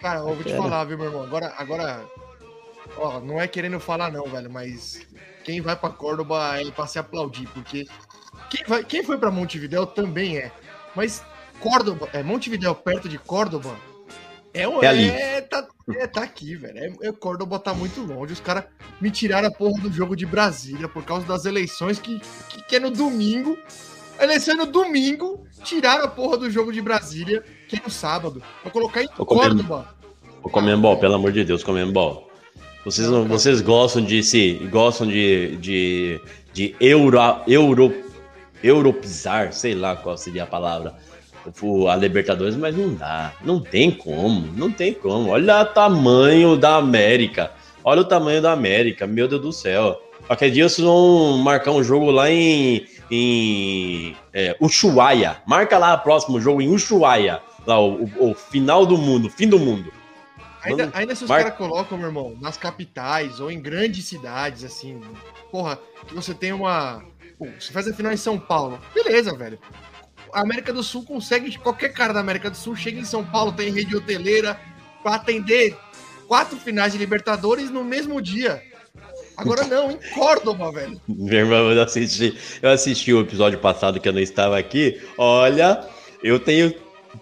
Cara, 0.00 0.20
eu 0.20 0.34
vou 0.34 0.42
te 0.42 0.54
falar, 0.54 0.84
viu, 0.84 0.98
meu 0.98 1.06
irmão? 1.06 1.22
Agora, 1.22 1.54
agora, 1.56 2.04
ó, 2.96 3.20
não 3.20 3.40
é 3.40 3.46
querendo 3.48 3.78
falar 3.80 4.10
não, 4.12 4.24
velho, 4.26 4.50
mas 4.50 5.00
quem 5.44 5.60
vai 5.60 5.76
pra 5.76 5.90
Córdoba 5.90 6.58
é 6.60 6.70
pra 6.70 6.86
se 6.86 6.98
aplaudir, 6.98 7.46
porque 7.48 7.86
quem, 8.50 8.64
vai, 8.66 8.84
quem 8.84 9.02
foi 9.04 9.18
pra 9.18 9.30
Montevidéu 9.30 9.86
também 9.86 10.38
é. 10.38 10.52
Mas 10.94 11.22
Córdoba, 11.60 12.08
é 12.12 12.22
Montevidéu 12.22 12.74
perto 12.74 13.08
de 13.08 13.18
Córdoba, 13.18 13.74
é, 14.52 14.68
um- 14.68 14.82
É 14.82 14.86
ali. 14.86 15.08
é, 15.10 15.40
tá, 15.40 15.66
é, 15.96 16.06
tá 16.06 16.22
aqui, 16.22 16.54
velho. 16.54 16.78
É, 16.78 17.08
é- 17.08 17.12
Córdoba 17.12 17.58
tá 17.58 17.74
muito 17.74 18.00
longe. 18.02 18.32
Os 18.34 18.40
caras 18.40 18.64
me 19.00 19.10
tiraram 19.10 19.48
a 19.48 19.50
porra 19.50 19.80
do 19.82 19.92
jogo 19.92 20.14
de 20.14 20.24
Brasília 20.24 20.88
por 20.88 21.04
causa 21.04 21.26
das 21.26 21.44
eleições 21.44 21.98
que, 21.98 22.20
que, 22.48 22.62
que 22.64 22.76
é 22.76 22.80
no 22.80 22.90
domingo. 22.90 23.58
Eleição 24.20 24.54
é 24.54 24.56
no 24.58 24.66
domingo, 24.66 25.44
tiraram 25.64 26.04
a 26.04 26.08
porra 26.08 26.36
do 26.38 26.48
jogo 26.48 26.72
de 26.72 26.80
Brasília, 26.80 27.42
que 27.68 27.74
é 27.76 27.80
no 27.82 27.90
sábado. 27.90 28.40
Vou 28.62 28.70
colocar 28.70 29.02
em 29.02 29.08
comendo. 29.08 29.26
Córdoba. 29.64 29.94
Ô, 30.40 30.48
Comembol, 30.48 30.98
pelo 30.98 31.14
amor 31.14 31.32
de 31.32 31.42
Deus, 31.44 31.64
Comembol. 31.64 32.30
Vocês, 32.84 33.08
não, 33.08 33.24
vocês 33.24 33.60
gostam 33.60 34.02
de 34.02 34.22
se. 34.22 34.54
gostam 34.70 35.06
de. 35.06 35.56
de, 35.56 36.20
de 36.52 36.76
euro, 36.80 37.18
euro, 37.46 37.94
europizar, 38.62 39.52
sei 39.52 39.74
lá 39.74 39.96
qual 39.96 40.16
seria 40.16 40.42
a 40.44 40.46
palavra. 40.46 40.94
A 41.90 41.96
Libertadores, 41.96 42.56
mas 42.56 42.74
não 42.76 42.94
dá. 42.94 43.32
Não 43.44 43.60
tem 43.60 43.90
como. 43.90 44.48
Não 44.56 44.70
tem 44.70 44.94
como. 44.94 45.28
Olha 45.30 45.60
o 45.60 45.64
tamanho 45.66 46.56
da 46.56 46.76
América. 46.76 47.50
Olha 47.82 48.00
o 48.00 48.04
tamanho 48.04 48.40
da 48.40 48.52
América. 48.52 49.06
Meu 49.06 49.28
Deus 49.28 49.42
do 49.42 49.52
céu. 49.52 50.00
Qualquer 50.26 50.50
dia 50.50 50.66
vocês 50.66 50.84
vão 50.84 51.36
marcar 51.38 51.72
um 51.72 51.82
jogo 51.84 52.10
lá 52.10 52.30
em. 52.30 52.86
em 53.10 54.16
é, 54.32 54.56
Ushuaia. 54.58 55.36
Marca 55.46 55.76
lá 55.76 55.94
o 55.94 55.98
próximo 55.98 56.40
jogo 56.40 56.62
em 56.62 56.68
Ushuaia. 56.68 57.40
Lá, 57.66 57.78
o, 57.78 58.04
o- 58.18 58.30
o 58.30 58.34
final 58.34 58.86
do 58.86 58.96
mundo, 58.96 59.28
fim 59.30 59.46
do 59.48 59.58
mundo. 59.58 59.92
Ainda, 60.64 60.90
ainda 60.94 61.14
se 61.14 61.24
os 61.24 61.30
Mar- 61.30 61.42
caras 61.42 61.58
colocam, 61.58 61.98
meu 61.98 62.08
irmão, 62.08 62.36
nas 62.40 62.56
capitais 62.56 63.40
ou 63.40 63.50
em 63.50 63.60
grandes 63.60 64.04
cidades, 64.06 64.64
assim, 64.64 65.00
porra, 65.50 65.78
que 66.06 66.14
você 66.14 66.32
tem 66.34 66.52
uma. 66.52 67.04
Pô, 67.38 67.46
você 67.58 67.72
faz 67.72 67.88
a 67.88 67.94
final 67.94 68.12
em 68.12 68.16
São 68.16 68.38
Paulo. 68.38 68.78
Beleza, 68.94 69.36
velho. 69.36 69.58
A 70.32 70.40
América 70.40 70.72
do 70.72 70.82
Sul 70.82 71.04
consegue, 71.04 71.56
qualquer 71.58 71.92
cara 71.92 72.12
da 72.12 72.20
América 72.20 72.50
do 72.50 72.56
Sul 72.56 72.74
chega 72.74 72.98
em 72.98 73.04
São 73.04 73.24
Paulo, 73.24 73.52
tem 73.52 73.70
rede 73.72 73.94
hoteleira 73.96 74.58
pra 75.02 75.14
atender 75.16 75.76
quatro 76.26 76.56
finais 76.58 76.92
de 76.92 76.98
Libertadores 76.98 77.70
no 77.70 77.84
mesmo 77.84 78.20
dia. 78.20 78.60
Agora 79.36 79.64
não, 79.68 79.90
em 79.92 79.98
Córdoba, 80.14 80.72
velho. 80.72 81.00
Meu 81.06 81.38
irmão, 81.40 81.70
eu 81.70 81.82
assisti, 81.82 82.36
eu 82.62 82.70
assisti 82.70 83.12
o 83.12 83.20
episódio 83.20 83.58
passado 83.58 84.00
que 84.00 84.08
eu 84.08 84.12
não 84.12 84.20
estava 84.20 84.58
aqui. 84.58 85.00
Olha, 85.18 85.86
eu 86.22 86.38
tenho 86.40 86.72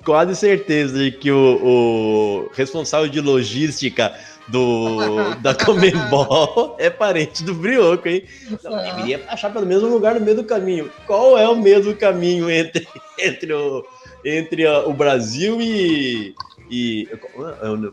quase 0.05 0.35
certeza 0.37 0.99
de 0.99 1.11
que 1.13 1.31
o, 1.31 1.37
o 1.63 2.51
responsável 2.55 3.09
de 3.09 3.21
logística 3.21 4.13
do, 4.49 5.35
da 5.41 5.55
Comembol 5.65 6.77
é 6.79 6.91
parente 6.91 7.43
do 7.45 7.55
Brioco, 7.55 8.09
hein? 8.09 8.25
Não, 8.63 8.77
deveria 8.77 9.25
achar 9.29 9.53
pelo 9.53 9.67
um 9.67 9.93
lugar 9.93 10.15
no 10.15 10.21
meio 10.21 10.37
do 10.37 10.45
caminho. 10.45 10.91
Qual 11.07 11.39
é 11.39 11.49
o 11.49 11.57
meio 11.57 11.83
do 11.83 11.95
caminho 11.95 12.51
entre, 12.51 12.87
entre, 13.19 13.53
o, 13.53 13.85
entre 14.25 14.67
a- 14.67 14.81
o 14.87 14.93
Brasil 14.93 15.61
e. 15.61 16.35
e 16.71 17.09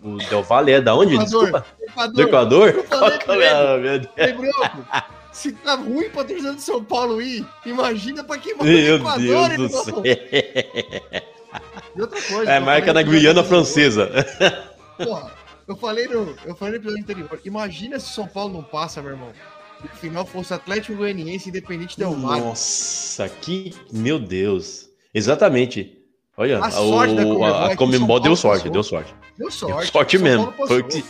o 0.03 0.17
Del 0.29 0.43
Valle 0.43 0.71
é 0.73 0.81
da 0.81 0.95
onde? 0.95 1.13
Equador. 1.15 1.45
Desculpa. 1.45 1.65
Do 2.13 2.21
Equador? 2.21 2.73
Qual 3.25 3.41
é? 3.41 3.77
meu 3.77 3.99
Deus. 3.99 4.07
Ei, 4.17 4.33
Brioco, 4.33 4.77
se 5.31 5.51
tá 5.51 5.75
ruim 5.75 6.09
pra 6.09 6.23
torcida 6.23 6.53
de 6.53 6.61
São 6.61 6.83
Paulo 6.83 7.21
ir, 7.21 7.45
imagina 7.65 8.23
pra 8.23 8.37
quem 8.37 8.55
mora 8.55 8.69
no 8.69 8.77
Equador, 8.77 9.49
Deus 9.49 9.57
do 9.57 9.63
irmão. 9.65 9.83
céu. 9.83 10.03
E 11.99 12.01
outra 12.01 12.21
coisa. 12.21 12.49
É 12.49 12.59
marca 12.61 12.93
no 12.93 13.03
Guiana 13.03 13.43
Francesa. 13.43 14.09
Porra, 14.97 15.31
eu 15.67 15.75
falei 15.75 16.07
no, 16.07 16.33
eu 16.45 16.55
falei 16.55 16.75
no 16.75 16.79
episódio 16.79 17.03
anterior. 17.03 17.41
Imagina 17.43 17.99
se 17.99 18.13
São 18.13 18.25
Paulo 18.25 18.53
não 18.53 18.63
passa, 18.63 19.01
meu 19.01 19.11
irmão. 19.11 19.33
Se 19.81 19.85
o 19.85 19.89
final 19.97 20.25
fosse 20.25 20.53
Atlético 20.53 20.95
Goianiense 20.95 21.49
Independente 21.49 21.97
Del 21.99 22.13
Valle. 22.13 22.39
Nossa, 22.41 23.27
que. 23.27 23.73
Meu 23.91 24.17
Deus. 24.17 24.87
Exatamente. 25.13 25.97
Olha, 26.37 26.63
A 26.63 26.71
sorte 26.71 27.15
da 27.15 27.23
o, 27.23 27.25
Conmebol 27.25 27.47
é 27.47 27.51
a, 27.51 27.65
a 27.65 27.75
Comembol 27.75 28.07
Paulo 28.07 28.23
deu 28.23 28.35
sorte, 28.37 28.59
passou. 28.59 28.71
deu 28.71 28.83
sorte. 28.83 29.13
Deu 29.37 29.49
Deu 29.49 29.51
sorte. 29.51 29.91
sorte 29.91 30.17
São 30.17 30.23
mesmo. 30.23 30.53
Foi 30.53 30.79
o, 30.79 30.83
que, 30.85 31.03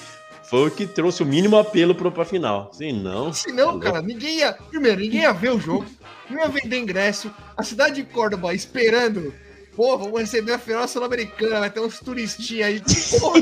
foi 0.49 0.67
o 0.67 0.71
que 0.71 0.87
trouxe 0.87 1.21
o 1.21 1.25
mínimo 1.25 1.55
apelo 1.55 1.93
pro, 1.93 2.11
pra 2.11 2.25
final. 2.25 2.73
Se 2.73 2.91
não. 2.91 3.31
Se 3.33 3.51
não, 3.51 3.79
cara, 3.79 4.01
ninguém 4.01 4.39
ia. 4.39 4.53
Primeiro, 4.53 5.01
ninguém 5.01 5.21
ia 5.21 5.33
ver 5.33 5.51
o 5.51 5.59
jogo, 5.59 5.85
não 6.31 6.39
ia 6.39 6.47
vender 6.47 6.79
ingresso. 6.79 7.31
A 7.55 7.61
cidade 7.61 8.01
de 8.01 8.03
Córdoba 8.11 8.55
esperando. 8.55 9.31
Pô, 9.80 9.97
vamos 9.97 10.19
receber 10.19 10.51
a 10.51 10.59
final 10.59 10.86
sul-americana, 10.89 11.61
vai 11.61 11.69
ter 11.69 11.80
uns 11.80 12.01
turistinhas 12.01 12.67
aí. 12.67 12.82
Porra, 13.17 13.41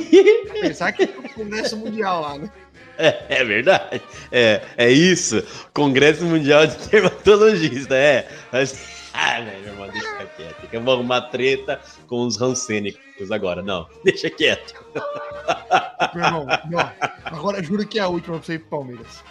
pensar 0.62 0.92
que 0.92 1.08
tem 1.08 1.18
um 1.18 1.28
congresso 1.30 1.76
mundial 1.76 2.22
lá, 2.22 2.38
né? 2.38 2.52
É, 2.96 3.40
é 3.40 3.44
verdade. 3.44 4.00
É, 4.32 4.62
é 4.78 4.92
isso. 4.92 5.44
Congresso 5.74 6.24
Mundial 6.24 6.68
de 6.68 6.78
Dermatologista. 6.90 7.96
É. 7.96 8.30
Mas. 8.52 8.96
Ah, 9.20 9.42
meu 9.42 9.52
irmão, 9.52 9.90
deixa 9.90 10.26
quieto. 10.28 10.70
Eu 10.72 10.84
vou 10.84 10.94
arrumar 10.94 11.22
treta 11.22 11.82
com 12.06 12.28
os 12.28 12.38
rancênicos 12.38 13.32
agora. 13.32 13.64
Não, 13.64 13.88
deixa 14.04 14.30
quieto. 14.30 14.76
Meu 16.14 16.24
irmão, 16.24 16.46
não, 16.70 16.92
agora 17.26 17.64
juro 17.64 17.88
que 17.88 17.98
é 17.98 18.04
a 18.04 18.08
última 18.08 18.38
pra 18.38 18.46
você 18.46 18.54
ir 18.54 18.60
pro 18.60 18.78
Palmeiras. 18.78 19.24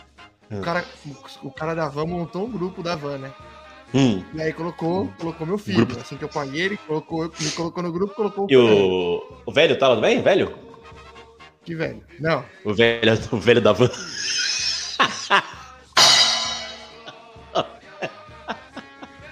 Hum. 0.51 0.59
O 0.59 0.61
cara, 0.61 0.85
o 1.41 1.51
cara 1.53 1.75
da 1.77 1.89
Van 1.89 2.07
montou 2.07 2.47
um 2.47 2.51
grupo 2.51 2.83
da 2.83 2.97
Van, 2.97 3.19
né? 3.19 3.33
Hum. 3.95 4.23
E 4.35 4.43
aí 4.43 4.53
colocou, 4.53 5.11
colocou 5.19 5.47
meu 5.47 5.57
filho. 5.59 5.87
Grupo. 5.87 6.01
Assim 6.01 6.17
que 6.17 6.25
eu 6.25 6.29
paguei, 6.29 6.63
ele 6.63 6.77
colocou, 6.77 7.31
me 7.41 7.51
colocou 7.53 7.83
no 7.83 7.93
grupo, 7.93 8.15
colocou 8.15 8.45
o 8.47 8.49
E 8.51 8.57
o. 8.57 9.23
O 9.47 9.53
velho 9.53 9.79
tava 9.79 9.97
bem? 10.01 10.21
Velho? 10.23 10.53
Que 11.65 11.75
velho. 11.75 12.03
Não, 12.21 12.45
O 12.65 12.75
velho, 12.75 13.13
o 13.33 13.37
velho 13.39 13.61
da 13.61 13.73
van. 13.73 13.91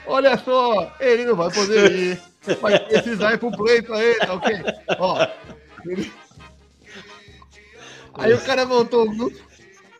Olha 0.06 0.36
só, 0.38 0.92
ele 1.00 1.24
não 1.24 1.34
vai 1.34 1.50
poder 1.50 1.90
ir. 1.92 2.22
Vai 2.60 2.78
precisar 2.78 3.32
ir 3.34 3.38
pro 3.38 3.50
play 3.50 3.80
pra 3.80 4.02
ele, 4.04 4.18
tá 4.18 4.34
ok? 4.34 4.56
Ó. 4.98 5.26
ele- 5.86 6.12
Aí 8.14 8.32
o 8.32 8.40
cara 8.44 8.64
voltou 8.66 9.08
o 9.08 9.16
grupo. 9.16 9.36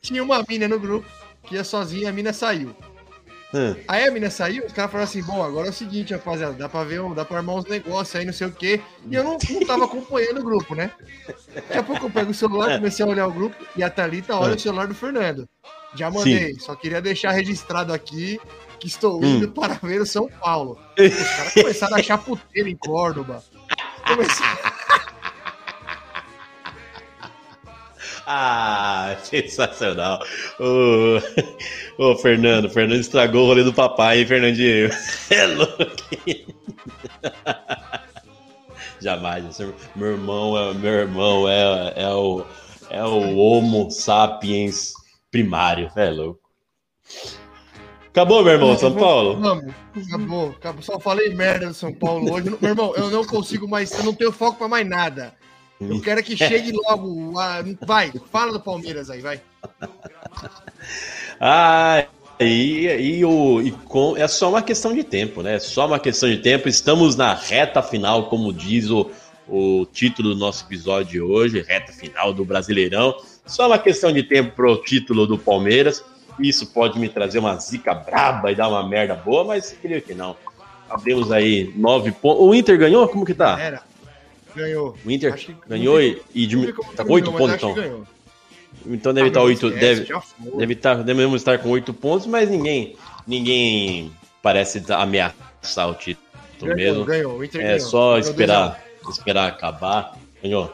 Tinha 0.03 0.23
uma 0.23 0.45
mina 0.47 0.69
no 0.69 0.79
grupo 0.79 1.09
que 1.45 1.55
ia 1.55 1.65
sozinha, 1.65 2.11
a 2.11 2.13
mina 2.13 2.33
saiu. 2.33 2.77
Hum. 3.55 3.77
Aí 3.87 4.05
a 4.05 4.11
mina 4.11 4.29
saiu, 4.31 4.67
os 4.67 4.73
caras 4.73 4.91
falaram 4.91 5.09
assim: 5.09 5.23
bom, 5.23 5.41
agora 5.41 5.69
é 5.69 5.71
o 5.71 5.73
seguinte, 5.73 6.13
rapaziada, 6.13 6.55
dá 6.55 6.69
pra 6.69 6.83
ver, 6.83 7.01
dá 7.15 7.25
pra 7.25 7.37
armar 7.37 7.55
uns 7.55 7.67
negócios 7.67 8.17
aí, 8.17 8.27
não 8.27 8.33
sei 8.33 8.49
o 8.49 8.53
quê. 8.53 8.81
E 9.09 9.15
eu 9.15 9.23
não, 9.23 9.39
não 9.51 9.61
tava 9.65 9.85
acompanhando 9.85 10.41
o 10.41 10.45
grupo, 10.45 10.75
né? 10.75 10.91
Daqui 11.55 11.79
a 11.79 11.83
pouco 11.85 12.07
eu 12.07 12.11
pego 12.11 12.33
o 12.33 12.35
celular, 12.35 12.77
comecei 12.77 13.05
a 13.05 13.09
olhar 13.09 13.29
o 13.29 13.33
grupo 13.33 13.57
e 13.77 13.85
a 13.85 13.89
Thalita 13.89 14.35
olha 14.37 14.57
o 14.57 14.59
celular 14.59 14.89
do 14.89 14.95
Fernando. 14.95 15.49
Já 15.95 16.11
mandei, 16.11 16.59
só 16.59 16.75
queria 16.75 17.01
deixar 17.01 17.31
registrado 17.31 17.93
aqui 17.93 18.41
que 18.81 18.89
estou 18.89 19.25
indo 19.25 19.49
para 19.53 19.75
ver 19.75 20.01
o 20.01 20.07
São 20.07 20.29
Paulo. 20.29 20.77
Os 20.99 21.37
caras 21.37 21.55
começaram 21.55 21.97
a 21.97 22.01
achar 22.01 22.19
puteiro 22.19 22.69
em 22.69 22.77
Córdoba. 22.77 23.45
Começaram... 24.05 24.74
Ah, 28.27 29.17
sensacional. 29.23 30.19
Ô, 30.59 31.19
ô, 31.99 32.17
Fernando, 32.17 32.71
Fernando 32.71 33.01
estragou 33.01 33.45
o 33.45 33.47
rolê 33.49 33.63
do 33.63 33.73
papai, 33.73 34.21
hein, 34.21 34.27
Fernandinho? 34.27 34.89
É 35.31 35.47
louco. 35.47 35.85
Jamais. 39.01 39.45
esse- 39.47 39.75
Meu 39.95 40.13
irmão 40.13 40.57
é, 40.57 40.73
meu 40.75 40.93
irmão 40.93 41.49
é, 41.49 41.93
é, 41.97 42.09
o, 42.09 42.45
é 42.91 43.05
o 43.05 43.37
Homo 43.37 43.91
sapiens 43.91 44.95
primário. 45.31 45.91
É 45.95 46.09
louco. 46.11 46.41
Acabou, 48.09 48.43
meu 48.45 48.53
irmão, 48.55 48.79
São 48.79 48.95
Paulo? 48.95 49.39
Acabou, 50.09 50.51
acabou. 50.51 50.83
Só 50.83 50.99
falei 51.01 51.35
merda 51.35 51.67
do 51.67 51.75
São 51.75 51.93
Paulo 51.93 52.33
hoje. 52.33 52.49
Meu 52.61 52.71
irmão, 52.71 52.95
eu 52.97 53.11
não 53.11 53.25
consigo 53.27 53.69
mais, 53.69 53.93
eu 53.93 54.05
não 54.05 54.15
tenho 54.15 54.33
foco 54.33 54.57
pra 54.59 54.69
mais 54.69 54.89
nada. 54.89 55.35
Eu 55.91 56.01
quero 56.01 56.23
que 56.23 56.37
chegue 56.37 56.73
logo. 56.73 57.39
ah, 57.39 57.63
Vai, 57.87 58.13
fala 58.31 58.53
do 58.53 58.61
Palmeiras 58.61 59.11
aí, 59.11 59.21
vai. 59.21 59.41
Ah, 61.41 62.07
e, 62.41 62.87
e, 62.87 63.25
o, 63.25 63.61
e 63.63 63.71
com, 63.71 64.17
é 64.17 64.27
só 64.27 64.49
uma 64.49 64.63
questão 64.63 64.95
de 64.95 65.05
tempo, 65.05 65.43
né? 65.43 65.57
É 65.57 65.59
só 65.59 65.87
uma 65.87 65.99
questão 65.99 66.29
de 66.29 66.39
tempo. 66.39 66.69
Estamos 66.69 67.17
na 67.17 67.35
reta 67.35 67.83
final, 67.83 68.29
como 68.29 68.53
diz 68.53 68.91
o, 68.91 69.11
o 69.49 69.87
título 69.93 70.31
do 70.35 70.37
nosso 70.41 70.65
episódio 70.65 71.13
de 71.13 71.21
hoje, 71.21 71.65
reta 71.67 71.93
final 71.93 72.33
do 72.33 72.45
Brasileirão. 72.45 73.15
Só 73.47 73.67
uma 73.67 73.79
questão 73.79 74.13
de 74.13 74.23
tempo 74.23 74.53
para 74.57 74.71
o 74.71 74.77
título 74.77 75.27
do 75.27 75.39
Palmeiras. 75.39 76.05
Isso 76.39 76.67
pode 76.67 76.99
me 76.99 77.09
trazer 77.09 77.39
uma 77.39 77.57
zica 77.57 77.95
braba 77.95 78.51
e 78.51 78.55
dar 78.57 78.69
uma 78.69 78.87
merda 78.89 79.15
boa, 79.15 79.45
mas 79.45 79.77
creio 79.81 80.03
que 80.03 80.15
não. 80.15 80.37
Abrimos 80.89 81.31
aí 81.31 81.73
nove 81.77 82.11
pontos. 82.11 82.43
O 82.43 82.55
Inter 82.55 82.79
ganhou? 82.79 83.07
Como 83.09 83.25
que 83.25 83.35
tá? 83.35 83.59
Era. 83.61 83.83
Ganhou. 84.55 84.97
O 85.05 85.11
Inter 85.11 85.35
que- 85.35 85.55
ganhou 85.67 86.01
e, 86.01 86.21
e 86.35 86.43
Não 86.43 86.49
dimi- 86.49 86.67
vi 86.67 86.73
como 86.73 86.93
tá 86.93 87.05
com 87.05 87.13
oito 87.13 87.25
terminou, 87.31 87.49
mas 87.49 87.61
pontos, 87.63 87.65
acho 87.65 87.75
que 87.75 87.87
então. 87.95 88.07
Então 88.87 89.15
deve 89.15 89.27
Ah, 89.27 89.29
estar 89.29 89.41
meu, 89.41 89.49
oito. 89.49 89.67
esquece, 89.69 89.81
Deve, 89.87 90.05
já 90.05 90.21
foi. 90.21 90.57
Deve 90.59 90.73
estar, 90.75 90.95
devemos 91.03 91.41
estar 91.41 91.59
com 91.59 91.69
oito 91.71 91.93
pontos, 91.95 92.27
mas 92.27 92.49
ninguém, 92.51 92.97
ninguém 93.27 94.13
parece 94.43 94.83
ameaçar 94.93 95.89
o 95.91 95.95
título 95.95 96.23
Ganhou, 96.61 96.77
mesmo. 96.77 97.05
ganhou. 97.05 97.45
É 97.45 97.47
ganhou. 97.49 97.81
só 97.81 98.19
esperar, 98.19 98.83
esperar 99.09 99.49
acabar. 99.49 100.17
Ganhou. 100.43 100.73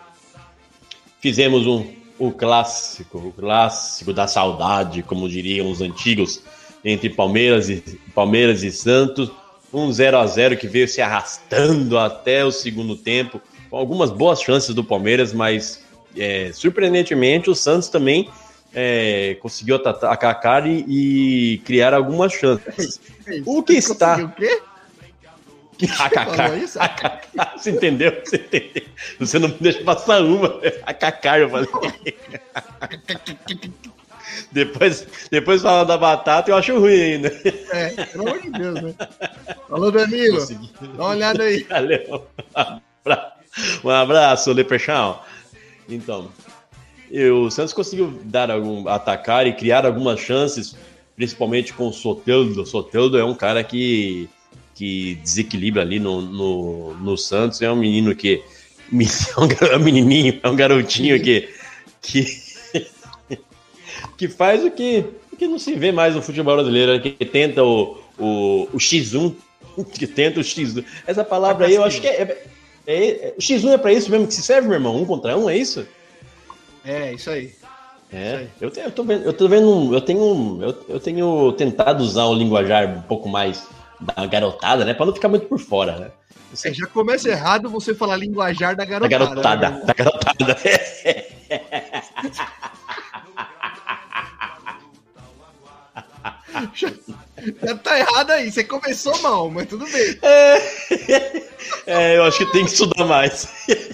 Fizemos 1.21 1.67
um, 1.67 1.87
o 2.19 2.33
clássico, 2.33 3.19
o 3.19 3.33
clássico 3.33 4.13
da 4.13 4.27
saudade, 4.27 5.03
como 5.03 5.29
diriam 5.29 5.71
os 5.71 5.81
antigos, 5.81 6.43
entre 6.85 7.11
Palmeiras 7.11 7.69
e, 7.69 7.83
Palmeiras 8.15 8.63
e 8.63 8.73
Santos. 8.73 9.31
Um 9.73 9.93
0 9.93 10.19
a 10.19 10.27
0 10.27 10.57
que 10.57 10.67
veio 10.67 10.89
se 10.89 11.01
arrastando 11.01 11.97
até 11.97 12.45
o 12.45 12.51
segundo 12.51 12.97
tempo, 12.97 13.41
algumas 13.71 14.11
boas 14.11 14.41
chances 14.41 14.75
do 14.75 14.83
Palmeiras, 14.85 15.33
mas 15.33 15.83
é, 16.17 16.51
surpreendentemente 16.53 17.51
o 17.51 17.55
Santos 17.55 17.89
também 17.89 18.29
é, 18.75 19.37
conseguiu 19.41 19.77
ata- 19.77 20.11
atacar 20.11 20.67
e, 20.67 20.85
e 20.89 21.59
criar 21.59 21.95
algumas 21.95 22.33
chances. 22.33 23.01
dois. 23.27 23.43
O 23.47 23.63
que 23.63 23.75
está 23.75 24.17
O 24.17 24.31
quê? 24.33 24.61
Falou 26.37 26.57
isso? 26.59 26.79
Você 27.57 27.71
entendeu? 27.71 28.21
Você 28.25 28.37
entendeu? 28.37 28.83
Você 29.19 29.39
não 29.39 29.49
me 29.49 29.57
deixa 29.61 29.83
passar 29.83 30.23
uma. 30.23 30.61
A 30.85 30.93
cacar, 30.93 31.41
eu 31.41 31.49
falei. 31.49 31.69
depois, 34.53 35.07
depois 35.31 35.63
fala 35.63 35.85
da 35.85 35.97
batata, 35.97 36.51
eu 36.51 36.57
acho 36.57 36.79
ruim 36.79 37.01
ainda. 37.01 37.29
É, 37.73 38.05
pelo 38.07 38.29
amor 38.29 38.43
de 38.43 38.51
Deus, 38.51 38.83
né? 38.83 38.95
Alô, 39.71 39.91
Danilo. 39.91 40.39
Consegui. 40.41 40.71
Dá 40.81 40.89
uma 41.03 41.09
olhada 41.11 41.43
aí. 41.45 41.63
Valeu. 41.65 42.27
Um 42.57 42.81
abraço, 43.05 43.33
um 43.85 43.91
abraço 43.91 44.53
Leprechão. 44.53 45.21
Então, 45.89 46.31
e 47.11 47.29
o 47.29 47.51
Santos 47.51 47.73
conseguiu 47.73 48.21
dar 48.25 48.51
algum, 48.51 48.89
atacar 48.89 49.47
e 49.47 49.53
criar 49.53 49.85
algumas 49.85 50.21
chances, 50.21 50.77
principalmente 51.17 51.73
com 51.73 51.89
o 51.89 51.93
Soteldo. 51.93 52.63
O 52.63 52.67
Soteldo 52.67 53.19
é 53.19 53.25
um 53.25 53.35
cara 53.35 53.65
que, 53.65 54.29
que 54.77 55.17
desequilibra 55.17 55.83
ali 55.83 55.99
no, 55.99 56.23
no, 56.23 56.95
no 56.95 57.19
Santos. 57.19 57.61
É 57.61 57.71
um 57.71 57.77
menino 57.77 58.15
que. 58.15 58.43
É 58.93 59.41
um 59.41 59.73
é 59.73 59.77
um 59.77 59.81
menininho, 59.81 60.41
é 60.43 60.49
um 60.49 60.57
garotinho 60.57 61.23
que. 61.23 61.49
que, 62.03 62.25
que 64.19 64.29
faz 64.29 64.65
o 64.65 64.71
que, 64.73 65.05
o 65.33 65.37
que 65.37 65.47
não 65.47 65.61
se 65.61 65.75
vê 65.75 65.93
mais 65.93 66.17
no 66.17 66.23
futebol 66.23 66.57
brasileiro, 66.57 66.93
né? 66.95 66.99
que 66.99 67.25
tenta 67.25 67.63
o, 67.63 68.03
o, 68.19 68.69
o 68.73 68.79
X1, 68.79 69.33
que 69.97 70.09
tenta 70.09 70.41
o 70.41 70.43
X1. 70.43 70.85
Essa 71.07 71.23
palavra 71.23 71.67
aí 71.67 71.75
eu 71.77 71.85
acho 71.85 72.01
que 72.01 72.09
é. 72.09 72.45
É- 72.87 73.29
é- 73.29 73.35
o 73.37 73.41
X1 73.41 73.73
é 73.73 73.79
pra 73.79 73.93
isso 73.93 74.11
mesmo 74.11 74.27
que 74.27 74.35
se 74.35 74.43
serve, 74.43 74.69
meu 74.69 74.77
irmão? 74.77 74.97
Um 74.97 75.05
contra 75.05 75.37
um, 75.37 75.49
é 75.49 75.57
isso? 75.57 75.87
É, 76.85 77.13
isso 77.13 77.31
aí. 77.31 77.53
É, 78.13 78.47
eu, 78.61 78.71
te- 78.71 78.81
eu 78.81 78.91
tô 78.91 79.05
vendo, 79.05 79.25
eu 79.25 79.33
tô 79.33 79.49
vendo, 79.49 79.95
eu 79.95 80.01
tenho, 80.01 80.59
eu, 80.63 80.85
eu 80.89 81.01
tenho 81.01 81.53
tentado 81.53 82.03
usar 82.03 82.25
o 82.25 82.35
linguajar 82.35 82.89
um 82.89 83.03
pouco 83.03 83.29
mais, 83.29 83.69
uma 84.01 84.27
garotada, 84.27 84.85
né? 84.85 84.95
Pra 84.95 85.07
não 85.07 85.15
ficar 85.15 85.29
muito 85.29 85.47
por 85.47 85.59
fora, 85.61 85.97
né? 85.97 86.11
É, 86.65 86.73
já 86.75 86.87
começa 86.89 87.29
errado 87.29 87.71
você 87.71 87.95
falar 87.95 88.17
linguajar 88.17 88.75
da 88.75 88.85
Da 88.85 88.91
garotada. 89.07 89.27
garotada, 89.29 89.71
né? 89.71 89.83
da 89.85 89.95
garotada. 89.95 90.57
Já 96.75 96.91
tá 97.83 97.99
errado 97.99 98.31
aí. 98.31 98.51
Você 98.51 98.65
começou 98.65 99.17
mal, 99.23 99.51
mas 99.51 99.69
tudo 99.69 99.87
bem. 99.87 100.19
É, 101.87 102.17
eu 102.17 102.25
acho 102.25 102.39
que 102.39 102.53
tem 102.53 102.65
que 102.65 102.73
estudar 102.73 103.05
mais. 103.05 103.49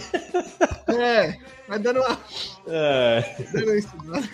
É, 0.88 1.36
vai 1.68 1.78
dando 1.80 2.01
uma. 2.01 2.20
É. 2.68 3.36
Dando 3.53 3.64
uma 3.66 3.76
estudada. 3.76 4.28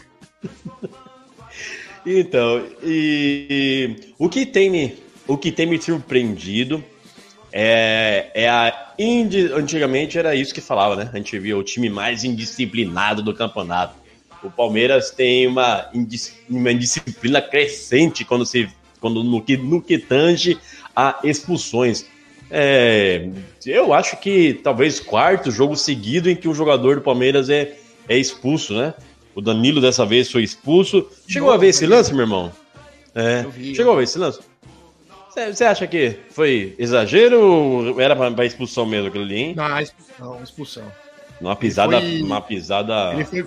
Então, 2.05 2.67
e, 2.83 4.13
o 4.19 4.29
que 4.29 4.45
tem 4.45 4.69
me, 4.69 5.03
o 5.27 5.39
que 5.39 5.53
tem 5.53 5.67
me 5.67 5.81
surpreendido 5.81 6.85
é, 7.53 8.31
é 8.35 8.49
a 8.49 8.93
indi- 8.99 9.53
antigamente 9.53 10.19
era 10.19 10.35
isso 10.35 10.53
que 10.53 10.61
falava, 10.61 10.97
né? 10.97 11.11
A 11.13 11.17
gente 11.17 11.39
via 11.39 11.57
o 11.57 11.63
time 11.63 11.89
mais 11.89 12.25
indisciplinado 12.25 13.23
do 13.23 13.35
campeonato. 13.35 13.95
O 14.43 14.51
Palmeiras 14.51 15.11
tem 15.11 15.47
uma, 15.47 15.89
indis- 15.95 16.35
uma 16.51 16.73
indisciplina 16.73 17.41
crescente 17.41 18.25
quando 18.25 18.45
se 18.45 18.69
quando 19.03 19.23
no 19.23 19.43
que 19.43 19.57
no 19.59 19.83
que 19.83 19.99
tange 19.99 20.57
a 20.97 21.19
expulsões. 21.23 22.07
É, 22.51 23.29
eu 23.67 23.93
acho 23.93 24.17
que 24.19 24.55
talvez 24.63 25.01
quarto 25.01 25.51
jogo 25.51 25.77
seguido 25.77 26.31
em 26.31 26.37
que 26.37 26.49
um 26.49 26.55
jogador 26.55 26.97
do 26.97 27.03
Palmeiras 27.03 27.51
é, 27.51 27.77
é 28.09 28.17
expulso, 28.17 28.75
né? 28.75 28.95
O 29.35 29.41
Danilo 29.41 29.81
dessa 29.81 30.05
vez 30.07 30.31
foi 30.31 30.43
expulso. 30.43 31.07
Chegou 31.27 31.51
a 31.51 31.57
ver 31.57 31.69
esse 31.69 31.87
lance, 31.87 32.13
meu 32.13 32.23
irmão? 32.23 32.53
É. 33.15 33.43
Vi. 33.45 33.75
Chegou 33.75 33.95
a 33.95 33.97
ver 33.97 34.05
esse 34.05 34.19
lance? 34.19 34.41
Você 35.35 35.65
acha 35.65 35.87
que 35.87 36.17
foi 36.31 36.75
exagero 36.79 37.41
ou 37.43 37.99
era 38.01 38.15
pra 38.15 38.45
expulsão 38.45 38.85
mesmo 38.85 39.09
aquilo 39.09 39.25
ali, 39.25 39.37
hein? 39.37 39.55
Não, 39.57 39.81
expulsão, 39.81 40.43
expulsão. 40.43 40.93
Uma 41.41 41.57
pisada. 41.57 41.99
foi- 42.01 42.21
Uma 42.23 42.41
pisada. 42.43 43.15
Ele 43.15 43.25
foi. 43.25 43.47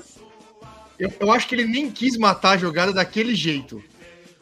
Eu, 0.98 1.14
eu 1.20 1.32
acho 1.32 1.48
que 1.48 1.54
ele 1.54 1.66
nem 1.66 1.92
quis 1.92 2.18
matar 2.18 2.52
a 2.54 2.58
jogada 2.58 2.92
daquele 2.92 3.36
jeito. 3.36 3.84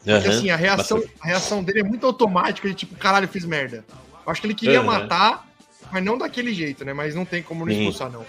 Porque 0.04 0.28
Aham. 0.28 0.36
assim, 0.36 0.50
a 0.50 0.56
reação, 0.56 1.02
a 1.20 1.26
reação 1.26 1.64
dele 1.64 1.80
é 1.80 1.82
muito 1.82 2.04
automática, 2.04 2.68
de 2.68 2.74
tipo, 2.74 2.94
caralho, 2.96 3.24
eu 3.24 3.28
fiz 3.28 3.44
merda. 3.44 3.84
Eu 4.26 4.30
acho 4.30 4.40
que 4.40 4.46
ele 4.46 4.54
queria 4.54 4.80
Aham. 4.80 4.86
matar, 4.86 5.48
mas 5.90 6.04
não 6.04 6.18
daquele 6.18 6.52
jeito, 6.52 6.84
né? 6.84 6.92
Mas 6.92 7.14
não 7.14 7.24
tem 7.24 7.42
como 7.42 7.64
não 7.64 7.72
expulsar, 7.72 8.10
não. 8.10 8.24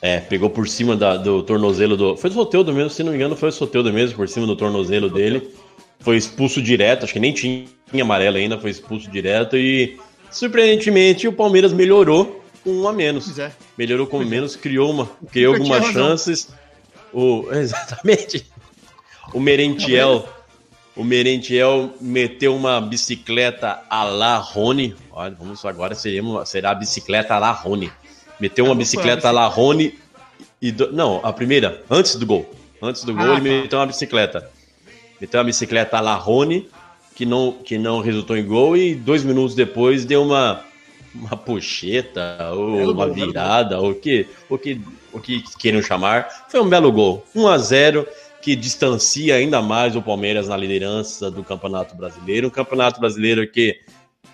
É, 0.00 0.20
pegou 0.20 0.48
por 0.48 0.66
cima 0.68 0.96
da- 0.96 1.16
do 1.16 1.42
tornozelo 1.42 1.96
do. 1.96 2.16
Foi 2.16 2.30
do 2.30 2.34
Soteudo 2.34 2.72
mesmo, 2.72 2.90
se 2.90 3.02
não 3.02 3.10
me 3.12 3.16
engano, 3.18 3.36
foi 3.36 3.50
o 3.50 3.52
Soteudo 3.52 3.92
mesmo, 3.92 4.16
por 4.16 4.28
cima 4.28 4.46
do 4.46 4.56
tornozelo 4.56 5.10
dele. 5.10 5.54
Foi 6.00 6.16
expulso 6.16 6.60
direto, 6.60 7.04
acho 7.04 7.12
que 7.12 7.20
nem 7.20 7.32
tinha 7.32 7.66
amarelo 8.00 8.36
ainda, 8.36 8.58
foi 8.58 8.70
expulso 8.70 9.10
direto 9.10 9.56
e. 9.56 9.98
Surpreendentemente, 10.30 11.28
o 11.28 11.32
Palmeiras 11.32 11.72
melhorou 11.72 12.42
com 12.62 12.70
um 12.70 12.88
a 12.88 12.92
menos. 12.92 13.26
Pois 13.26 13.38
é. 13.38 13.52
Melhorou 13.78 14.06
com 14.06 14.18
menos, 14.24 14.56
criou, 14.56 14.90
uma, 14.90 15.06
criou 15.30 15.54
algumas 15.54 15.86
chances. 15.92 16.48
O, 17.12 17.46
exatamente. 17.52 18.46
O 19.32 19.40
Merentiel. 19.40 20.28
O 20.96 21.02
Merentiel 21.02 21.90
meteu 22.00 22.54
uma 22.54 22.80
bicicleta 22.80 23.82
a 23.90 24.04
la 24.04 24.36
Rony. 24.38 24.94
Olha, 25.10 25.34
vamos 25.38 25.64
agora 25.64 25.94
seremos, 25.94 26.48
será 26.48 26.70
a 26.70 26.74
bicicleta 26.74 27.34
a 27.34 27.38
la 27.38 27.50
Rony. 27.50 27.90
Meteu 28.38 28.64
uma 28.66 28.74
bicicleta 28.74 29.28
a 29.28 29.32
la 29.32 29.46
Rony 29.46 29.98
e 30.62 30.70
do- 30.70 30.92
não, 30.92 31.20
a 31.24 31.32
primeira, 31.32 31.82
antes 31.90 32.14
do 32.16 32.24
gol. 32.24 32.48
Antes 32.80 33.02
do 33.04 33.12
gol 33.12 33.24
Ah, 33.32 33.38
ele 33.38 33.50
tá. 33.56 33.62
meteu 33.62 33.78
uma 33.80 33.86
bicicleta. 33.86 34.50
Meteu 35.20 35.40
uma 35.40 35.44
bicicleta 35.44 35.96
a 35.96 36.00
la 36.00 36.14
Rony 36.14 36.68
que 37.16 37.24
não 37.26 37.52
que 37.52 37.76
não 37.78 38.00
resultou 38.00 38.36
em 38.36 38.44
gol 38.46 38.76
e 38.76 38.94
dois 38.94 39.24
minutos 39.24 39.54
depois 39.54 40.04
deu 40.04 40.22
uma 40.22 40.64
uma 41.14 41.36
pocheta 41.36 42.50
ou 42.52 42.76
Belo 42.76 42.92
uma 42.92 43.06
gol, 43.06 43.14
virada 43.14 43.80
ou 43.80 43.90
o 43.90 43.94
que 43.94 44.26
o 44.48 44.58
que 44.58 44.80
o 45.12 45.20
que 45.20 45.42
queiram 45.58 45.80
chamar. 45.82 46.28
Foi 46.48 46.60
um 46.60 46.68
belo 46.68 46.90
gol. 46.92 47.24
1 47.34 47.46
a 47.46 47.56
0 47.58 48.06
que 48.44 48.54
distancia 48.54 49.36
ainda 49.36 49.62
mais 49.62 49.96
o 49.96 50.02
Palmeiras 50.02 50.48
na 50.48 50.56
liderança 50.58 51.30
do 51.30 51.42
Campeonato 51.42 51.96
Brasileiro. 51.96 52.48
Um 52.48 52.50
Campeonato 52.50 53.00
Brasileiro 53.00 53.50
que 53.50 53.80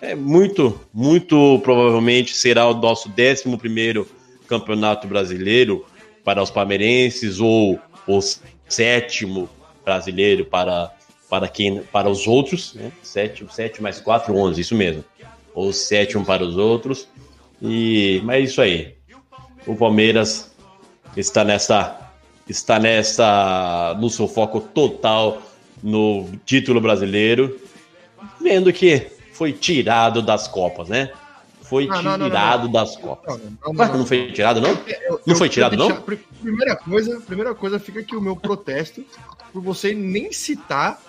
é 0.02 0.16
muito, 0.16 0.80
muito 0.92 1.61
provavelmente 1.62 2.34
será 2.34 2.66
o 2.66 2.74
nosso 2.74 3.08
11 3.08 3.56
primeiro 3.56 4.08
Campeonato 4.48 5.06
Brasileiro 5.06 5.86
para 6.24 6.42
os 6.42 6.50
palmeirenses 6.50 7.38
ou 7.38 7.78
o 8.04 8.20
sétimo 8.68 9.48
brasileiro 9.84 10.44
para, 10.44 10.92
para, 11.28 11.46
quem, 11.46 11.80
para 11.80 12.11
os 12.11 12.26
outros. 12.26 12.74
Né? 12.74 12.90
7, 13.04 13.46
7 13.48 13.80
mais 13.80 14.00
4, 14.00 14.36
11, 14.36 14.61
isso 14.61 14.74
mesmo. 14.74 15.04
Ou 15.54 15.72
sétimo 15.72 16.24
para 16.24 16.42
os 16.42 16.56
outros. 16.56 17.06
E, 17.62 18.20
mas 18.24 18.38
é 18.38 18.40
isso 18.40 18.61
aí. 18.61 18.96
O 19.64 19.76
Palmeiras 19.76 20.50
está 21.16 21.44
nessa 21.44 22.09
está 22.51 22.78
nessa 22.78 23.96
no 24.01 24.11
seu 24.11 24.26
foco 24.28 24.61
total 24.61 25.40
no 25.82 26.28
título 26.44 26.80
brasileiro, 26.80 27.59
vendo 28.40 28.72
que 28.72 29.07
foi 29.32 29.53
tirado 29.53 30.20
das 30.20 30.46
copas, 30.46 30.88
né? 30.88 31.11
Foi 31.62 31.86
não, 31.86 32.03
não, 32.03 32.18
não, 32.18 32.26
tirado 32.26 32.68
das 32.68 32.96
copas. 32.96 33.38
Não, 33.64 33.72
não, 33.72 33.98
não 33.98 34.07
foi 34.07 34.32
tirado, 34.32 34.61
não? 34.61 34.70
Eu- 34.70 35.20
Não 35.24 35.36
foi 35.36 35.48
tirado, 35.48 35.76
não? 35.76 35.86
deixar- 35.86 36.03
pri- 36.03 36.18
Primeira 36.42 36.74
coisa, 36.76 37.20
primeira 37.20 37.55
coisa, 37.55 37.78
fica 37.78 38.01
aqui 38.01 38.16
o 38.16 38.20
meu 38.20 38.34
protesto 38.34 39.05
por 39.53 39.62
você 39.62 39.94
nem 39.94 40.32
citar 40.32 41.01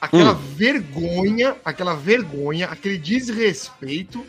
aquela 0.00 0.32
Hum. 0.34 0.38
vergonha, 0.54 1.56
aquela 1.64 1.94
vergonha, 1.94 2.66
aquele 2.68 2.96
desrespeito 2.98 4.24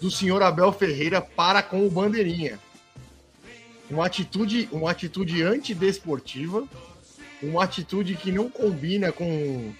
do 0.00 0.10
senhor 0.10 0.42
Abel 0.42 0.72
Ferreira 0.72 1.20
para 1.20 1.62
com 1.62 1.86
o 1.86 1.90
Bandeirinha. 1.90 2.58
Uma 3.90 4.06
atitude, 4.06 4.68
uma 4.72 4.90
atitude 4.90 5.42
antidesportiva, 5.42 6.64
uma 7.42 7.64
atitude 7.64 8.14
que 8.16 8.32
não 8.32 8.50
combina 8.50 9.12
com, 9.12 9.72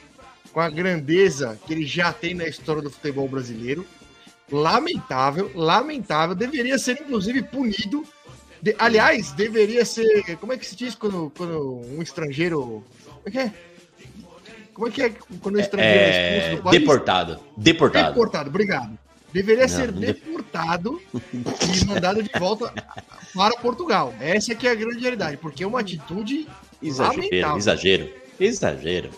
com 0.53 0.61
a 0.61 0.71
grandeza 0.71 1.59
que 1.67 1.73
ele 1.73 1.85
já 1.85 2.13
tem 2.13 2.35
na 2.35 2.47
história 2.47 2.81
do 2.83 2.91
futebol 2.91 3.29
brasileiro. 3.29 3.85
Lamentável, 4.51 5.51
lamentável. 5.55 6.37
Deveria 6.37 6.79
ser, 6.79 7.01
inclusive, 7.01 7.43
punido. 7.43 8.05
De- 8.63 8.77
aliás, 8.79 9.33
deveria 9.33 9.85
ser. 9.85 10.37
Como 10.37 10.53
é 10.53 10.57
que 10.57 10.65
se 10.65 10.77
diz 10.77 10.95
quando, 10.95 11.33
quando 11.37 11.81
um 11.93 12.01
estrangeiro. 12.01 12.85
Como 13.05 13.27
é 13.27 13.31
que 13.33 13.39
é? 13.41 13.53
Como 14.73 14.87
é 14.89 14.91
que 14.91 15.03
é 15.03 15.11
quando 15.41 15.57
o 15.57 15.61
estrangeiro 15.61 15.99
é, 15.99 16.09
É, 16.09 16.39
expulso 16.39 16.57
do 16.57 16.63
país? 16.63 16.79
deportado. 16.81 17.41
Deportado. 17.57 18.09
Deportado, 18.11 18.49
obrigado. 18.51 18.99
Deveria 19.37 19.69
ser 19.69 19.93
não, 19.93 20.01
de- 20.01 20.07
deportado 20.07 21.01
e 21.15 21.85
mandado 21.85 22.23
de 22.23 22.31
volta 22.39 22.73
para 23.35 23.55
Portugal. 23.59 24.15
Essa 24.19 24.55
que 24.55 24.67
é 24.67 24.71
a 24.71 24.75
grande 24.75 24.99
realidade, 25.01 25.37
porque 25.37 25.63
é 25.63 25.67
uma 25.67 25.81
atitude 25.81 26.47
Exagero, 26.83 27.23
lamentável. 27.23 27.57
exagero. 27.59 28.09
Exagero. 28.41 29.11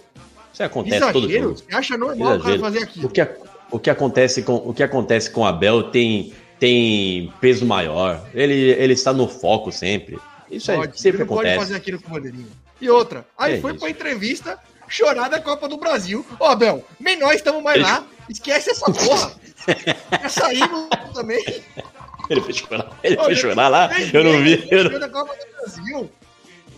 Isso 0.52 0.62
acontece 0.64 1.12
todo 1.12 1.26
Exagero? 1.26 1.42
jogo. 1.50 1.56
Você 1.58 1.76
acha 1.76 1.96
normal 1.96 2.36
o 2.36 2.40
cara 2.40 2.54
Exagero. 2.56 2.60
fazer 2.62 2.78
O 2.78 2.82
aquilo? 2.82 3.08
que, 3.10 3.20
a- 3.20 3.36
o 3.70 3.78
que 3.78 3.90
acontece 3.90 4.42
com 4.42 4.56
o 4.56 4.74
que 4.74 4.82
acontece 4.82 5.30
com 5.30 5.42
o 5.42 5.44
Abel 5.44 5.84
tem 5.84 6.32
tem 6.58 7.32
peso 7.40 7.64
maior. 7.64 8.20
Ele, 8.34 8.52
ele 8.72 8.92
está 8.94 9.12
no 9.12 9.28
foco 9.28 9.70
sempre. 9.70 10.18
Isso 10.50 10.72
Pode, 10.72 10.94
é, 10.94 10.96
sempre 10.96 11.10
ele 11.22 11.28
não 11.28 11.36
pode 11.36 11.48
acontece. 11.48 11.58
fazer 11.58 11.76
aquilo 11.76 12.00
com 12.02 12.10
o 12.10 12.14
Bandeirinha. 12.14 12.46
E 12.80 12.90
outra, 12.90 13.24
aí 13.38 13.54
É 13.58 13.60
foi 13.60 13.74
pra 13.74 13.88
entrevista 13.88 14.58
chorar 14.88 15.28
da 15.28 15.40
Copa 15.40 15.68
do 15.68 15.76
Brasil. 15.76 16.26
Ô, 16.40 16.46
Abel, 16.46 16.84
nem 16.98 17.16
nós 17.16 17.36
estamos 17.36 17.62
mais 17.62 17.80
lá. 17.80 18.04
Esquece 18.28 18.70
essa 18.70 18.90
porra. 18.92 19.32
Já 20.22 20.28
saímos 20.28 20.88
também. 21.14 21.42
Ele 22.30 22.40
foi 22.42 22.52
chorar, 22.52 22.98
ele 23.02 23.16
foi 23.16 23.34
já- 23.34 23.40
chorar 23.40 23.68
lá. 23.68 23.90
Eu 24.12 24.24
não 24.24 24.42
vi. 24.42 24.66
eu 24.70 24.84
não- 24.90 24.98
da 25.00 25.08
Copa 25.08 25.34
do 25.34 25.52
Brasil. 25.56 26.10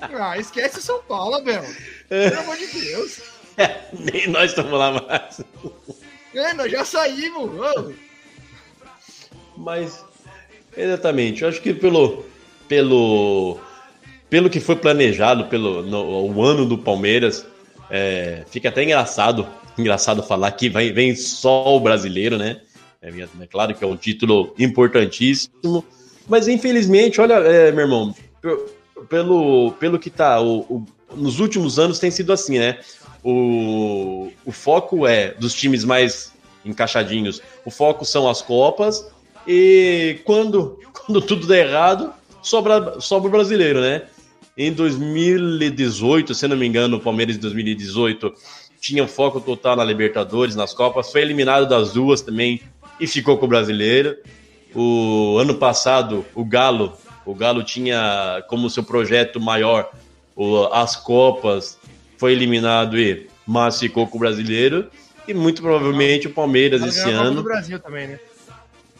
Ah, 0.00 0.38
esquece 0.38 0.78
o 0.78 0.82
São 0.82 1.02
Paulo, 1.02 1.34
Abel. 1.36 1.64
Pelo 2.08 2.40
amor 2.40 2.56
de 2.56 2.66
Deus. 2.68 3.20
nem 3.92 4.28
nós 4.28 4.50
estamos 4.50 4.72
lá 4.78 4.92
mais. 4.92 5.40
É, 6.34 6.54
nós 6.54 6.70
já 6.70 6.84
saímos. 6.84 7.50
Mas, 9.56 10.04
exatamente, 10.76 11.42
eu 11.42 11.48
acho 11.48 11.60
que 11.60 11.74
pelo, 11.74 12.24
pelo, 12.68 13.58
pelo 14.30 14.48
que 14.48 14.60
foi 14.60 14.76
planejado 14.76 15.46
pelo 15.46 15.82
no, 15.82 16.32
o 16.32 16.42
ano 16.44 16.64
do 16.64 16.78
Palmeiras, 16.78 17.44
é, 17.90 18.44
fica 18.50 18.68
até 18.68 18.82
engraçado, 18.84 19.46
engraçado 19.78 20.22
falar 20.22 20.52
que 20.52 20.68
vem 20.68 21.14
só 21.14 21.76
o 21.76 21.80
brasileiro, 21.80 22.36
né? 22.36 22.60
É, 23.02 23.08
é 23.08 23.46
claro 23.46 23.74
que 23.74 23.82
é 23.82 23.86
um 23.86 23.96
título 23.96 24.54
importantíssimo, 24.58 25.84
mas 26.28 26.48
infelizmente, 26.48 27.20
olha, 27.20 27.34
é, 27.34 27.72
meu 27.72 27.84
irmão, 27.84 28.14
pe- 28.42 28.58
pelo, 29.08 29.72
pelo 29.72 29.98
que 29.98 30.10
tá, 30.10 30.40
o, 30.40 30.60
o- 30.60 30.86
nos 31.16 31.40
últimos 31.40 31.78
anos 31.78 31.98
tem 31.98 32.10
sido 32.10 32.32
assim, 32.32 32.58
né? 32.58 32.78
O, 33.24 34.30
o 34.44 34.52
foco 34.52 35.06
é 35.06 35.32
dos 35.34 35.54
times 35.54 35.84
mais 35.84 36.32
encaixadinhos, 36.64 37.40
o 37.64 37.70
foco 37.70 38.04
são 38.04 38.28
as 38.28 38.42
Copas, 38.42 39.06
e 39.46 40.18
quando, 40.24 40.78
quando 40.92 41.20
tudo 41.22 41.46
der 41.46 41.68
errado, 41.68 42.12
sobra, 42.42 43.00
sobra 43.00 43.28
o 43.28 43.32
brasileiro, 43.32 43.80
né? 43.80 44.02
Em 44.58 44.72
2018, 44.72 46.34
se 46.34 46.46
não 46.46 46.56
me 46.56 46.66
engano, 46.66 46.98
o 46.98 47.00
Palmeiras 47.00 47.36
em 47.36 47.40
2018 47.40 48.32
tinha 48.80 49.06
foco 49.06 49.40
total 49.40 49.76
na 49.76 49.84
Libertadores, 49.84 50.56
nas 50.56 50.72
Copas, 50.72 51.12
foi 51.12 51.20
eliminado 51.22 51.68
das 51.68 51.92
duas 51.92 52.20
também 52.22 52.60
e 52.98 53.06
ficou 53.06 53.36
com 53.38 53.46
o 53.46 53.48
brasileiro. 53.48 54.16
O 54.74 55.36
ano 55.38 55.54
passado, 55.56 56.24
o 56.34 56.44
Galo, 56.44 56.92
o 57.26 57.34
Galo 57.34 57.62
tinha 57.62 58.42
como 58.48 58.70
seu 58.70 58.82
projeto 58.82 59.38
maior 59.40 59.90
o, 60.34 60.64
as 60.72 60.96
Copas, 60.96 61.78
foi 62.16 62.32
eliminado 62.32 62.98
e 62.98 63.26
mas 63.46 63.78
ficou 63.80 64.06
com 64.06 64.16
o 64.16 64.20
brasileiro. 64.20 64.86
E 65.28 65.34
muito 65.34 65.60
provavelmente 65.60 66.26
o 66.28 66.30
Palmeiras 66.30 66.82
esse 66.82 67.04
ganhou 67.04 67.10
a 67.14 67.18
Copa 67.18 67.26
ano. 67.28 67.36
do 67.36 67.42
Brasil 67.42 67.78
também, 67.80 68.06
né? 68.08 68.18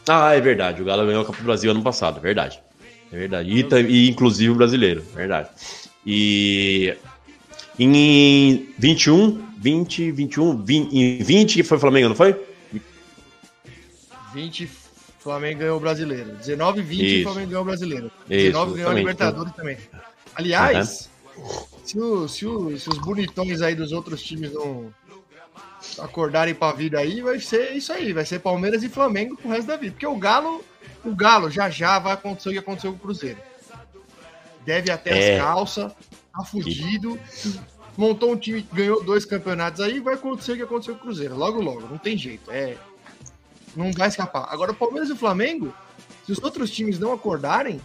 Ah, 0.07 0.33
é 0.35 0.41
verdade. 0.41 0.81
O 0.81 0.85
Galo 0.85 1.05
ganhou 1.05 1.21
a 1.21 1.25
Copa 1.25 1.39
do 1.39 1.45
Brasil 1.45 1.71
ano 1.71 1.81
passado, 1.81 2.17
é 2.17 2.21
verdade. 2.21 2.59
É 3.11 3.17
verdade. 3.17 3.49
E, 3.49 3.63
ta- 3.63 3.79
e 3.79 4.09
inclusive 4.09 4.51
o 4.51 4.55
brasileiro, 4.55 5.03
é 5.13 5.17
verdade. 5.17 5.49
E 6.05 6.93
em 7.79 8.67
21, 8.77 9.41
20, 9.65 10.11
21, 10.11 10.57
20, 10.63 10.93
em 10.97 11.23
20 11.23 11.53
que 11.53 11.63
foi 11.63 11.77
o 11.77 11.79
Flamengo, 11.79 12.09
não 12.09 12.15
foi? 12.15 12.35
20, 14.33 14.67
Flamengo 15.19 15.59
ganhou 15.59 15.77
o 15.77 15.79
brasileiro. 15.79 16.31
19 16.37 16.81
20, 16.81 17.01
Isso. 17.19 17.23
Flamengo 17.23 17.47
ganhou 17.49 17.61
o 17.61 17.65
brasileiro. 17.65 18.05
Isso, 18.29 18.45
19 18.47 18.73
ganhou 18.73 18.89
a. 18.91 18.93
Libertadores 18.95 19.53
também. 19.53 19.77
Aliás, 20.33 21.09
se, 21.85 21.99
o- 21.99 22.27
se 22.27 22.45
o- 22.47 22.77
se 22.79 22.89
os 22.89 22.97
bonitões 22.97 23.61
aí 23.61 23.75
dos 23.75 23.91
outros 23.91 24.23
times 24.23 24.51
não 24.51 24.91
acordarem 25.99 26.55
pra 26.55 26.71
vida 26.71 26.97
aí, 26.99 27.21
vai 27.21 27.39
ser 27.39 27.71
isso 27.73 27.91
aí. 27.93 28.13
Vai 28.13 28.25
ser 28.25 28.39
Palmeiras 28.39 28.81
e 28.83 28.89
Flamengo 28.89 29.35
pro 29.37 29.49
resto 29.49 29.67
da 29.67 29.75
vida. 29.77 29.91
Porque 29.93 30.07
o 30.07 30.15
Galo, 30.17 30.63
o 31.05 31.13
Galo 31.13 31.51
já 31.51 31.69
já 31.69 31.99
vai 31.99 32.13
acontecer 32.13 32.49
o 32.49 32.51
que 32.53 32.57
aconteceu 32.59 32.91
com 32.93 32.97
o 32.97 33.01
Cruzeiro. 33.01 33.37
Deve 34.65 34.89
até 34.91 35.33
É. 35.33 35.35
as 35.39 35.43
calças, 35.45 35.91
tá 36.33 36.43
fudido. 36.45 37.19
Montou 37.97 38.31
um 38.31 38.37
time 38.37 38.61
que 38.61 38.75
ganhou 38.75 39.03
dois 39.03 39.25
campeonatos 39.25 39.81
aí, 39.81 39.99
vai 39.99 40.13
acontecer 40.15 40.53
o 40.53 40.55
que 40.55 40.61
aconteceu 40.63 40.95
com 40.95 41.01
o 41.01 41.03
Cruzeiro. 41.03 41.35
Logo, 41.35 41.61
logo. 41.61 41.81
Não 41.87 41.97
tem 41.97 42.17
jeito. 42.17 42.49
É, 42.49 42.77
não 43.75 43.91
vai 43.91 44.07
escapar. 44.07 44.47
Agora, 44.49 44.71
o 44.71 44.75
Palmeiras 44.75 45.09
e 45.09 45.13
o 45.13 45.17
Flamengo, 45.17 45.73
se 46.25 46.31
os 46.31 46.41
outros 46.41 46.71
times 46.71 46.97
não 46.99 47.11
acordarem, 47.13 47.81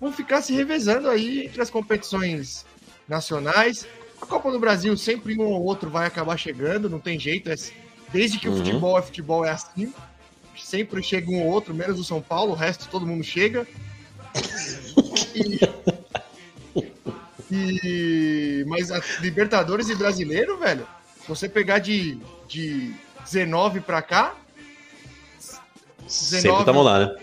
vão 0.00 0.12
ficar 0.12 0.42
se 0.42 0.52
revezando 0.52 1.08
aí 1.08 1.46
entre 1.46 1.62
as 1.62 1.70
competições 1.70 2.66
nacionais. 3.08 3.86
A 4.20 4.26
Copa 4.26 4.50
do 4.50 4.58
Brasil, 4.58 4.96
sempre 4.96 5.38
um 5.38 5.44
ou 5.46 5.62
outro 5.62 5.88
vai 5.90 6.06
acabar 6.06 6.36
chegando, 6.36 6.90
não 6.90 6.98
tem 6.98 7.18
jeito. 7.18 7.50
é- 7.50 7.54
desde 8.12 8.38
que 8.38 8.48
o 8.48 8.52
Uhum. 8.52 8.58
futebol 8.58 8.98
é 8.98 9.02
futebol, 9.02 9.44
é 9.44 9.50
assim. 9.50 9.92
Sempre 10.56 11.02
chega 11.02 11.30
um 11.30 11.42
ou 11.42 11.48
outro, 11.50 11.74
menos 11.74 11.98
o 12.00 12.04
São 12.04 12.20
Paulo, 12.22 12.52
o 12.52 12.54
resto 12.54 12.88
todo 12.88 13.06
mundo 13.06 13.22
chega. 13.24 13.66
E, 15.34 15.58
e- 17.50 18.64
mas 18.66 18.90
a 18.90 19.00
Libertadores 19.20 19.88
e 19.88 19.94
Brasileiro, 19.94 20.56
velho, 20.58 20.86
você 21.28 21.48
pegar 21.48 21.78
de, 21.78 22.18
de 22.48 22.94
19 23.24 23.80
pra 23.80 24.02
cá, 24.02 24.34
Sempre 26.08 26.42
19. 26.42 26.60
estamos 26.60 26.84
lá, 26.84 26.98
né? 27.00 27.16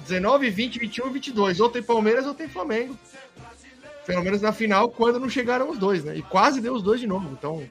19, 0.00 0.50
20, 0.50 0.78
21, 0.78 1.10
22. 1.10 1.60
Ou 1.60 1.68
tem 1.68 1.82
Palmeiras 1.82 2.26
ou 2.26 2.34
tem 2.34 2.48
Flamengo. 2.48 2.96
Pelo 4.06 4.22
menos 4.22 4.40
na 4.42 4.52
final, 4.52 4.90
quando 4.90 5.18
não 5.20 5.28
chegaram 5.28 5.70
os 5.70 5.78
dois, 5.78 6.04
né? 6.04 6.16
E 6.16 6.22
quase 6.22 6.60
deu 6.60 6.74
os 6.74 6.82
dois 6.82 7.00
de 7.00 7.06
novo. 7.06 7.30
Então, 7.32 7.66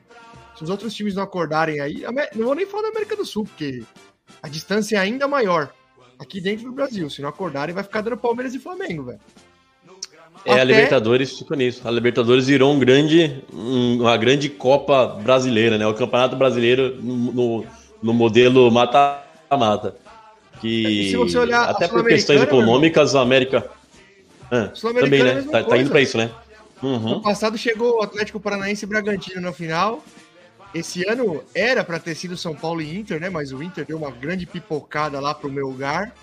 se 0.56 0.64
os 0.64 0.70
outros 0.70 0.94
times 0.94 1.16
não 1.16 1.24
acordarem 1.24 1.80
aí, 1.80 2.04
não 2.36 2.46
vou 2.46 2.56
nem 2.56 2.66
falar 2.66 2.84
da 2.84 2.90
América 2.90 3.16
do 3.16 3.26
Sul, 3.26 3.44
porque 3.46 3.84
a 4.42 4.48
distância 4.48 4.98
é 4.98 5.00
ainda 5.00 5.28
maior 5.28 5.72
aqui 6.18 6.40
dentro 6.42 6.66
do 6.66 6.72
Brasil. 6.72 7.10
Se 7.10 7.22
não 7.22 7.30
acordarem, 7.30 7.74
vai 7.76 7.84
ficar 7.84 8.02
dando 8.02 8.18
Palmeiras 8.18 8.54
e 8.56 8.60
Flamengo, 8.60 9.04
velho. 9.04 9.20
É, 10.46 10.54
a 10.60 10.64
Libertadores 10.64 11.38
ficou 11.38 11.56
nisso. 11.58 11.82
A 11.88 11.92
Libertadores 11.92 12.48
virou 12.48 12.74
um 12.74 12.80
grande, 12.80 13.44
um- 13.54 14.02
uma 14.02 14.16
grande 14.18 14.50
Copa 14.50 15.06
brasileira, 15.22 15.78
né? 15.78 15.86
O 15.86 15.94
Campeonato 15.94 16.36
Brasileiro 16.36 16.96
no, 17.02 17.16
no- 17.32 17.66
no 18.02 18.14
modelo 18.14 18.72
mata-mata. 18.72 19.96
Que 20.62 21.10
se 21.10 21.16
você 21.18 21.38
olhar 21.38 21.62
a 21.64 21.70
até 21.72 21.88
por 21.88 22.06
questões 22.06 22.42
econômicas, 22.42 23.16
a 23.16 23.22
América. 23.22 23.70
Ah, 24.52 24.72
também, 24.82 25.22
é 25.22 25.24
né? 25.24 25.34
mesma 25.36 25.52
Tá, 25.52 25.64
tá 25.64 25.78
indo 25.78 25.90
pra 25.90 26.02
isso, 26.02 26.18
né? 26.18 26.30
Uhum. 26.82 27.16
No 27.16 27.22
passado 27.22 27.58
chegou 27.58 27.98
o 28.00 28.02
Atlético 28.02 28.40
Paranaense 28.40 28.84
e 28.86 28.88
Bragantino 28.88 29.42
na 29.42 29.52
final. 29.54 30.04
Esse 30.74 31.08
ano 31.08 31.44
era 31.54 31.84
para 31.84 32.00
ter 32.00 32.16
sido 32.16 32.38
São 32.38 32.56
Paulo 32.56 32.82
e 32.82 32.98
Inter, 32.98 33.20
né? 33.20 33.30
Mas 33.30 33.52
o 33.52 33.62
Inter 33.62 33.86
deu 33.86 33.98
uma 33.98 34.12
grande 34.12 34.46
pipocada 34.46 35.20
lá 35.20 35.34
pro 35.34 35.52
meu 35.52 35.68
lugar. 35.68 36.14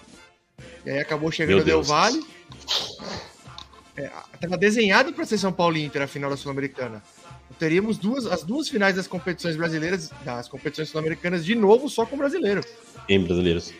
E 0.84 0.90
aí 0.90 0.98
acabou 0.98 1.30
chegando 1.30 1.60
o 1.60 1.64
Del 1.64 1.82
Deus. 1.82 1.88
Valle. 3.96 4.10
É, 4.54 4.56
desenhado 4.56 5.12
para 5.12 5.24
ser 5.24 5.38
São 5.38 5.52
Paulo 5.52 5.76
e 5.76 5.84
Inter 5.84 6.02
a 6.02 6.06
final 6.06 6.30
da 6.30 6.36
Sul-Americana. 6.36 7.02
Teríamos 7.58 7.96
duas, 7.96 8.26
as 8.26 8.42
duas 8.42 8.68
finais 8.68 8.96
das 8.96 9.06
competições 9.06 9.56
brasileiras, 9.56 10.10
das 10.24 10.48
competições 10.48 10.88
sul-americanas 10.88 11.44
de 11.44 11.54
novo, 11.54 11.88
só 11.88 12.04
com 12.04 12.16
brasileiro. 12.16 12.62
Em 13.08 13.20
brasileiros. 13.20 13.72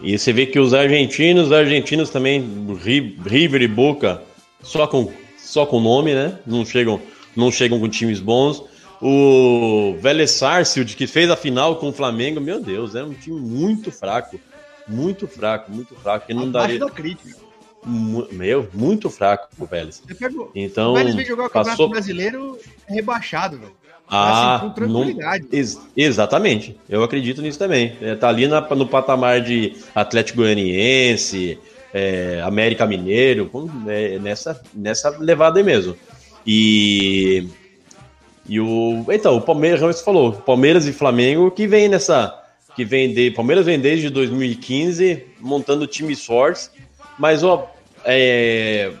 E 0.00 0.18
você 0.18 0.32
vê 0.32 0.46
que 0.46 0.58
os 0.58 0.74
argentinos, 0.74 1.46
os 1.46 1.52
argentinos 1.52 2.10
também, 2.10 2.40
Ri- 2.82 3.18
River 3.26 3.62
e 3.62 3.68
Boca, 3.68 4.22
só 4.62 4.86
com 4.86 5.12
só 5.38 5.66
com 5.66 5.80
nome, 5.80 6.14
né? 6.14 6.38
Não 6.46 6.64
chegam, 6.64 7.00
não 7.36 7.50
chegam 7.50 7.78
com 7.80 7.88
times 7.88 8.20
bons. 8.20 8.62
O 9.00 9.96
Vélez 10.00 10.30
Sarsfield, 10.30 10.94
que 10.94 11.06
fez 11.06 11.28
a 11.30 11.36
final 11.36 11.76
com 11.76 11.88
o 11.88 11.92
Flamengo, 11.92 12.40
meu 12.40 12.60
Deus, 12.60 12.94
é 12.94 13.02
um 13.02 13.12
time 13.12 13.40
muito 13.40 13.90
fraco. 13.90 14.38
Muito 14.86 15.26
fraco, 15.26 15.70
muito 15.72 15.94
fraco. 15.96 16.26
Que 16.26 16.34
não 16.34 16.44
Abaixo 16.44 16.68
daria. 16.68 16.78
da 16.78 16.90
crítica. 16.90 17.41
Meu, 17.84 18.68
muito 18.72 19.10
fraco 19.10 19.48
o 19.58 19.66
Vélez. 19.66 20.02
Você 20.06 20.14
pega 20.14 20.38
o 20.40 20.50
Então, 20.54 20.92
o 20.92 20.94
Vélez 20.94 21.14
vem 21.14 21.24
jogar 21.24 21.44
o 21.44 21.46
Campeonato 21.46 21.70
passou. 21.70 21.88
Brasileiro 21.88 22.58
rebaixado, 22.86 23.58
velho. 23.58 23.72
Ah, 24.08 24.56
assim, 24.56 24.60
com 24.60 24.66
não, 24.66 24.74
tranquilidade. 24.74 25.46
ex- 25.52 25.80
exatamente. 25.96 26.76
Eu 26.88 27.02
acredito 27.02 27.40
nisso 27.40 27.58
também. 27.58 27.96
É, 28.00 28.14
tá 28.14 28.28
ali 28.28 28.46
na- 28.46 28.60
no 28.60 28.86
patamar 28.86 29.40
de 29.40 29.72
Atlético 29.94 30.38
Goianiense, 30.38 31.58
é, 31.94 32.40
América 32.44 32.86
Mineiro, 32.86 33.50
é, 33.88 34.18
nessa, 34.18 34.60
nessa 34.74 35.08
levada 35.18 35.58
aí 35.58 35.64
mesmo. 35.64 35.96
E, 36.46 37.48
e 38.48 38.60
o. 38.60 39.04
Então, 39.10 39.36
o 39.36 39.40
Palmeiras, 39.40 39.80
como 39.80 39.92
você 39.92 40.04
falou, 40.04 40.32
Palmeiras 40.32 40.86
e 40.86 40.92
Flamengo 40.92 41.50
que 41.50 41.66
vem 41.66 41.88
nessa. 41.88 42.38
Que 42.76 42.84
vem 42.84 43.12
de. 43.14 43.30
Palmeiras 43.30 43.64
vem 43.64 43.78
desde 43.78 44.10
2015 44.10 45.24
montando 45.40 45.86
times 45.86 46.24
fortes, 46.24 46.70
mas 47.18 47.42
ó. 47.42 47.70
É, 48.04 48.92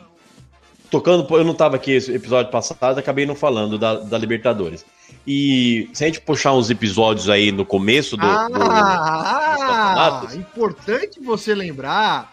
tocando, 0.90 1.26
eu 1.36 1.42
não 1.44 1.52
estava 1.52 1.76
aqui 1.76 1.90
esse 1.92 2.12
episódio 2.12 2.52
passado, 2.52 2.98
acabei 2.98 3.26
não 3.26 3.34
falando 3.34 3.78
da, 3.78 3.96
da 3.96 4.16
Libertadores. 4.18 4.84
E 5.26 5.88
se 5.92 6.04
a 6.04 6.06
gente 6.06 6.20
puxar 6.20 6.52
uns 6.52 6.70
episódios 6.70 7.28
aí 7.28 7.50
no 7.52 7.64
começo 7.64 8.16
do. 8.16 8.26
ah, 8.26 8.48
do- 8.48 8.62
ah, 8.62 9.56
campeonatos. 9.58 10.34
importante 10.34 11.20
você 11.20 11.54
lembrar. 11.54 12.32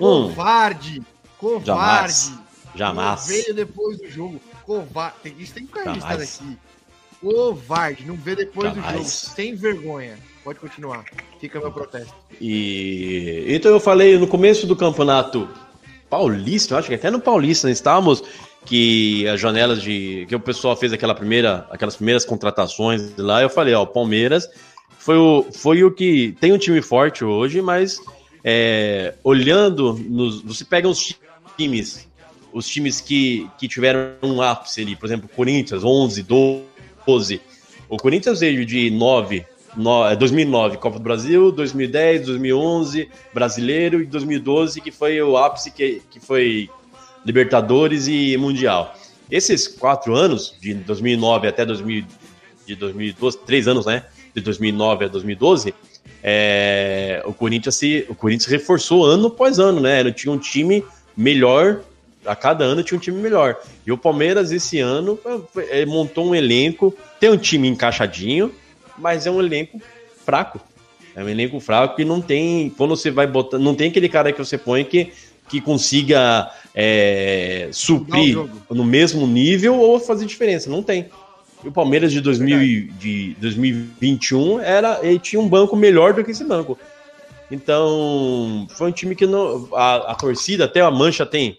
Hum. 0.00 0.28
Covarde, 0.28 1.02
covarde. 1.36 1.66
Jamais. 1.66 2.32
Jamais. 2.74 3.20
Não 3.20 3.26
veio 3.28 3.54
depois 3.54 3.98
do 3.98 4.08
jogo. 4.10 4.40
Covarde. 4.64 5.16
Tem, 5.22 5.34
isso 5.38 5.54
tem 5.54 5.66
que 5.66 5.76
ficar 5.78 5.94
Jamais. 5.94 6.40
aqui. 6.40 6.58
Covarde, 7.20 8.06
não 8.06 8.14
vê 8.14 8.36
depois 8.36 8.70
do 8.72 8.76
Jamais. 8.76 8.96
jogo. 8.98 9.08
Sem 9.08 9.54
vergonha. 9.56 10.18
Pode 10.48 10.60
continuar. 10.60 11.04
Fica 11.38 11.60
meu 11.60 11.70
protesto. 11.70 12.14
E 12.40 13.44
então 13.48 13.70
eu 13.70 13.78
falei 13.78 14.16
no 14.16 14.26
começo 14.26 14.66
do 14.66 14.74
campeonato 14.74 15.46
paulista, 16.08 16.78
acho 16.78 16.88
que 16.88 16.94
até 16.94 17.10
no 17.10 17.20
paulista 17.20 17.68
nós 17.68 17.76
estávamos 17.76 18.24
que 18.64 19.28
as 19.28 19.38
janelas 19.38 19.82
de 19.82 20.24
que 20.26 20.34
o 20.34 20.40
pessoal 20.40 20.74
fez 20.74 20.90
aquela 20.90 21.14
primeira, 21.14 21.66
aquelas 21.68 21.96
primeiras 21.96 22.24
contratações 22.24 23.14
lá, 23.18 23.42
eu 23.42 23.50
falei, 23.50 23.74
ó, 23.74 23.82
o 23.82 23.86
Palmeiras 23.86 24.48
foi 24.98 25.18
o, 25.18 25.44
foi 25.52 25.84
o 25.84 25.90
que 25.90 26.34
tem 26.40 26.50
um 26.50 26.56
time 26.56 26.80
forte 26.80 27.22
hoje, 27.22 27.60
mas 27.60 28.00
é, 28.42 29.16
olhando 29.22 30.02
nos, 30.08 30.40
você 30.40 30.64
pega 30.64 30.88
os 30.88 31.14
times, 31.58 32.08
os 32.54 32.66
times 32.66 33.02
que, 33.02 33.46
que 33.58 33.68
tiveram 33.68 34.12
um 34.22 34.40
ápice 34.40 34.80
ali, 34.80 34.96
por 34.96 35.04
exemplo, 35.04 35.28
Corinthians 35.28 35.84
11, 35.84 36.22
12, 36.22 37.42
o 37.86 37.98
Corinthians 37.98 38.40
veio 38.40 38.64
de 38.64 38.90
9 38.90 39.44
no- 39.76 40.06
é, 40.08 40.16
2009 40.16 40.76
Copa 40.78 40.98
do 40.98 41.02
Brasil, 41.02 41.52
2010, 41.52 42.26
2011 42.26 43.08
Brasileiro 43.32 44.02
e 44.02 44.06
2012 44.06 44.80
que 44.80 44.90
foi 44.90 45.20
o 45.22 45.36
ápice 45.36 45.70
que, 45.70 46.02
que 46.10 46.20
foi 46.20 46.68
Libertadores 47.24 48.08
e 48.08 48.36
Mundial. 48.36 48.94
Esses 49.30 49.68
quatro 49.68 50.14
anos, 50.14 50.54
de 50.60 50.72
2009 50.74 51.48
até 51.48 51.64
2000, 51.64 52.04
de 52.66 52.74
2012, 52.74 53.38
três 53.38 53.68
anos, 53.68 53.84
né? 53.86 54.04
De 54.34 54.40
2009 54.40 55.04
a 55.04 55.08
2012, 55.08 55.74
é, 56.22 57.22
o 57.26 57.32
Corinthians 57.34 57.74
se, 57.76 58.06
o 58.08 58.14
Corinthians 58.14 58.50
reforçou 58.50 59.04
ano 59.04 59.26
após 59.26 59.58
ano, 59.58 59.80
né? 59.80 60.00
Ele 60.00 60.12
tinha 60.12 60.32
um 60.32 60.38
time 60.38 60.82
melhor 61.16 61.80
a 62.28 62.36
cada 62.36 62.64
ano 62.64 62.82
tinha 62.82 62.96
um 62.98 63.00
time 63.00 63.18
melhor. 63.20 63.56
E 63.86 63.92
o 63.92 63.96
Palmeiras 63.96 64.52
esse 64.52 64.78
ano 64.78 65.18
é, 65.70 65.86
montou 65.86 66.26
um 66.26 66.34
elenco, 66.34 66.94
tem 67.18 67.30
um 67.30 67.38
time 67.38 67.66
encaixadinho, 67.68 68.52
mas 68.98 69.26
é 69.26 69.30
um 69.30 69.40
elenco 69.40 69.80
fraco. 70.24 70.60
É 71.14 71.22
um 71.22 71.28
elenco 71.28 71.58
fraco 71.60 71.96
que 71.96 72.04
não 72.04 72.20
tem. 72.20 72.70
Quando 72.70 72.96
você 72.96 73.10
vai 73.10 73.26
botar. 73.26 73.58
Não 73.58 73.74
tem 73.74 73.88
aquele 73.88 74.08
cara 74.08 74.32
que 74.32 74.38
você 74.38 74.56
põe 74.56 74.84
que, 74.84 75.12
que 75.48 75.60
consiga 75.60 76.50
é, 76.74 77.68
suprir 77.72 78.38
no 78.70 78.84
mesmo 78.84 79.26
nível 79.26 79.76
ou 79.78 79.98
fazer 79.98 80.26
diferença. 80.26 80.70
Não 80.70 80.82
tem. 80.82 81.06
E 81.64 81.68
o 81.68 81.72
Palmeiras 81.72 82.12
de, 82.12 82.20
2000, 82.20 82.62
e- 82.62 82.82
de 82.98 83.36
2021 83.40 84.60
era, 84.60 85.00
ele 85.02 85.18
tinha 85.18 85.40
um 85.40 85.48
banco 85.48 85.74
melhor 85.74 86.14
do 86.14 86.22
que 86.22 86.30
esse 86.30 86.44
banco. 86.44 86.78
Então, 87.50 88.66
foi 88.70 88.90
um 88.90 88.92
time 88.92 89.14
que 89.16 89.26
não, 89.26 89.68
a, 89.72 90.12
a 90.12 90.14
torcida, 90.14 90.66
até 90.66 90.80
a 90.80 90.90
Mancha 90.90 91.24
tem, 91.24 91.58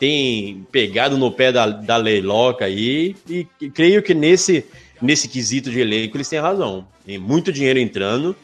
tem 0.00 0.66
pegado 0.72 1.18
no 1.18 1.30
pé 1.30 1.52
da, 1.52 1.66
da 1.66 1.96
leiloca 1.96 2.64
aí, 2.64 3.14
e, 3.28 3.46
e 3.60 3.70
creio 3.70 4.02
que 4.02 4.14
nesse, 4.14 4.64
nesse 5.00 5.28
quesito 5.28 5.70
de 5.70 5.80
elenco 5.80 6.16
eles 6.16 6.28
têm 6.28 6.38
razão. 6.38 6.86
Tem 7.04 7.18
muito 7.18 7.52
dinheiro 7.52 7.78
entrando, 7.78 8.34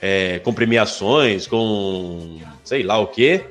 é, 0.00 0.38
com 0.40 0.52
premiações, 0.52 1.46
com 1.46 2.38
sei 2.64 2.82
lá 2.82 2.98
o 2.98 3.06
quê, 3.06 3.44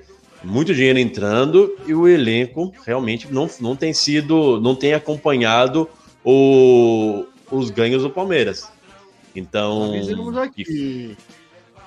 muito 0.43 0.73
dinheiro 0.73 0.99
entrando, 0.99 1.73
e 1.87 1.93
o 1.93 2.07
elenco 2.07 2.73
realmente 2.85 3.31
não, 3.31 3.49
não 3.61 3.75
tem 3.75 3.93
sido, 3.93 4.59
não 4.61 4.75
tem 4.75 4.93
acompanhado 4.93 5.89
o- 6.23 7.25
os 7.49 7.69
ganhos 7.69 8.03
do 8.03 8.09
Palmeiras. 8.09 8.69
Então, 9.35 9.93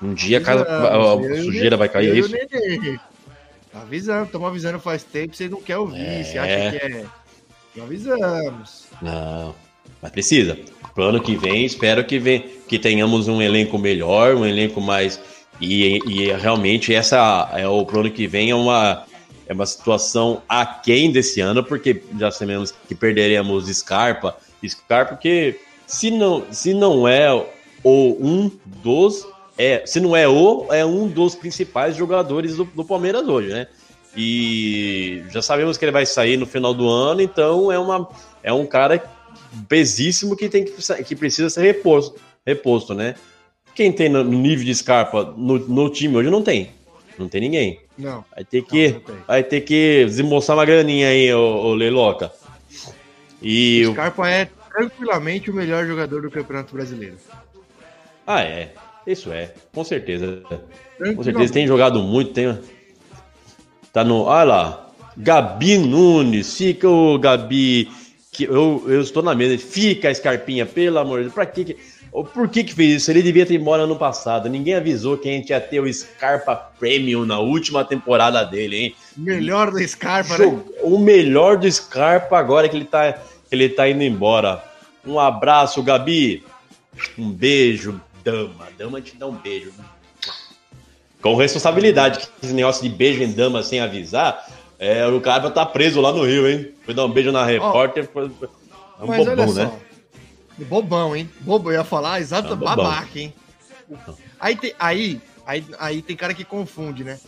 um 0.01 0.13
dia 0.13 0.41
cada, 0.41 0.63
a, 0.63 1.13
sujeira 1.43 1.77
vai 1.77 1.87
cair, 1.87 2.09
é 2.11 2.19
isso? 2.19 2.29
Tá 3.71 3.81
avisando, 3.81 4.25
estamos 4.25 4.47
avisando 4.47 4.79
faz 4.79 5.03
tempo, 5.03 5.35
vocês 5.35 5.49
não 5.51 5.61
querem 5.61 5.81
ouvir, 5.81 6.25
você 6.25 6.37
acha 6.37 6.71
que 6.71 6.85
é. 6.85 7.05
Não 7.75 7.83
avisamos. 7.85 8.87
Não, 9.01 9.55
mas 10.01 10.11
precisa. 10.11 10.57
Pro 10.93 11.05
ano 11.05 11.21
que 11.21 11.35
vem, 11.35 11.65
espero 11.65 12.03
que, 12.03 12.17
vem, 12.17 12.43
que 12.67 12.79
tenhamos 12.79 13.27
um 13.27 13.41
elenco 13.41 13.77
melhor, 13.77 14.35
um 14.35 14.45
elenco 14.45 14.81
mais. 14.81 15.19
E, 15.61 15.99
e 16.07 16.31
realmente 16.33 16.93
essa 16.93 17.49
é 17.53 17.67
o 17.67 17.85
pro 17.85 17.99
ano 17.99 18.11
que 18.11 18.27
vem 18.27 18.51
é 18.51 18.55
uma, 18.55 19.05
é 19.47 19.53
uma 19.53 19.65
situação 19.65 20.41
aquém 20.47 21.11
desse 21.11 21.41
ano, 21.41 21.63
porque 21.63 22.01
já 22.19 22.31
sabemos 22.31 22.73
que 22.87 22.95
perderemos 22.95 23.67
Scarpa. 23.67 24.35
Scarpa, 24.67 25.13
porque 25.13 25.59
se 25.85 26.11
não, 26.11 26.45
se 26.51 26.73
não 26.73 27.07
é 27.07 27.31
o 27.83 28.17
um 28.19 28.51
dos. 28.65 29.25
É, 29.57 29.83
se 29.85 29.99
não 29.99 30.15
é 30.15 30.27
o, 30.27 30.67
é 30.69 30.85
um 30.85 31.07
dos 31.07 31.33
principais 31.33 31.95
jogadores 31.95 32.57
do, 32.57 32.65
do 32.65 32.85
Palmeiras 32.85 33.27
hoje, 33.27 33.49
né? 33.49 33.67
E 34.15 35.23
já 35.31 35.41
sabemos 35.41 35.77
que 35.77 35.85
ele 35.85 35.91
vai 35.91 36.05
sair 36.05 36.37
no 36.37 36.45
final 36.45 36.73
do 36.73 36.87
ano, 36.87 37.21
então 37.21 37.71
é, 37.71 37.79
uma, 37.79 38.07
é 38.43 38.51
um 38.51 38.65
cara 38.65 39.01
pesíssimo 39.67 40.35
que, 40.35 40.49
tem 40.49 40.65
que, 40.65 41.03
que 41.03 41.15
precisa 41.15 41.49
ser 41.49 41.61
reposto, 41.61 42.19
reposto, 42.45 42.93
né? 42.93 43.15
Quem 43.75 43.91
tem 43.91 44.09
no 44.09 44.23
nível 44.23 44.65
de 44.65 44.73
Scarpa 44.73 45.33
no, 45.37 45.59
no 45.59 45.89
time 45.89 46.15
hoje 46.17 46.29
não 46.29 46.41
tem. 46.41 46.71
Não 47.17 47.27
tem 47.27 47.41
ninguém. 47.41 47.79
Não. 47.97 48.23
Vai 48.33 48.45
ter 48.45 48.61
que, 48.63 48.89
Não, 48.89 49.15
não 49.15 49.23
vai 49.27 49.43
ter 49.43 49.61
que 49.61 50.05
desembolsar 50.05 50.55
uma 50.55 50.65
graninha 50.65 51.09
aí, 51.09 51.33
ô, 51.33 51.65
ô 51.65 51.73
Leiloca. 51.73 52.31
E 53.41 53.83
O 53.85 53.89
o. 53.89 53.93
Scarpa 53.93 54.29
é 54.29 54.49
tranquilamente 54.71 55.49
o 55.49 55.53
melhor 55.53 55.85
jogador 55.85 56.21
do 56.21 56.31
Campeonato 56.31 56.73
Brasileiro. 56.73 57.17
Ah, 58.25 58.41
é. 58.41 58.73
Isso 59.07 59.31
é, 59.31 59.53
com 59.73 59.85
certeza. 59.85 60.43
Com 61.15 61.23
certeza 61.23 61.53
tem 61.53 61.65
jogado 61.65 62.03
muito, 62.03 62.33
tem. 62.33 62.59
Tá 63.93 64.03
no. 64.03 64.23
Olha 64.23 64.43
lá. 64.43 64.87
Gabi 65.15 65.77
Nunes, 65.77 66.55
fica 66.55 66.87
o 66.87 67.17
Gabi. 67.17 67.89
Que 68.37 68.43
eu, 68.43 68.83
eu 68.87 69.01
estou 69.01 69.23
na 69.23 69.33
mesa. 69.33 69.57
Fica 69.57 70.09
a 70.09 70.13
Scarpinha, 70.13 70.63
pelo 70.65 70.99
amor 70.99 71.17
de 71.17 71.23
Deus. 71.23 71.33
Pra 71.33 71.45
que 71.45 71.65
que- 71.65 71.77
Por 72.33 72.47
que 72.47 72.63
que 72.63 72.73
fez 72.73 73.01
isso? 73.01 73.09
Ele 73.11 73.23
devia 73.23 73.45
ter 73.47 73.55
ido 73.55 73.61
embora 73.61 73.81
ano 73.83 73.95
passado. 73.95 74.47
Ninguém 74.47 74.75
avisou 74.75 75.17
que 75.17 75.27
a 75.27 75.31
gente 75.31 75.49
ia 75.49 75.59
ter 75.59 75.79
o 75.79 75.91
Scarpa 75.91 76.55
Premium 76.79 77.25
na 77.25 77.39
última 77.39 77.83
temporada 77.83 78.43
dele, 78.43 78.75
hein? 78.77 78.95
Melhor 79.17 79.71
da 79.71 79.85
Scarpa, 79.87 80.37
né? 80.37 80.59
O 80.83 80.99
melhor 80.99 81.57
do 81.57 81.71
Scarpa 81.71 82.37
agora 82.37 82.69
que 82.69 82.75
ele 82.77 82.85
tá, 82.85 83.11
que 83.13 83.19
ele 83.51 83.69
tá 83.69 83.89
indo 83.89 84.03
embora. 84.03 84.63
Um 85.05 85.19
abraço, 85.19 85.81
Gabi. 85.81 86.43
Um 87.17 87.31
beijo, 87.31 87.99
dama. 88.23 88.67
Dama 88.77 89.01
te 89.01 89.15
dá 89.17 89.25
um 89.25 89.33
beijo. 89.35 89.71
Com 91.21 91.35
responsabilidade, 91.35 92.19
que 92.19 92.45
esse 92.45 92.53
negócio 92.53 92.83
de 92.83 92.89
beijo 92.89 93.23
em 93.23 93.31
dama 93.31 93.63
sem 93.63 93.79
avisar, 93.79 94.45
é, 94.79 95.05
o 95.07 95.19
cara 95.21 95.49
tá 95.51 95.65
preso 95.65 95.99
lá 96.01 96.11
no 96.11 96.23
Rio, 96.25 96.47
hein? 96.47 96.73
Foi 96.85 96.93
dar 96.93 97.05
um 97.05 97.11
beijo 97.11 97.31
na 97.31 97.43
repórter. 97.45 98.07
foi- 98.11 98.25
é 98.25 99.03
um 99.03 99.07
Mas 99.07 99.17
bobão, 99.25 99.33
olha 99.33 99.47
só. 99.47 99.53
né? 99.65 99.71
Bobão, 100.59 101.15
hein? 101.15 101.29
Bobo, 101.41 101.69
eu 101.71 101.75
ia 101.75 101.83
falar 101.83 102.19
exato, 102.19 102.49
É 102.49 102.55
um 102.55 102.57
babaca, 102.57 103.19
hein? 103.19 103.33
Aí 104.39 104.55
tem, 104.55 104.73
aí, 104.79 105.21
aí, 105.45 105.65
aí 105.79 106.01
tem 106.01 106.15
cara 106.15 106.33
que 106.33 106.43
confunde, 106.43 107.03
né? 107.03 107.19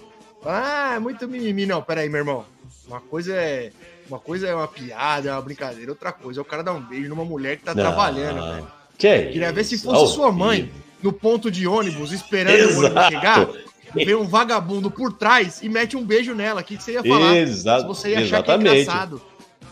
Ah, 0.45 0.93
é 0.95 0.99
muito 0.99 1.27
mimimi. 1.27 1.65
Não, 1.65 1.81
peraí, 1.81 2.09
meu 2.09 2.19
irmão. 2.19 2.45
Uma 2.87 2.99
coisa 2.99 3.33
é. 3.35 3.71
Uma 4.07 4.17
coisa 4.19 4.47
é 4.47 4.55
uma 4.55 4.67
piada, 4.67 5.29
é 5.29 5.31
uma 5.31 5.41
brincadeira, 5.41 5.91
outra 5.91 6.11
coisa 6.11 6.39
é 6.39 6.41
o 6.41 6.45
cara 6.45 6.63
dar 6.63 6.73
um 6.73 6.81
beijo 6.81 7.07
numa 7.09 7.23
mulher 7.23 7.57
que 7.57 7.63
tá 7.63 7.75
Não, 7.75 7.83
trabalhando, 7.83 8.41
velho. 8.41 8.67
Que 8.97 9.07
é 9.07 9.25
Queria 9.27 9.51
ver 9.53 9.63
se 9.63 9.77
fosse 9.77 9.95
Ao 9.95 10.07
sua 10.07 10.31
mãe 10.31 10.63
vivo. 10.63 10.73
no 11.03 11.13
ponto 11.13 11.51
de 11.51 11.67
ônibus, 11.67 12.11
esperando 12.11 12.59
o 12.59 12.79
ônibus 12.79 12.85
Exato. 12.89 13.13
chegar, 13.13 13.47
vê 14.05 14.15
um 14.15 14.27
vagabundo 14.27 14.89
por 14.91 15.13
trás 15.13 15.61
e 15.61 15.69
mete 15.69 15.95
um 15.97 16.03
beijo 16.05 16.33
nela. 16.35 16.61
O 16.61 16.63
que, 16.63 16.77
que 16.77 16.83
você 16.83 16.93
ia 16.93 17.03
falar? 17.03 17.35
Exa- 17.37 17.79
Se 17.81 17.85
você 17.87 18.09
ia 18.09 18.19
achar 18.19 18.43
que 18.43 18.51
é 18.51 18.53
exatamente. 18.55 18.81
engraçado. 18.81 19.21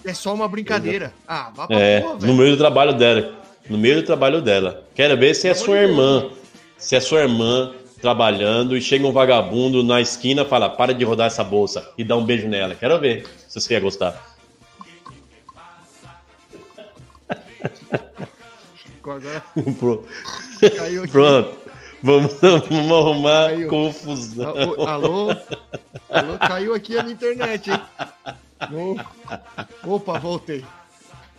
É 0.05 0.13
só 0.13 0.33
uma 0.33 0.47
brincadeira. 0.47 1.13
Ah, 1.27 1.51
vá 1.53 1.67
pra 1.67 1.79
É, 1.79 1.99
porra, 2.01 2.25
no 2.25 2.33
meio 2.35 2.51
do 2.51 2.57
trabalho 2.57 2.93
dela. 2.93 3.33
No 3.69 3.77
meio 3.77 3.95
do 3.97 4.03
trabalho 4.03 4.41
dela. 4.41 4.83
Quero 4.95 5.17
ver 5.17 5.33
se 5.35 5.47
é 5.47 5.53
sua 5.53 5.77
irmã. 5.77 6.29
Se 6.77 6.95
é 6.95 6.99
sua 6.99 7.21
irmã 7.21 7.73
trabalhando 8.01 8.77
e 8.77 8.81
chega 8.81 9.05
um 9.05 9.11
vagabundo 9.11 9.83
na 9.83 9.99
esquina 9.99 10.43
e 10.43 10.45
fala: 10.45 10.69
para 10.69 10.93
de 10.93 11.03
rodar 11.03 11.27
essa 11.27 11.43
bolsa 11.43 11.89
e 11.97 12.03
dá 12.03 12.15
um 12.15 12.23
beijo 12.23 12.47
nela. 12.47 12.75
Quero 12.75 12.97
ver 12.99 13.25
se 13.47 13.59
você 13.59 13.73
ia 13.73 13.79
gostar. 13.81 14.23
Agora 19.01 19.43
Pro- 19.79 20.05
caiu 20.77 21.03
aqui. 21.03 21.11
Pronto. 21.11 21.56
Vamos, 22.03 22.33
vamos 22.41 22.91
arrumar 22.91 23.49
Caiu. 23.49 23.67
confusão. 23.69 24.49
Alô? 24.87 25.31
Alô? 26.09 26.37
Caiu 26.39 26.73
aqui 26.73 26.97
a 26.97 27.01
minha 27.03 27.13
internet, 27.13 27.71
hein? 27.71 27.81
Opa, 29.83 30.19
voltei. 30.19 30.63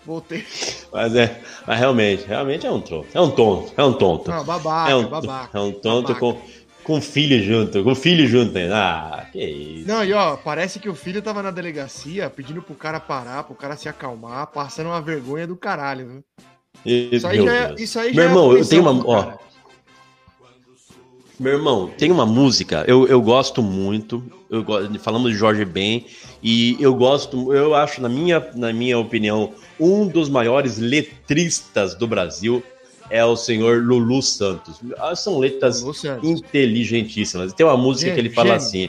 Voltei. 0.04 0.44
Mas 0.92 1.14
é, 1.14 1.40
mas 1.66 1.78
realmente, 1.78 2.24
realmente 2.26 2.66
é 2.66 2.70
um 2.70 2.80
tonto. 2.80 3.06
É 3.12 3.20
um 3.20 3.30
tonto, 3.30 3.72
é 3.76 3.84
um 3.84 3.92
tonto. 3.92 4.30
Não, 4.30 4.44
babaca, 4.44 4.90
é 4.90 4.94
um, 4.96 5.08
babaca. 5.08 5.58
é 5.58 5.60
um 5.60 5.72
tonto 5.72 6.14
babaca. 6.14 6.20
com, 6.20 6.40
com 6.82 7.00
filho 7.02 7.42
junto, 7.44 7.84
com 7.84 7.94
filho 7.94 8.26
junto. 8.26 8.52
né? 8.54 8.70
Ah, 8.72 9.26
que 9.30 9.44
isso. 9.44 9.86
Não, 9.88 10.02
e 10.02 10.12
ó, 10.14 10.36
parece 10.36 10.80
que 10.80 10.88
o 10.88 10.94
filho 10.94 11.20
tava 11.20 11.42
na 11.42 11.50
delegacia 11.50 12.30
pedindo 12.30 12.62
pro 12.62 12.74
cara 12.74 12.98
parar, 12.98 13.44
pro 13.44 13.54
cara 13.54 13.76
se 13.76 13.88
acalmar, 13.88 14.46
passando 14.46 14.86
uma 14.86 15.00
vergonha 15.02 15.46
do 15.46 15.56
caralho, 15.56 16.08
viu? 16.08 16.24
Isso 16.86 17.26
aí 17.26 17.44
já 17.44 17.54
é, 17.54 17.74
isso 17.76 17.98
aí 17.98 18.14
Meu 18.14 18.24
já 18.24 18.30
irmão, 18.30 18.56
é 18.56 18.60
eu 18.60 18.68
tenho 18.68 18.82
uma- 18.88 19.06
ó. 19.06 19.47
Meu 21.38 21.52
irmão, 21.52 21.88
tem 21.96 22.10
uma 22.10 22.26
música, 22.26 22.84
eu, 22.88 23.06
eu 23.06 23.22
gosto 23.22 23.62
muito, 23.62 24.20
eu 24.50 24.64
gosto, 24.64 24.98
falamos 24.98 25.30
de 25.30 25.38
Jorge 25.38 25.64
Ben, 25.64 26.04
e 26.42 26.76
eu 26.80 26.92
gosto, 26.96 27.52
eu 27.52 27.76
acho, 27.76 28.02
na 28.02 28.08
minha, 28.08 28.44
na 28.56 28.72
minha 28.72 28.98
opinião, 28.98 29.52
um 29.78 30.08
dos 30.08 30.28
maiores 30.28 30.78
letristas 30.78 31.94
do 31.94 32.08
Brasil 32.08 32.60
é 33.08 33.24
o 33.24 33.36
senhor 33.36 33.80
Lulu 33.84 34.20
Santos. 34.20 34.80
Ah, 34.98 35.14
São 35.14 35.38
letras 35.38 35.76
Santos. 35.94 36.28
inteligentíssimas. 36.28 37.52
Tem 37.52 37.64
uma 37.64 37.76
música 37.76 38.12
que 38.12 38.18
ele 38.18 38.30
fala 38.30 38.56
assim, 38.56 38.88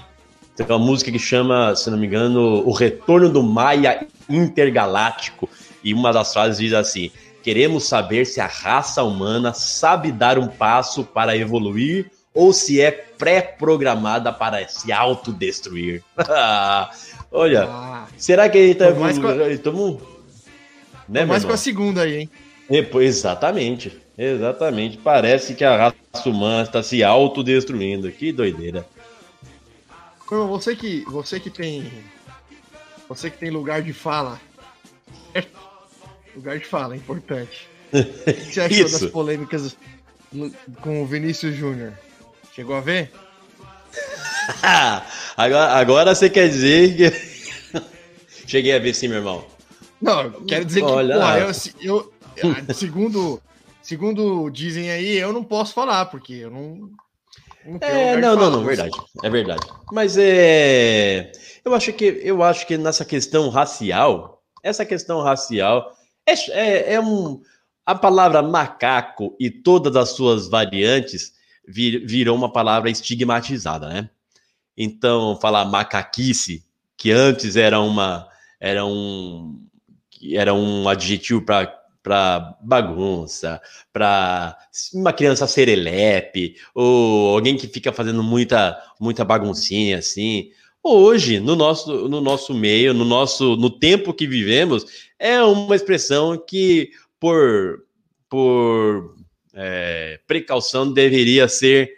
tem 0.56 0.66
uma 0.66 0.80
música 0.80 1.12
que 1.12 1.20
chama, 1.20 1.76
se 1.76 1.88
não 1.92 2.00
me 2.00 2.08
engano, 2.08 2.68
O 2.68 2.72
Retorno 2.72 3.30
do 3.30 3.44
Maia 3.44 4.08
Intergaláctico, 4.28 5.48
e 5.84 5.94
uma 5.94 6.12
das 6.12 6.34
frases 6.34 6.58
diz 6.58 6.74
assim, 6.74 7.12
queremos 7.44 7.84
saber 7.84 8.26
se 8.26 8.42
a 8.42 8.48
raça 8.48 9.04
humana 9.04 9.54
sabe 9.54 10.12
dar 10.12 10.40
um 10.40 10.48
passo 10.48 11.04
para 11.04 11.38
evoluir 11.38 12.10
ou 12.34 12.54
se 12.54 12.80
é 12.80 12.92
pré-programada 12.92 14.32
para 14.32 14.68
se 14.68 14.92
autodestruir. 14.92 16.04
Olha, 17.32 17.66
Ah, 17.70 18.08
será 18.18 18.50
que 18.50 18.58
ele 18.58 18.76
tá 18.76 18.92
mais 18.92 19.18
com 19.18 19.28
a- 19.28 19.58
Tamo... 19.62 20.02
Né, 21.08 21.22
tô 21.22 21.28
mais 21.28 21.44
com 21.46 21.52
a 21.52 21.58
segunda 21.58 22.02
aí, 22.04 22.18
hein? 22.22 22.30
É, 22.70 22.82
pô, 22.84 23.02
Exatamente, 23.02 24.00
exatamente. 24.18 24.98
Parece 24.98 25.56
que 25.56 25.64
a 25.64 25.76
raça 25.76 26.30
humana 26.30 26.64
está 26.64 26.84
se 26.84 27.04
autodestruindo. 27.04 28.12
Que 28.12 28.32
doideira. 28.32 28.86
Você 30.30 30.76
que, 30.76 31.04
você 31.06 31.40
que 31.40 31.50
tem. 31.50 31.92
Você 33.08 33.32
que 33.32 33.38
tem 33.40 33.50
lugar 33.50 33.82
de 33.82 33.92
fala. 33.92 34.40
lugar 36.36 36.60
de 36.60 36.66
fala, 36.66 36.94
é 36.94 36.98
importante. 36.98 37.68
O 37.92 38.04
que 38.34 38.54
você 38.54 38.62
achou 38.62 38.78
Isso. 38.86 39.00
das 39.02 39.12
polêmicas 39.12 39.76
com 40.82 41.02
o 41.02 41.08
Vinícius 41.08 41.56
Júnior? 41.56 41.94
Chegou 42.60 42.76
a 42.76 42.82
ver? 42.82 43.10
agora, 45.38 45.72
agora 45.72 46.14
você 46.14 46.30
quer 46.30 46.50
dizer 46.50 46.98
que. 46.98 47.80
Cheguei 48.46 48.74
a 48.76 48.80
ver 48.80 48.94
sim, 48.94 49.08
meu 49.08 49.20
irmão. 49.20 49.46
Não, 50.02 50.24
eu 50.24 50.46
quero 50.46 50.66
dizer 50.66 50.82
que, 50.82 50.92
Olha. 50.92 51.16
porra, 51.16 51.40
eu, 51.40 52.14
eu- 52.36 52.52
ah, 52.52 52.74
segundo, 52.74 53.42
segundo 53.82 54.50
dizem 54.50 54.92
aí, 54.92 55.16
eu 55.16 55.32
não 55.32 55.42
posso 55.42 55.74
falar, 55.74 56.08
porque 56.08 56.34
eu 56.34 56.52
não. 56.52 56.90
não 57.66 57.78
É, 57.80 58.18
não, 58.18 58.36
não, 58.36 58.52
não, 58.52 58.66
verdade. 58.66 58.98
É 59.24 59.30
verdade. 59.30 59.66
Mas 59.90 60.18
é. 60.18 61.32
Eu 61.64 61.74
acho 61.74 61.94
que, 61.94 62.20
eu 62.22 62.44
acho 62.44 62.68
que 62.68 62.78
nessa 62.78 63.06
questão 63.06 63.48
racial, 63.48 64.44
essa 64.62 64.86
questão 64.86 65.22
racial 65.22 65.94
é, 66.28 66.34
é, 66.52 66.94
é 66.96 67.00
um. 67.00 67.42
a 67.86 67.96
palavra 67.96 68.42
macaco 68.42 69.34
e 69.40 69.50
todas 69.50 69.96
as 69.96 70.10
suas 70.10 70.50
variantes 70.50 71.39
vir, 71.70 72.06
virou 72.06 72.36
uma 72.36 72.52
palavra 72.52 72.90
estigmatizada, 72.90 73.88
né? 73.88 74.10
Então, 74.76 75.38
falar 75.40 75.66
macaquice, 75.66 76.64
que 76.98 77.12
antes 77.12 77.56
era 77.56 77.80
uma 77.80 78.28
era 78.60 78.86
um 78.86 79.66
era 80.34 80.54
um 80.54 80.88
adjetivo 80.90 81.42
para 81.42 82.58
bagunça, 82.62 83.62
para 83.94 84.58
uma 84.94 85.14
criança 85.14 85.48
serelepe, 85.48 86.56
ou 86.74 87.36
alguém 87.36 87.56
que 87.58 87.68
fica 87.68 87.92
fazendo 87.94 88.24
muita 88.24 88.78
muita 89.00 89.24
baguncinha 89.24 90.00
assim. 90.00 90.50
Hoje, 90.84 91.40
no 91.40 91.56
nosso 91.56 92.08
no 92.10 92.22
nosso 92.22 92.54
meio, 92.54 92.94
no 92.94 93.06
nosso 93.06 93.56
no 93.58 93.70
tempo 93.70 94.14
que 94.14 94.28
vivemos, 94.28 94.86
é 95.20 95.42
uma 95.44 95.76
expressão 95.76 96.38
que 96.38 96.92
por 97.20 97.84
por 98.30 99.19
é, 99.54 100.20
precaução 100.28 100.92
deveria 100.92 101.48
ser 101.48 101.92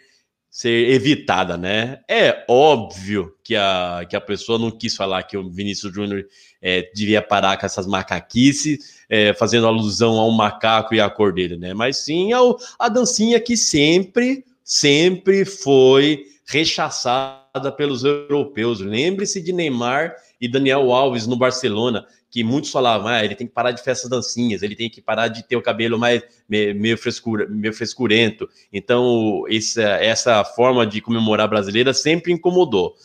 ser 0.51 0.89
evitada, 0.89 1.55
né? 1.55 2.01
É 2.09 2.43
óbvio 2.45 3.33
que 3.41 3.55
a, 3.55 4.05
que 4.07 4.17
a 4.17 4.21
pessoa 4.21 4.59
não 4.59 4.69
quis 4.69 4.97
falar 4.97 5.23
que 5.23 5.37
o 5.37 5.49
Vinícius 5.49 5.93
Júnior 5.93 6.25
é, 6.61 6.91
devia 6.93 7.21
parar 7.21 7.57
com 7.57 7.65
essas 7.65 7.87
macaquices, 7.87 9.01
é, 9.09 9.33
fazendo 9.33 9.65
alusão 9.65 10.19
ao 10.19 10.29
macaco 10.29 10.93
e 10.93 10.99
à 10.99 11.09
cor 11.09 11.31
dele, 11.31 11.55
né? 11.55 11.73
Mas 11.73 11.99
sim 11.99 12.33
ao, 12.33 12.57
a 12.77 12.89
dancinha 12.89 13.39
que 13.39 13.55
sempre, 13.55 14.43
sempre 14.61 15.45
foi 15.45 16.25
rechaçada 16.45 17.71
pelos 17.71 18.03
europeus. 18.03 18.81
Lembre-se 18.81 19.41
de 19.41 19.53
Neymar 19.53 20.17
e 20.39 20.49
Daniel 20.49 20.91
Alves 20.91 21.25
no 21.25 21.37
Barcelona, 21.37 22.05
que 22.31 22.45
muitos 22.45 22.71
falavam, 22.71 23.09
ah, 23.09 23.23
ele 23.23 23.35
tem 23.35 23.45
que 23.45 23.53
parar 23.53 23.71
de 23.71 23.83
festas 23.83 24.09
dancinhas, 24.09 24.63
ele 24.63 24.75
tem 24.75 24.89
que 24.89 25.01
parar 25.01 25.27
de 25.27 25.43
ter 25.43 25.57
o 25.57 25.61
cabelo 25.61 25.99
mais 25.99 26.23
meio, 26.47 26.97
frescura, 26.97 27.45
meio 27.47 27.73
frescurento. 27.73 28.49
Então, 28.71 29.43
essa, 29.49 29.81
essa 29.81 30.45
forma 30.45 30.87
de 30.87 31.01
comemorar 31.01 31.49
brasileira 31.49 31.93
sempre 31.93 32.31
incomodou. 32.31 32.95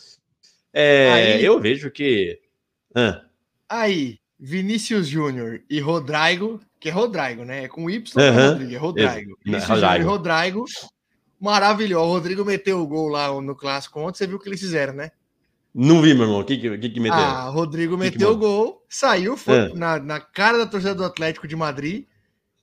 É, 0.73 1.11
aí, 1.11 1.45
eu 1.45 1.59
vejo 1.59 1.91
que. 1.91 2.39
Ah. 2.95 3.21
Aí, 3.67 4.17
Vinícius 4.39 5.09
Júnior 5.09 5.61
e 5.69 5.81
Rodrigo, 5.81 6.61
que 6.79 6.87
é 6.87 6.91
Rodrigo, 6.91 7.43
né? 7.43 7.65
É 7.65 7.67
com 7.67 7.89
Y, 7.89 8.15
uhum. 8.15 8.23
é 8.23 8.47
Rodrigo, 8.47 8.73
é 8.73 8.77
Rodrigo. 8.77 9.37
Vinícius 9.43 9.79
Júnior 9.79 9.99
e 9.99 10.03
Rodrigo, 10.03 10.65
maravilhoso. 11.37 12.05
O 12.05 12.13
Rodrigo 12.13 12.45
meteu 12.45 12.79
o 12.79 12.87
gol 12.87 13.09
lá 13.09 13.29
no 13.41 13.55
clássico 13.55 13.99
ontem, 13.99 14.19
você 14.19 14.27
viu 14.27 14.37
o 14.37 14.39
que 14.39 14.47
eles 14.47 14.61
fizeram, 14.61 14.93
né? 14.93 15.11
Não 15.73 16.01
vi, 16.01 16.13
meu 16.13 16.23
irmão. 16.23 16.39
O 16.39 16.43
que, 16.43 16.57
que, 16.57 16.89
que 16.89 16.99
meteu? 16.99 17.19
Ah, 17.19 17.49
Rodrigo 17.49 17.95
que 17.95 17.99
meteu 17.99 18.31
o 18.31 18.37
gol, 18.37 18.85
saiu, 18.89 19.37
foi 19.37 19.55
é. 19.55 19.73
na, 19.73 19.99
na 19.99 20.19
cara 20.19 20.57
da 20.57 20.65
torcida 20.65 20.95
do 20.95 21.05
Atlético 21.05 21.47
de 21.47 21.55
Madrid. 21.55 22.05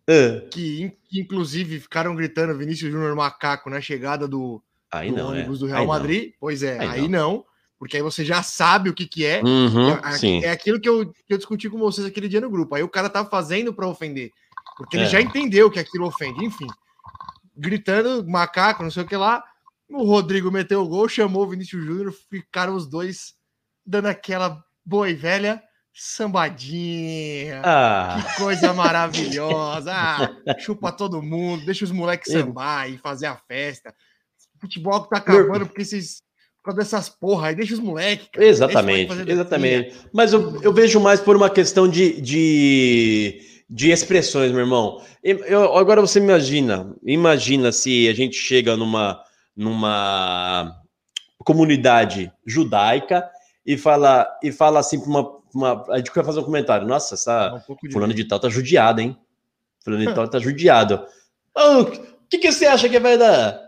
É. 0.07 0.41
Que, 0.51 0.93
que, 1.09 1.21
inclusive 1.21 1.81
ficaram 1.81 2.15
gritando 2.15 2.57
Vinícius 2.57 2.93
Júnior 2.93 3.15
macaco 3.15 3.71
na 3.71 3.81
chegada 3.81 4.29
do, 4.29 4.63
aí 4.91 5.11
do 5.11 5.17
não, 5.17 5.29
ônibus 5.31 5.59
é. 5.59 5.61
do 5.61 5.67
Real 5.67 5.81
aí 5.81 5.87
Madrid. 5.87 6.25
Não. 6.25 6.33
Pois 6.41 6.63
é, 6.63 6.79
aí, 6.79 6.89
aí 6.89 7.09
não. 7.09 7.33
não. 7.33 7.45
porque 7.79 7.97
aí 7.97 8.03
você 8.03 8.25
já 8.25 8.43
sabe 8.43 8.91
o 8.91 8.95
que, 8.95 9.07
que 9.07 9.25
é. 9.25 9.43
Uhum, 9.43 9.91
é, 9.91 10.45
é, 10.45 10.51
aquilo 10.51 10.79
que 10.81 10.89
eu, 10.89 11.07
que 11.07 11.33
eu 11.33 11.39
discuti 11.39 11.71
com 11.71 11.79
vocês 11.79 12.07
aquele 12.07 12.29
dia 12.29 12.41
no 12.41 12.51
grupo. 12.51 12.75
Aí 12.75 12.83
o 12.83 12.89
cara 12.89 13.09
tá 13.09 13.25
fazendo 13.25 13.73
para 13.73 13.89
ofender, 13.89 14.31
porque 14.77 14.97
ele 14.97 15.07
É. 15.07 15.09
já 15.09 15.21
entendeu 15.21 15.71
que 15.71 15.79
aquilo 15.79 16.07
ofende. 16.07 16.45
Enfim, 16.45 16.67
gritando 17.57 18.27
macaco, 18.29 18.83
não 18.83 18.91
sei 18.91 19.05
o 19.05 19.07
que 19.07 19.17
lá. 19.17 19.43
O 19.91 20.05
Rodrigo 20.05 20.51
meteu 20.51 20.82
o 20.82 20.89
gol, 20.89 21.09
chamou 21.09 21.43
o 21.45 21.49
Vinícius 21.51 21.85
Júnior, 21.85 22.12
ficaram 22.30 22.74
os 22.74 22.89
dois 22.89 23.35
dando 23.87 24.07
aquela 24.07 24.62
boa 24.85 25.09
e 25.11 25.14
velha 25.14 25.62
sambadinha. 25.93 27.61
Ah, 27.64 28.24
Que 28.30 28.37
coisa 28.43 28.72
maravilhosa. 28.72 29.93
Ah, 29.95 30.30
chupa 30.59 30.91
todo 30.93 31.22
mundo, 31.22 31.64
deixa 31.64 31.85
os 31.85 31.91
moleques 31.91 32.32
sambar 32.32 32.91
e 32.91 32.99
fazer 32.99 33.26
a 33.26 33.37
festa. 33.37 33.95
Futebol 34.61 35.03
que 35.05 35.11
tá 35.11 35.18
acabando 35.18 35.66
porque 35.66 35.82
esses. 35.82 36.22
Por 36.62 36.70
causa 36.70 36.78
dessas 36.78 37.09
porra 37.11 37.49
aí, 37.49 37.55
deixa 37.55 37.74
os 37.74 37.80
moleques. 37.80 38.26
os 38.37 38.43
exatamente, 38.43 39.09
moleque 39.11 39.30
exatamente. 39.32 39.95
Mas 40.14 40.32
eu, 40.32 40.62
eu 40.62 40.72
vejo 40.72 40.99
mais 40.99 41.20
por 41.20 41.37
uma 41.37 41.51
questão 41.51 41.87
de, 41.87 42.18
de, 42.22 43.41
de 43.68 43.91
expressões, 43.91 44.51
meu 44.51 44.61
irmão. 44.61 45.03
Eu, 45.22 45.39
eu- 45.45 45.76
agora 45.76 46.01
você 46.01 46.18
imagina, 46.18 46.95
imagina 47.05 47.70
se 47.70 48.09
a 48.09 48.14
gente 48.14 48.37
chega 48.37 48.76
numa, 48.78 49.20
numa 49.57 50.75
comunidade 51.39 52.33
judaica 52.47 53.29
e 53.65 53.77
fala, 53.77 54.27
e 54.43 54.51
fala 54.51 54.81
assim 54.81 55.01
para 55.01 55.09
uma, 55.09 55.33
uma. 55.55 55.85
A 55.91 55.99
gente 55.99 56.11
vai 56.15 56.25
fazer 56.25 56.41
um 56.41 56.45
comentário. 56.45 56.87
Nossa, 56.87 57.15
essa, 57.15 57.63
um 57.69 57.91
Fulano 57.91 58.15
de 58.15 58.25
tal 58.25 58.41
tá 58.41 58.49
judiado, 58.49 59.01
hein? 59.01 59.17
Fulano 59.83 60.07
de 60.07 60.13
tal 60.15 60.29
tá 60.29 60.39
judiado. 60.39 61.05
O 61.57 61.85
que, 62.29 62.39
que 62.39 62.53
você 62.53 62.67
acha 62.67 62.89
que 62.89 62.99
vai 62.99 63.17
dar? 63.17 63.65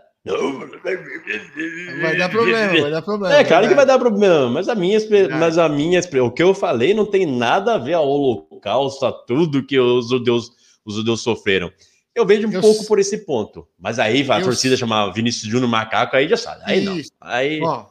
Vai 2.01 2.17
dar 2.17 2.29
problema, 2.29 2.81
vai 2.81 2.91
dar 2.91 3.01
problema. 3.01 3.35
É, 3.35 3.43
claro 3.43 3.67
que 3.67 3.73
vai 3.73 3.85
dar 3.85 3.97
problema, 3.97 4.49
mas 4.49 4.67
a 4.67 4.75
minha, 4.75 4.99
mas 5.39 5.57
a 5.57 5.69
minha, 5.69 6.01
o 6.21 6.31
que 6.31 6.43
eu 6.43 6.53
falei 6.53 6.93
não 6.93 7.05
tem 7.05 7.25
nada 7.25 7.75
a 7.75 7.77
ver 7.77 7.93
ao 7.93 8.07
holocausto, 8.07 9.05
a 9.05 9.11
tudo 9.11 9.65
que 9.65 9.79
os 9.79 10.09
judeus, 10.09 10.51
os 10.85 10.95
judeus 10.95 11.21
sofreram. 11.21 11.71
Eu 12.17 12.25
vejo 12.25 12.47
um 12.47 12.51
Eu 12.51 12.61
pouco 12.61 12.83
por 12.87 12.97
esse 12.97 13.19
ponto. 13.19 13.67
Mas 13.77 13.99
aí 13.99 14.23
vai 14.23 14.37
a 14.37 14.41
Eu 14.41 14.45
torcida 14.45 14.75
chamar 14.75 15.11
Vinícius 15.11 15.51
Júnior 15.51 15.69
macaco, 15.69 16.15
aí 16.15 16.27
já 16.27 16.35
sabe. 16.35 16.63
Aí 16.65 16.81
não. 16.81 16.97
Isso. 16.97 17.11
Aí, 17.21 17.61
Ó, 17.61 17.85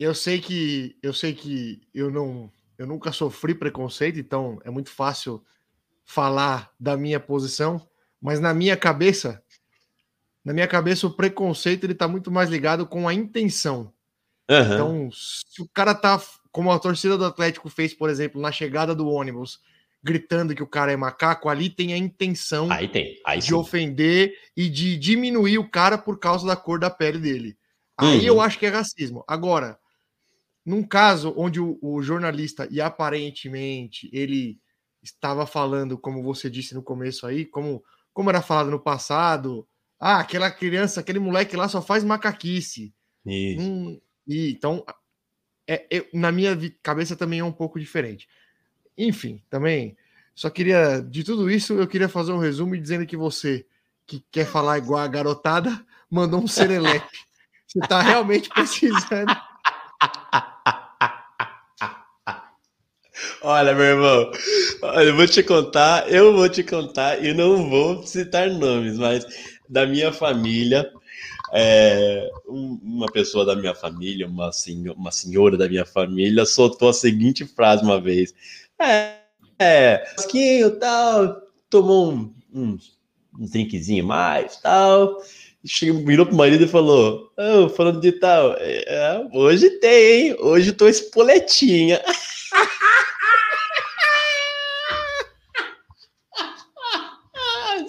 eu 0.00 0.12
sei 0.12 0.40
que 0.40 0.96
eu 1.00 1.14
sei 1.14 1.32
que 1.32 1.80
eu 1.94 2.10
não 2.10 2.50
eu 2.76 2.88
nunca 2.88 3.12
sofri 3.12 3.54
preconceito, 3.54 4.18
então 4.18 4.58
é 4.64 4.70
muito 4.70 4.90
fácil 4.90 5.42
falar 6.04 6.72
da 6.78 6.96
minha 6.96 7.20
posição, 7.20 7.80
mas 8.20 8.40
na 8.40 8.52
minha 8.52 8.76
cabeça, 8.76 9.40
na 10.44 10.52
minha 10.52 10.66
cabeça 10.66 11.06
o 11.06 11.14
preconceito 11.14 11.84
ele 11.84 11.94
tá 11.94 12.08
muito 12.08 12.30
mais 12.30 12.50
ligado 12.50 12.84
com 12.84 13.06
a 13.06 13.14
intenção. 13.14 13.92
aham. 14.50 14.74
Então, 14.74 15.10
se 15.12 15.62
o 15.62 15.68
cara 15.68 15.94
tá 15.94 16.20
como 16.50 16.72
a 16.72 16.78
torcida 16.80 17.16
do 17.16 17.24
Atlético 17.24 17.68
fez, 17.70 17.94
por 17.94 18.10
exemplo, 18.10 18.40
na 18.40 18.50
chegada 18.50 18.92
do 18.92 19.08
ônibus, 19.08 19.60
gritando 20.06 20.54
que 20.54 20.62
o 20.62 20.66
cara 20.66 20.92
é 20.92 20.96
macaco, 20.96 21.48
ali 21.48 21.68
tem 21.68 21.92
a 21.92 21.98
intenção 21.98 22.70
aí 22.70 22.88
tem. 22.88 23.20
Aí 23.26 23.40
de 23.40 23.46
sim. 23.46 23.54
ofender 23.54 24.32
e 24.56 24.68
de 24.68 24.96
diminuir 24.96 25.58
o 25.58 25.68
cara 25.68 25.98
por 25.98 26.18
causa 26.18 26.46
da 26.46 26.54
cor 26.56 26.78
da 26.78 26.88
pele 26.88 27.18
dele. 27.18 27.58
Aí 27.98 28.20
Uhum. 28.20 28.26
eu 28.36 28.40
acho 28.40 28.58
que 28.58 28.66
é 28.66 28.68
racismo. 28.68 29.24
Agora, 29.26 29.78
num 30.64 30.82
caso 30.82 31.34
onde 31.36 31.60
o, 31.60 31.78
o 31.82 32.00
jornalista, 32.02 32.68
e 32.70 32.80
aparentemente 32.80 34.08
ele 34.12 34.58
estava 35.02 35.46
falando, 35.46 35.98
como 35.98 36.22
você 36.22 36.48
disse 36.48 36.74
no 36.74 36.82
começo 36.82 37.26
aí, 37.26 37.44
como, 37.44 37.82
como 38.12 38.30
era 38.30 38.42
falado 38.42 38.70
no 38.70 38.80
passado, 38.80 39.66
ah, 39.98 40.20
aquela 40.20 40.50
criança, 40.50 41.00
aquele 41.00 41.18
moleque 41.18 41.56
lá 41.56 41.68
só 41.68 41.82
faz 41.82 42.04
macaquice. 42.04 42.94
Isso. 43.24 43.60
Hum, 43.60 44.00
e, 44.26 44.50
então, 44.52 44.84
é, 45.68 45.86
eu- 45.90 46.06
na 46.12 46.30
minha 46.30 46.56
cabeça 46.82 47.16
também 47.16 47.40
é 47.40 47.44
um 47.44 47.52
pouco 47.52 47.78
diferente. 47.78 48.28
Enfim, 48.96 49.42
também, 49.50 49.96
só 50.34 50.48
queria, 50.50 51.00
de 51.00 51.22
tudo 51.24 51.50
isso, 51.50 51.74
eu 51.74 51.86
queria 51.86 52.08
fazer 52.08 52.32
um 52.32 52.38
resumo 52.38 52.76
dizendo 52.76 53.06
que 53.06 53.16
você, 53.16 53.66
que 54.06 54.24
quer 54.30 54.46
falar 54.46 54.78
igual 54.78 55.00
a 55.00 55.08
garotada, 55.08 55.84
mandou 56.10 56.40
um 56.42 56.48
serelepe. 56.48 57.06
Você 57.66 57.80
tá 57.80 58.00
realmente 58.00 58.48
precisando. 58.48 59.36
Olha, 63.42 63.74
meu 63.74 63.84
irmão, 63.84 64.30
olha, 64.82 65.06
eu 65.08 65.16
vou 65.16 65.26
te 65.26 65.42
contar, 65.42 66.10
eu 66.12 66.34
vou 66.34 66.48
te 66.48 66.62
contar, 66.62 67.24
e 67.24 67.32
não 67.32 67.68
vou 67.70 68.02
citar 68.06 68.50
nomes, 68.50 68.98
mas 68.98 69.24
da 69.68 69.86
minha 69.86 70.12
família, 70.12 70.90
é, 71.52 72.28
um- 72.46 72.78
uma 72.82 73.06
pessoa 73.06 73.44
da 73.44 73.56
minha 73.56 73.74
família, 73.74 74.26
uma, 74.26 74.52
senho- 74.52 74.92
uma 74.94 75.10
senhora 75.10 75.56
da 75.56 75.68
minha 75.68 75.86
família, 75.86 76.44
soltou 76.44 76.88
a 76.88 76.92
seguinte 76.92 77.44
frase 77.46 77.82
uma 77.82 78.00
vez: 78.00 78.34
É, 78.78 79.16
é, 79.58 80.04
tal, 80.80 81.40
tomou 81.70 82.12
um, 82.12 82.34
um, 82.52 82.78
um 83.38 83.46
drinkzinho 83.46 84.04
mais, 84.04 84.56
tal. 84.56 85.16
Chegou, 85.64 86.04
virou 86.04 86.26
pro 86.26 86.36
marido 86.36 86.64
e 86.64 86.68
falou: 86.68 87.32
"Ô, 87.36 87.68
falando 87.68 88.00
de 88.00 88.12
tal, 88.12 88.54
é, 88.58 89.26
hoje 89.32 89.70
tem, 89.80 90.28
hein? 90.28 90.36
Hoje 90.40 90.72
tô 90.72 90.86
espoletinha. 90.86 92.00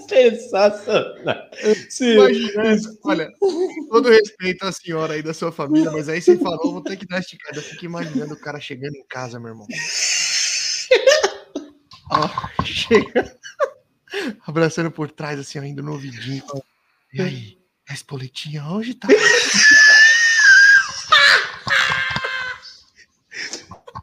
Sensacional. 0.10 1.50
Sim, 1.90 2.14
Imaginando, 2.14 2.98
olha, 3.04 3.32
todo 3.90 4.10
respeito 4.10 4.64
à 4.64 4.72
senhora 4.72 5.14
aí 5.14 5.22
da 5.22 5.34
sua 5.34 5.52
família, 5.52 5.92
mas 5.92 6.10
aí 6.10 6.22
você 6.22 6.38
falou, 6.38 6.74
vou 6.74 6.82
ter 6.82 6.98
que 6.98 7.06
dar 7.06 7.20
esticada. 7.20 7.58
Eu 7.58 7.64
fico 7.64 7.86
imaginando 7.86 8.34
o 8.34 8.40
cara 8.40 8.60
chegando 8.60 8.96
em 8.96 9.06
casa, 9.08 9.40
meu 9.40 9.50
irmão. 9.50 9.68
Ó, 12.10 12.64
chega. 12.64 13.36
Abraçando 14.46 14.90
por 14.92 15.12
trás, 15.12 15.40
assim, 15.40 15.60
ainda 15.60 15.82
no 15.82 15.94
ouvidinho. 15.94 16.44
E 17.14 17.22
aí, 17.22 17.58
a 17.90 17.94
espoletinha 17.94 18.66
hoje 18.68 18.94
tá. 18.94 19.08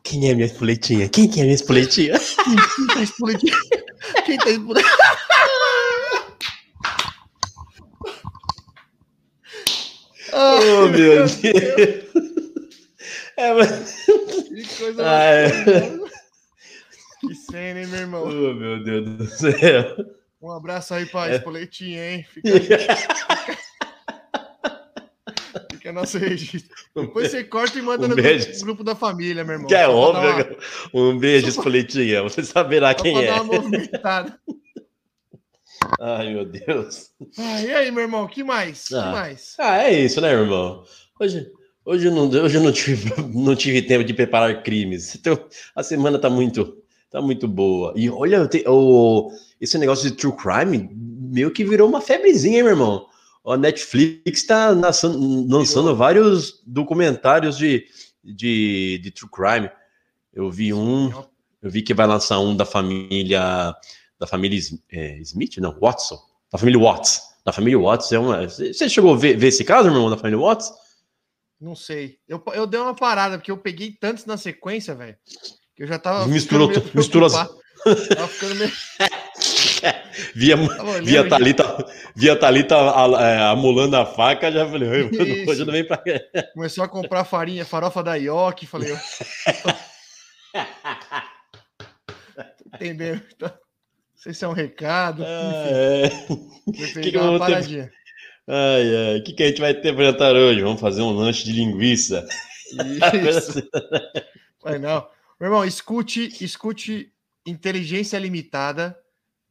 Quem 0.03 0.31
é 0.31 0.35
minha 0.35 0.47
espoletinha? 0.47 1.09
Quem 1.09 1.29
que 1.29 1.41
é 1.41 1.43
minha 1.43 1.55
espoletinha? 1.55 2.19
Quem, 2.19 2.57
tá 2.87 3.03
espoletinha? 3.03 3.57
Quem 4.25 4.39
tá 4.39 4.51
espoletinha? 4.51 4.95
Oh, 10.33 10.59
meu 10.61 10.89
Deus. 10.93 11.39
É, 13.37 13.53
mas... 13.53 14.05
Que 14.05 14.77
coisa 14.79 15.03
ah, 15.05 15.25
é. 15.25 16.04
Que 17.27 17.35
cena, 17.35 17.81
hein, 17.81 17.87
meu 17.87 18.01
irmão? 18.01 18.23
Oh, 18.25 18.55
meu 18.55 18.83
Deus 18.83 19.09
do 19.11 19.27
céu. 19.27 19.97
Um 20.43 20.51
abraço 20.51 20.95
aí 20.95 21.07
pra 21.07 21.31
É. 21.31 21.37
Espoletinha, 21.37 22.15
hein? 22.17 22.27
Fica, 22.29 22.51
fica 25.73 25.93
nosso 25.93 26.19
registro. 26.19 26.75
Depois 26.95 27.31
você 27.31 27.45
corta 27.45 27.79
e 27.79 27.83
manda 27.83 28.07
Um 28.07 28.09
no 28.09 28.17
beijo. 28.17 28.47
grupo, 28.47 28.65
grupo 28.65 28.85
da 28.85 28.95
família, 28.95 29.45
meu 29.45 29.55
irmão. 29.55 29.69
Que 29.69 29.75
é 29.75 29.85
Só 29.85 29.95
óbvio. 29.97 30.59
uma- 30.93 31.03
Um 31.13 31.19
beijo, 31.19 31.49
Espoletinha. 31.49 32.23
Você 32.23 32.43
saberá 32.43 32.91
só 32.97 33.03
quem 33.03 33.23
é. 33.23 33.27
dar 33.27 33.43
uma 33.43 33.55
movimentada. 33.55 34.39
Ai, 36.01 36.33
meu 36.33 36.45
Deus. 36.47 37.11
Ah, 37.39 37.61
e 37.63 37.73
aí, 37.75 37.91
meu 37.91 38.03
irmão, 38.03 38.27
que 38.27 38.43
mais? 38.43 38.89
Que 38.89 38.95
Ah. 38.95 39.13
mais? 39.13 39.55
Ah, 39.59 39.83
é 39.85 40.01
isso, 40.01 40.21
né, 40.21 40.33
irmão? 40.33 40.83
Hoje, 41.21 41.47
hoje, 41.85 42.07
eu, 42.07 42.13
não, 42.13 42.29
hoje 42.29 42.57
eu 42.57 42.63
não, 42.63 42.73
tive, 42.73 43.13
não 43.35 43.55
tive 43.55 43.83
tempo 43.83 44.03
de 44.05 44.15
preparar 44.15 44.63
crimes. 44.63 45.15
Então, 45.15 45.39
a 45.77 45.83
semana 45.83 46.19
tá 46.19 46.31
muito, 46.31 46.79
tá 47.15 47.23
muito 47.23 47.47
boa. 47.47 47.93
E 47.95 48.11
olha, 48.11 48.39
eu 48.39 48.49
te- 48.49 48.65
o, 48.67 49.31
esse 49.61 49.79
negócio 49.79 50.11
de 50.11 50.17
true 50.17 50.33
crime 50.37 50.91
meio 50.93 51.53
que 51.53 51.65
virou 51.65 51.89
uma 51.89 52.01
febrezinha, 52.01 52.57
hein, 52.57 52.65
meu 52.65 52.73
irmão? 52.73 53.07
A 53.47 53.57
Netflix 53.57 54.41
está 54.41 54.71
lançando 54.71 55.95
vários 55.95 56.61
documentários 56.67 57.57
de, 57.57 57.87
de, 58.23 58.99
de 59.01 59.11
true 59.13 59.31
crime. 59.31 59.71
Eu 60.33 60.51
vi 60.51 60.75
um, 60.75 61.13
eu 61.63 61.71
vi 61.71 61.83
que 61.83 61.95
vai 61.95 62.07
lançar 62.07 62.41
um 62.41 62.57
da 62.57 62.65
família 62.65 63.73
da 64.19 64.27
família 64.27 64.59
é, 64.91 65.19
Smith, 65.19 65.59
não, 65.59 65.79
Watson, 65.79 66.19
da 66.51 66.59
família 66.59 66.81
Watts. 66.81 67.23
Da 67.45 67.53
família 67.53 67.79
Watts 67.79 68.11
é 68.11 68.19
uma. 68.19 68.49
Você 68.49 68.89
chegou 68.89 69.15
a 69.15 69.17
ver, 69.17 69.37
ver 69.37 69.49
esse 69.49 69.63
caso, 69.63 69.85
meu 69.85 69.99
irmão, 69.99 70.11
da 70.11 70.17
família 70.17 70.39
Watts? 70.39 70.73
Não 71.61 71.77
sei. 71.77 72.19
Eu, 72.27 72.43
eu 72.55 72.67
dei 72.67 72.81
uma 72.81 72.95
parada, 72.95 73.39
porque 73.39 73.51
eu 73.53 73.59
peguei 73.59 73.93
tantos 73.93 74.25
na 74.25 74.37
sequência, 74.37 74.95
velho, 74.95 75.17
que 75.77 75.83
eu 75.83 75.87
já 75.87 75.99
tava. 75.99 76.27
Misturou 76.27 76.69
ficando 76.69 76.83
meio 76.85 76.93
tu- 76.93 76.99
misturou. 76.99 77.31
Tava 77.31 78.29
ficando 78.29 78.55
meio. 78.57 78.73
Via, 80.35 80.57
Tava 80.57 80.91
olhando 80.91 81.05
via. 81.07 81.29
Thalita, 81.29 81.87
via 82.15 82.37
Thalita 82.37 82.77
a- 82.77 83.23
é, 83.23 83.41
amolando 83.51 83.97
a 83.97 84.07
faca, 84.07 84.51
já 84.51 84.67
falei, 84.67 84.89
"Oi, 84.89 85.03
mano, 85.11 85.27
Isso. 85.27 85.51
hoje 85.51 85.61
eu 85.61 85.67
não 85.67 85.73
venho 85.73 85.87
pra 85.87 85.97
cá. 85.97 86.13
Começou 86.55 86.85
a 86.85 86.89
comprar 86.89 87.25
farinha, 87.25 87.65
farofa 87.65 88.03
da 88.03 88.15
Ioki. 88.15 88.67
Falei, 88.67 88.93
eu... 88.93 88.97
Tô 88.97 90.55
entendendo. 92.75 93.21
Então, 93.35 93.49
Não 93.49 93.59
sei 94.15 94.33
se 94.35 94.45
é 94.45 94.49
um 94.49 94.53
recado. 94.53 95.25
Ah, 95.27 95.65
é. 95.69 96.09
Vou 96.29 97.03
que 97.03 97.11
que 97.11 97.19
uma 97.19 97.31
vou 97.31 97.39
ter- 97.41 97.47
paradinha. 97.53 97.91
Ai, 98.47 98.97
ai, 98.97 99.19
o 99.19 99.25
que, 99.25 99.33
que 99.33 99.43
a 99.43 99.47
gente 99.49 99.61
vai 99.61 99.75
ter 99.75 99.95
pra 99.95 100.05
jantar 100.05 100.35
hoje? 100.37 100.63
Vamos 100.63 100.81
fazer 100.81 101.03
um 101.03 101.11
lanche 101.13 101.45
de 101.45 101.53
linguiça. 101.53 102.27
Isso. 103.29 103.63
Mas 104.65 104.81
não. 104.81 105.07
Meu 105.45 105.51
irmão, 105.51 105.65
escute, 105.67 106.43
escute 106.43 107.13
Inteligência 107.45 108.19
Limitada 108.19 108.99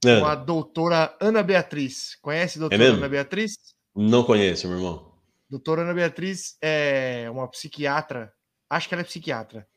É, 0.04 0.20
com 0.20 0.26
a 0.26 0.34
doutora 0.34 1.16
Ana 1.22 1.44
Beatriz. 1.44 2.16
Conhece 2.20 2.58
a 2.58 2.62
doutora 2.62 2.84
mesmo? 2.84 2.98
Ana 2.98 3.08
Beatriz? 3.08 3.54
não 3.96 4.24
conheço, 4.24 4.68
meu 4.68 4.78
irmão. 4.78 5.14
Doutora 5.48 5.84
Ana 5.84 5.94
Beatriz 5.94 6.58
é 6.60 7.30
uma 7.30 7.48
psiquiatra, 7.48 8.34
acho 8.68 8.90
que 8.90 8.96
ela 8.96 9.04
é 9.04 9.06
psiquiatra, 9.06 9.68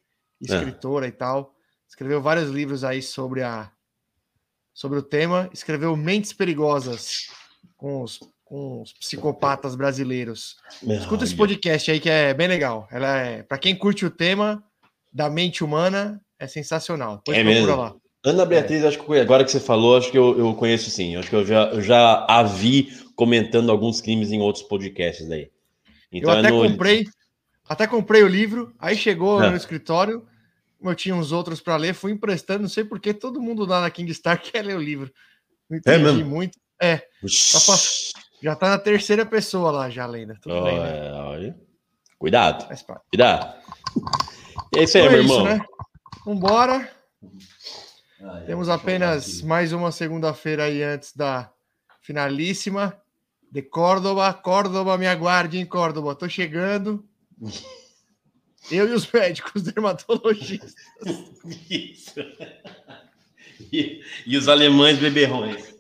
escritora 0.41 1.07
e 1.07 1.12
tal. 1.12 1.55
Escreveu 1.87 2.23
vários 2.23 2.49
livros 2.49 2.83
aí 2.83 3.03
sobre 3.03 3.43
a 3.43 3.71
sobre 4.73 4.99
o 4.99 5.03
tema. 5.03 5.51
Escreveu 5.53 5.95
Mentes 5.99 6.33
Perigosas 6.33 7.27
com 7.77 8.01
os, 8.01 8.21
com 8.43 8.81
os 8.81 8.91
psicopatas 8.95 9.77
brasileiros. 9.77 10.57
Escuta 10.83 11.25
esse 11.25 11.37
podcast 11.37 11.91
aí 11.91 12.01
que 12.01 12.09
é 12.09 12.33
bem 12.33 12.49
legal. 12.49 12.89
Ela 12.91 13.19
é 13.19 13.43
para 13.43 13.59
quem 13.59 13.77
curte 13.77 14.07
o 14.07 14.11
tema 14.11 14.64
da 15.17 15.31
mente 15.31 15.64
humana 15.64 16.21
é 16.39 16.47
sensacional. 16.47 17.17
Depois 17.17 17.39
É 17.39 17.43
mesmo? 17.43 17.75
lá. 17.75 17.95
Ana 18.23 18.45
Beatriz, 18.45 18.85
acho 18.85 19.03
que 19.03 19.19
agora 19.19 19.45
que 19.45 19.51
você 19.51 19.59
falou, 19.61 19.97
acho 19.97 20.11
que 20.11 20.19
eu, 20.19 20.39
eu 20.39 20.55
conheço 20.55 20.91
sim. 20.91 21.17
Acho 21.17 21.31
que 21.31 21.37
eu 21.37 21.47
já, 21.47 21.64
eu 21.71 21.81
já 21.81 22.27
a 22.29 22.43
vi 22.43 22.93
comentando 23.14 23.71
alguns 23.73 24.03
crimes 24.03 24.31
em 24.31 24.43
outros 24.43 24.62
podcasts 24.64 25.31
aí. 25.31 25.51
Então 26.12 26.35
eu 26.35 26.39
até 26.41 26.49
é 26.49 26.51
no- 26.51 26.69
comprei, 26.71 27.07
até 27.67 27.87
comprei 27.87 28.23
o 28.23 28.29
livro, 28.29 28.75
aí 28.79 28.95
chegou 28.95 29.39
Ah. 29.41 29.51
no 29.51 29.57
escritório, 29.57 30.27
eu 30.83 30.95
tinha 30.95 31.14
uns 31.14 31.33
outros 31.33 31.62
para 31.62 31.77
ler, 31.77 31.95
fui 31.95 32.12
emprestando, 32.12 32.61
não 32.62 32.69
sei 32.69 32.85
porque 32.85 33.14
todo 33.14 33.41
mundo 33.41 33.64
lá 33.64 33.81
na 33.81 33.91
Kingstar 33.91 34.39
quer 34.43 34.62
ler 34.67 34.77
o 34.77 34.83
livro. 34.83 35.11
Não 35.71 35.79
entendi 35.79 36.05
mesmo? 36.05 36.27
muito. 36.29 36.59
É, 36.83 37.01
já 38.43 38.55
tá 38.55 38.69
na 38.69 38.79
terceira 38.79 39.25
pessoa 39.25 39.71
lá 39.71 39.89
já 39.89 40.05
lendo. 40.05 40.35
Tudo 40.43 40.62
bem, 40.62 40.79
né? 40.79 41.55
Cuidado, 42.19 42.67
cuidado. 43.11 43.57
É 44.75 44.83
isso 44.85 44.97
aí, 44.99 45.05
Então 45.05 45.13
meu 45.13 45.21
é 45.21 45.25
isso, 45.25 45.35
irmão. 45.35 45.45
né? 45.45 45.65
Vambora. 46.25 46.91
Temos 48.47 48.69
apenas 48.69 49.43
mais 49.43 49.73
uma 49.73 49.93
segunda-feira 49.93 50.65
aí 50.65 50.83
antes 50.83 51.15
da 51.15 51.51
finalíssima 52.03 53.01
de 53.53 53.63
Córdoba. 53.63 54.33
Córdoba, 54.35 54.99
me 54.99 55.07
aguarde 55.07 55.59
em 55.59 55.67
Córdoba. 55.67 56.15
Tô 56.15 56.29
chegando. 56.29 57.05
Eu 58.71 58.89
e 58.89 58.93
os 58.93 59.09
médicos 59.13 59.63
dermatologistas. 59.63 60.75
Isso. 61.71 62.15
E, 63.73 64.03
e 64.27 64.37
os 64.37 64.49
alemães 64.49 64.99
beberrões. 64.99 65.73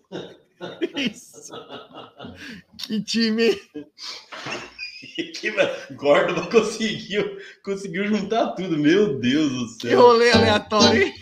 Isso. 0.96 1.52
Que 2.78 3.02
time. 3.02 3.60
Que 5.16 5.50
Córdoba 5.96 6.46
conseguiu, 6.50 7.38
conseguiu 7.64 8.06
juntar 8.06 8.48
tudo. 8.48 8.76
Meu 8.76 9.18
Deus 9.18 9.50
do 9.50 9.78
Que 9.78 9.88
céu. 9.88 10.00
rolê 10.00 10.30
aleatório, 10.30 11.02
hein? 11.02 11.14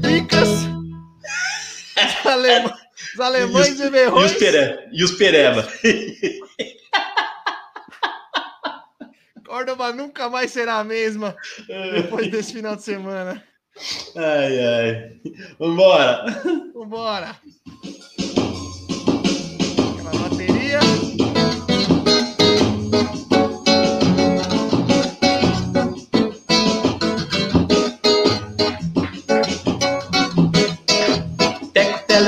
Picas. 0.00 0.48
Os, 2.20 2.26
alema- 2.26 2.78
os 3.14 3.20
alemães 3.20 3.68
E 3.68 3.72
os- 3.72 3.78
e 3.80 3.82
E 3.82 3.86
os, 3.86 3.90
berrões. 3.90 4.32
pere, 4.34 4.88
e 4.92 5.04
os 5.04 5.12
pereba. 5.12 5.66
Córdoba 9.46 9.92
nunca 9.92 10.28
mais 10.30 10.50
será 10.50 10.78
a 10.78 10.84
mesma 10.84 11.36
depois 11.94 12.30
desse 12.30 12.52
final 12.54 12.76
de 12.76 12.82
semana. 12.82 13.42
Ai, 14.16 14.58
ai. 14.64 15.20
Vambora. 15.58 16.24
Vambora. 16.74 17.36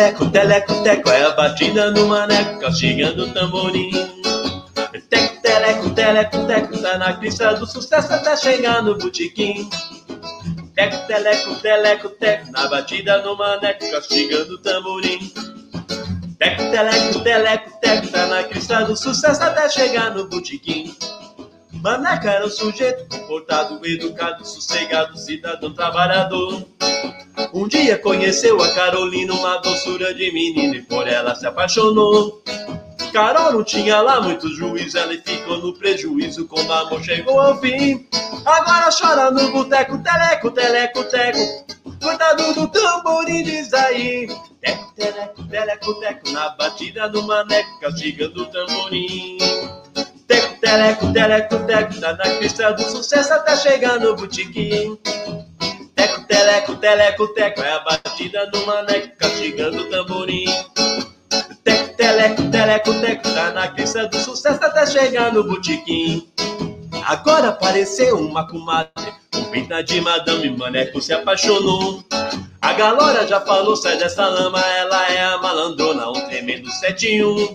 Teleco, 0.05 0.31
teleco, 0.31 0.83
teco, 0.83 1.11
é 1.11 1.23
a 1.23 1.31
batida 1.31 1.91
no 1.91 2.09
maneco, 2.09 2.61
castigando 2.61 3.25
o 3.25 3.33
tamborim. 3.33 3.91
Teco, 5.09 5.41
teleco, 5.41 5.91
teleco, 5.91 6.47
teco, 6.47 6.79
tá 6.79 6.99
na 6.99 7.15
crista 7.15 7.55
do 7.55 7.67
sucesso 7.67 8.13
até 8.13 8.37
chegar 8.37 8.83
no 8.83 8.99
botequim. 8.99 9.69
Teco, 10.75 11.07
teleco, 11.07 11.55
teleco, 11.55 12.09
teco, 12.11 12.51
na 12.51 12.67
batida 12.69 13.23
no 13.23 13.37
maneco, 13.37 13.91
castigando 13.91 14.55
o 14.55 14.59
tamborim. 14.59 15.33
Teco, 16.39 16.71
teleco, 16.71 17.21
teleco, 17.21 17.81
teco, 17.81 18.09
tá 18.09 18.27
na 18.27 18.43
crista 18.45 18.85
do 18.85 18.97
sucesso 18.97 19.43
até 19.43 19.71
chegar 19.71 20.15
no 20.15 20.29
botequim. 20.29 20.95
Maneca 21.85 22.31
era 22.31 22.47
um 22.47 22.51
sujeito 22.51 23.05
comportado, 23.11 23.79
educado, 23.87 24.43
sossegado, 24.43 25.19
cidadão 25.19 25.71
trabalhador. 25.75 26.67
Um 27.53 27.69
dia 27.69 27.99
conheceu 27.99 28.59
a 28.63 28.73
Carolina, 28.73 29.35
uma 29.35 29.59
doçura 29.59 30.15
de 30.15 30.33
menina, 30.33 30.77
e 30.77 30.83
por 30.83 31.07
ela 31.07 31.35
se 31.35 31.47
apaixonou. 31.47 32.43
Carol 33.13 33.53
não 33.53 33.63
tinha 33.63 34.01
lá 34.01 34.19
muito 34.23 34.49
juízo, 34.57 34.97
ela 34.97 35.13
ficou 35.13 35.59
no 35.59 35.75
prejuízo 35.75 36.49
quando 36.49 36.71
o 36.71 36.73
amor 36.73 37.05
chegou 37.05 37.39
ao 37.39 37.61
fim. 37.61 38.09
Agora 38.47 38.89
chora 38.91 39.31
no 39.31 39.53
boteco, 39.53 39.99
teleco, 39.99 40.51
teleco, 40.53 41.05
teco. 41.05 41.67
Coitado 42.03 42.55
do 42.55 42.67
tamborim, 42.67 43.43
diz 43.43 43.75
aí. 43.75 44.27
Teco, 44.63 44.95
teleco, 44.97 45.45
teleco, 45.49 45.95
teco, 46.01 46.31
na 46.31 46.49
batida 46.57 47.11
do 47.11 47.23
maneco, 47.25 47.79
castigando 47.79 48.43
o 48.43 48.47
tamborim. 48.47 49.37
Teleco, 50.65 51.13
teleco, 51.13 51.59
teco, 51.67 52.01
tá 52.01 52.15
na 52.15 52.37
crista 52.39 52.73
do 52.73 52.83
sucesso 52.85 53.35
até 53.35 53.55
chegar 53.55 54.01
no 54.01 54.17
botequim. 54.17 54.99
Teco, 55.95 56.27
teleco, 56.27 56.77
teleco, 56.77 57.29
teco, 57.35 57.61
é 57.61 57.73
a 57.73 57.81
batida 57.81 58.47
do 58.47 58.65
maneco, 58.65 59.15
castigando 59.19 59.83
o 59.83 59.91
tamborim. 59.91 60.47
Teco, 61.63 61.95
teleco, 61.99 62.51
teleco, 62.51 62.95
teco, 62.95 63.23
tá 63.35 63.51
na 63.51 63.69
crista 63.69 64.09
do 64.09 64.19
sucesso 64.19 64.65
até 64.65 64.87
chegar 64.87 65.35
no 65.35 65.45
botequim. 65.45 66.27
Agora 67.07 67.49
apareceu 67.49 68.19
uma 68.19 68.49
comadre, 68.49 69.13
com 69.35 69.45
pinta 69.51 69.83
de 69.83 70.01
madame, 70.01 70.49
maneco 70.57 70.99
se 70.99 71.13
apaixonou. 71.13 72.03
A 72.63 72.73
galera 72.73 73.27
já 73.27 73.39
falou, 73.43 73.77
sai 73.77 73.99
dessa 73.99 74.27
lama, 74.27 74.61
ela 74.61 75.13
é 75.13 75.25
a 75.27 75.37
malandrona, 75.37 76.09
um 76.09 76.27
tremendo 76.27 76.71
71. 76.71 77.55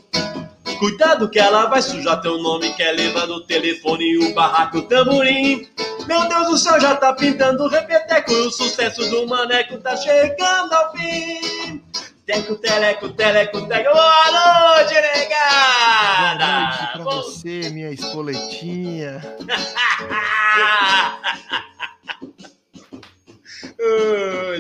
Cuidado 0.78 1.30
que 1.30 1.40
ela 1.40 1.66
vai 1.66 1.82
sujar 1.82 2.22
teu 2.22 2.38
nome, 2.38 2.74
quer 2.74 2.92
levar 2.94 3.28
no 3.28 3.42
telefone 3.42 4.18
o 4.18 4.34
barraco 4.34 4.80
o 4.80 4.82
tamborim. 4.84 5.68
Meu 6.08 6.28
Deus 6.28 6.48
do 6.48 6.58
céu, 6.58 6.80
já 6.80 6.96
tá 6.96 7.14
pintando 7.14 7.64
o 7.64 7.68
repeteco 7.68 8.32
o 8.32 8.52
sucesso 8.52 9.08
do 9.10 9.28
maneco 9.28 9.78
tá 9.80 9.96
chegando 9.98 10.74
ao 10.74 10.92
fim. 10.94 11.84
Teco, 12.26 12.56
teleco, 12.58 13.10
teleco, 13.10 13.68
teco. 13.68 13.92
Boa 13.92 14.32
noite, 14.32 14.32
Boa 14.32 14.76
noite 14.76 14.94
negada! 15.02 16.90
pra 16.94 17.04
Bom- 17.04 17.22
você, 17.24 17.70
minha 17.72 17.90
espoletinha. 17.92 19.20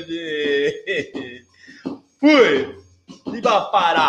Gente. 0.07 1.45
Fui! 2.19 2.75
Viva 3.31 3.61
Pará! 3.71 4.07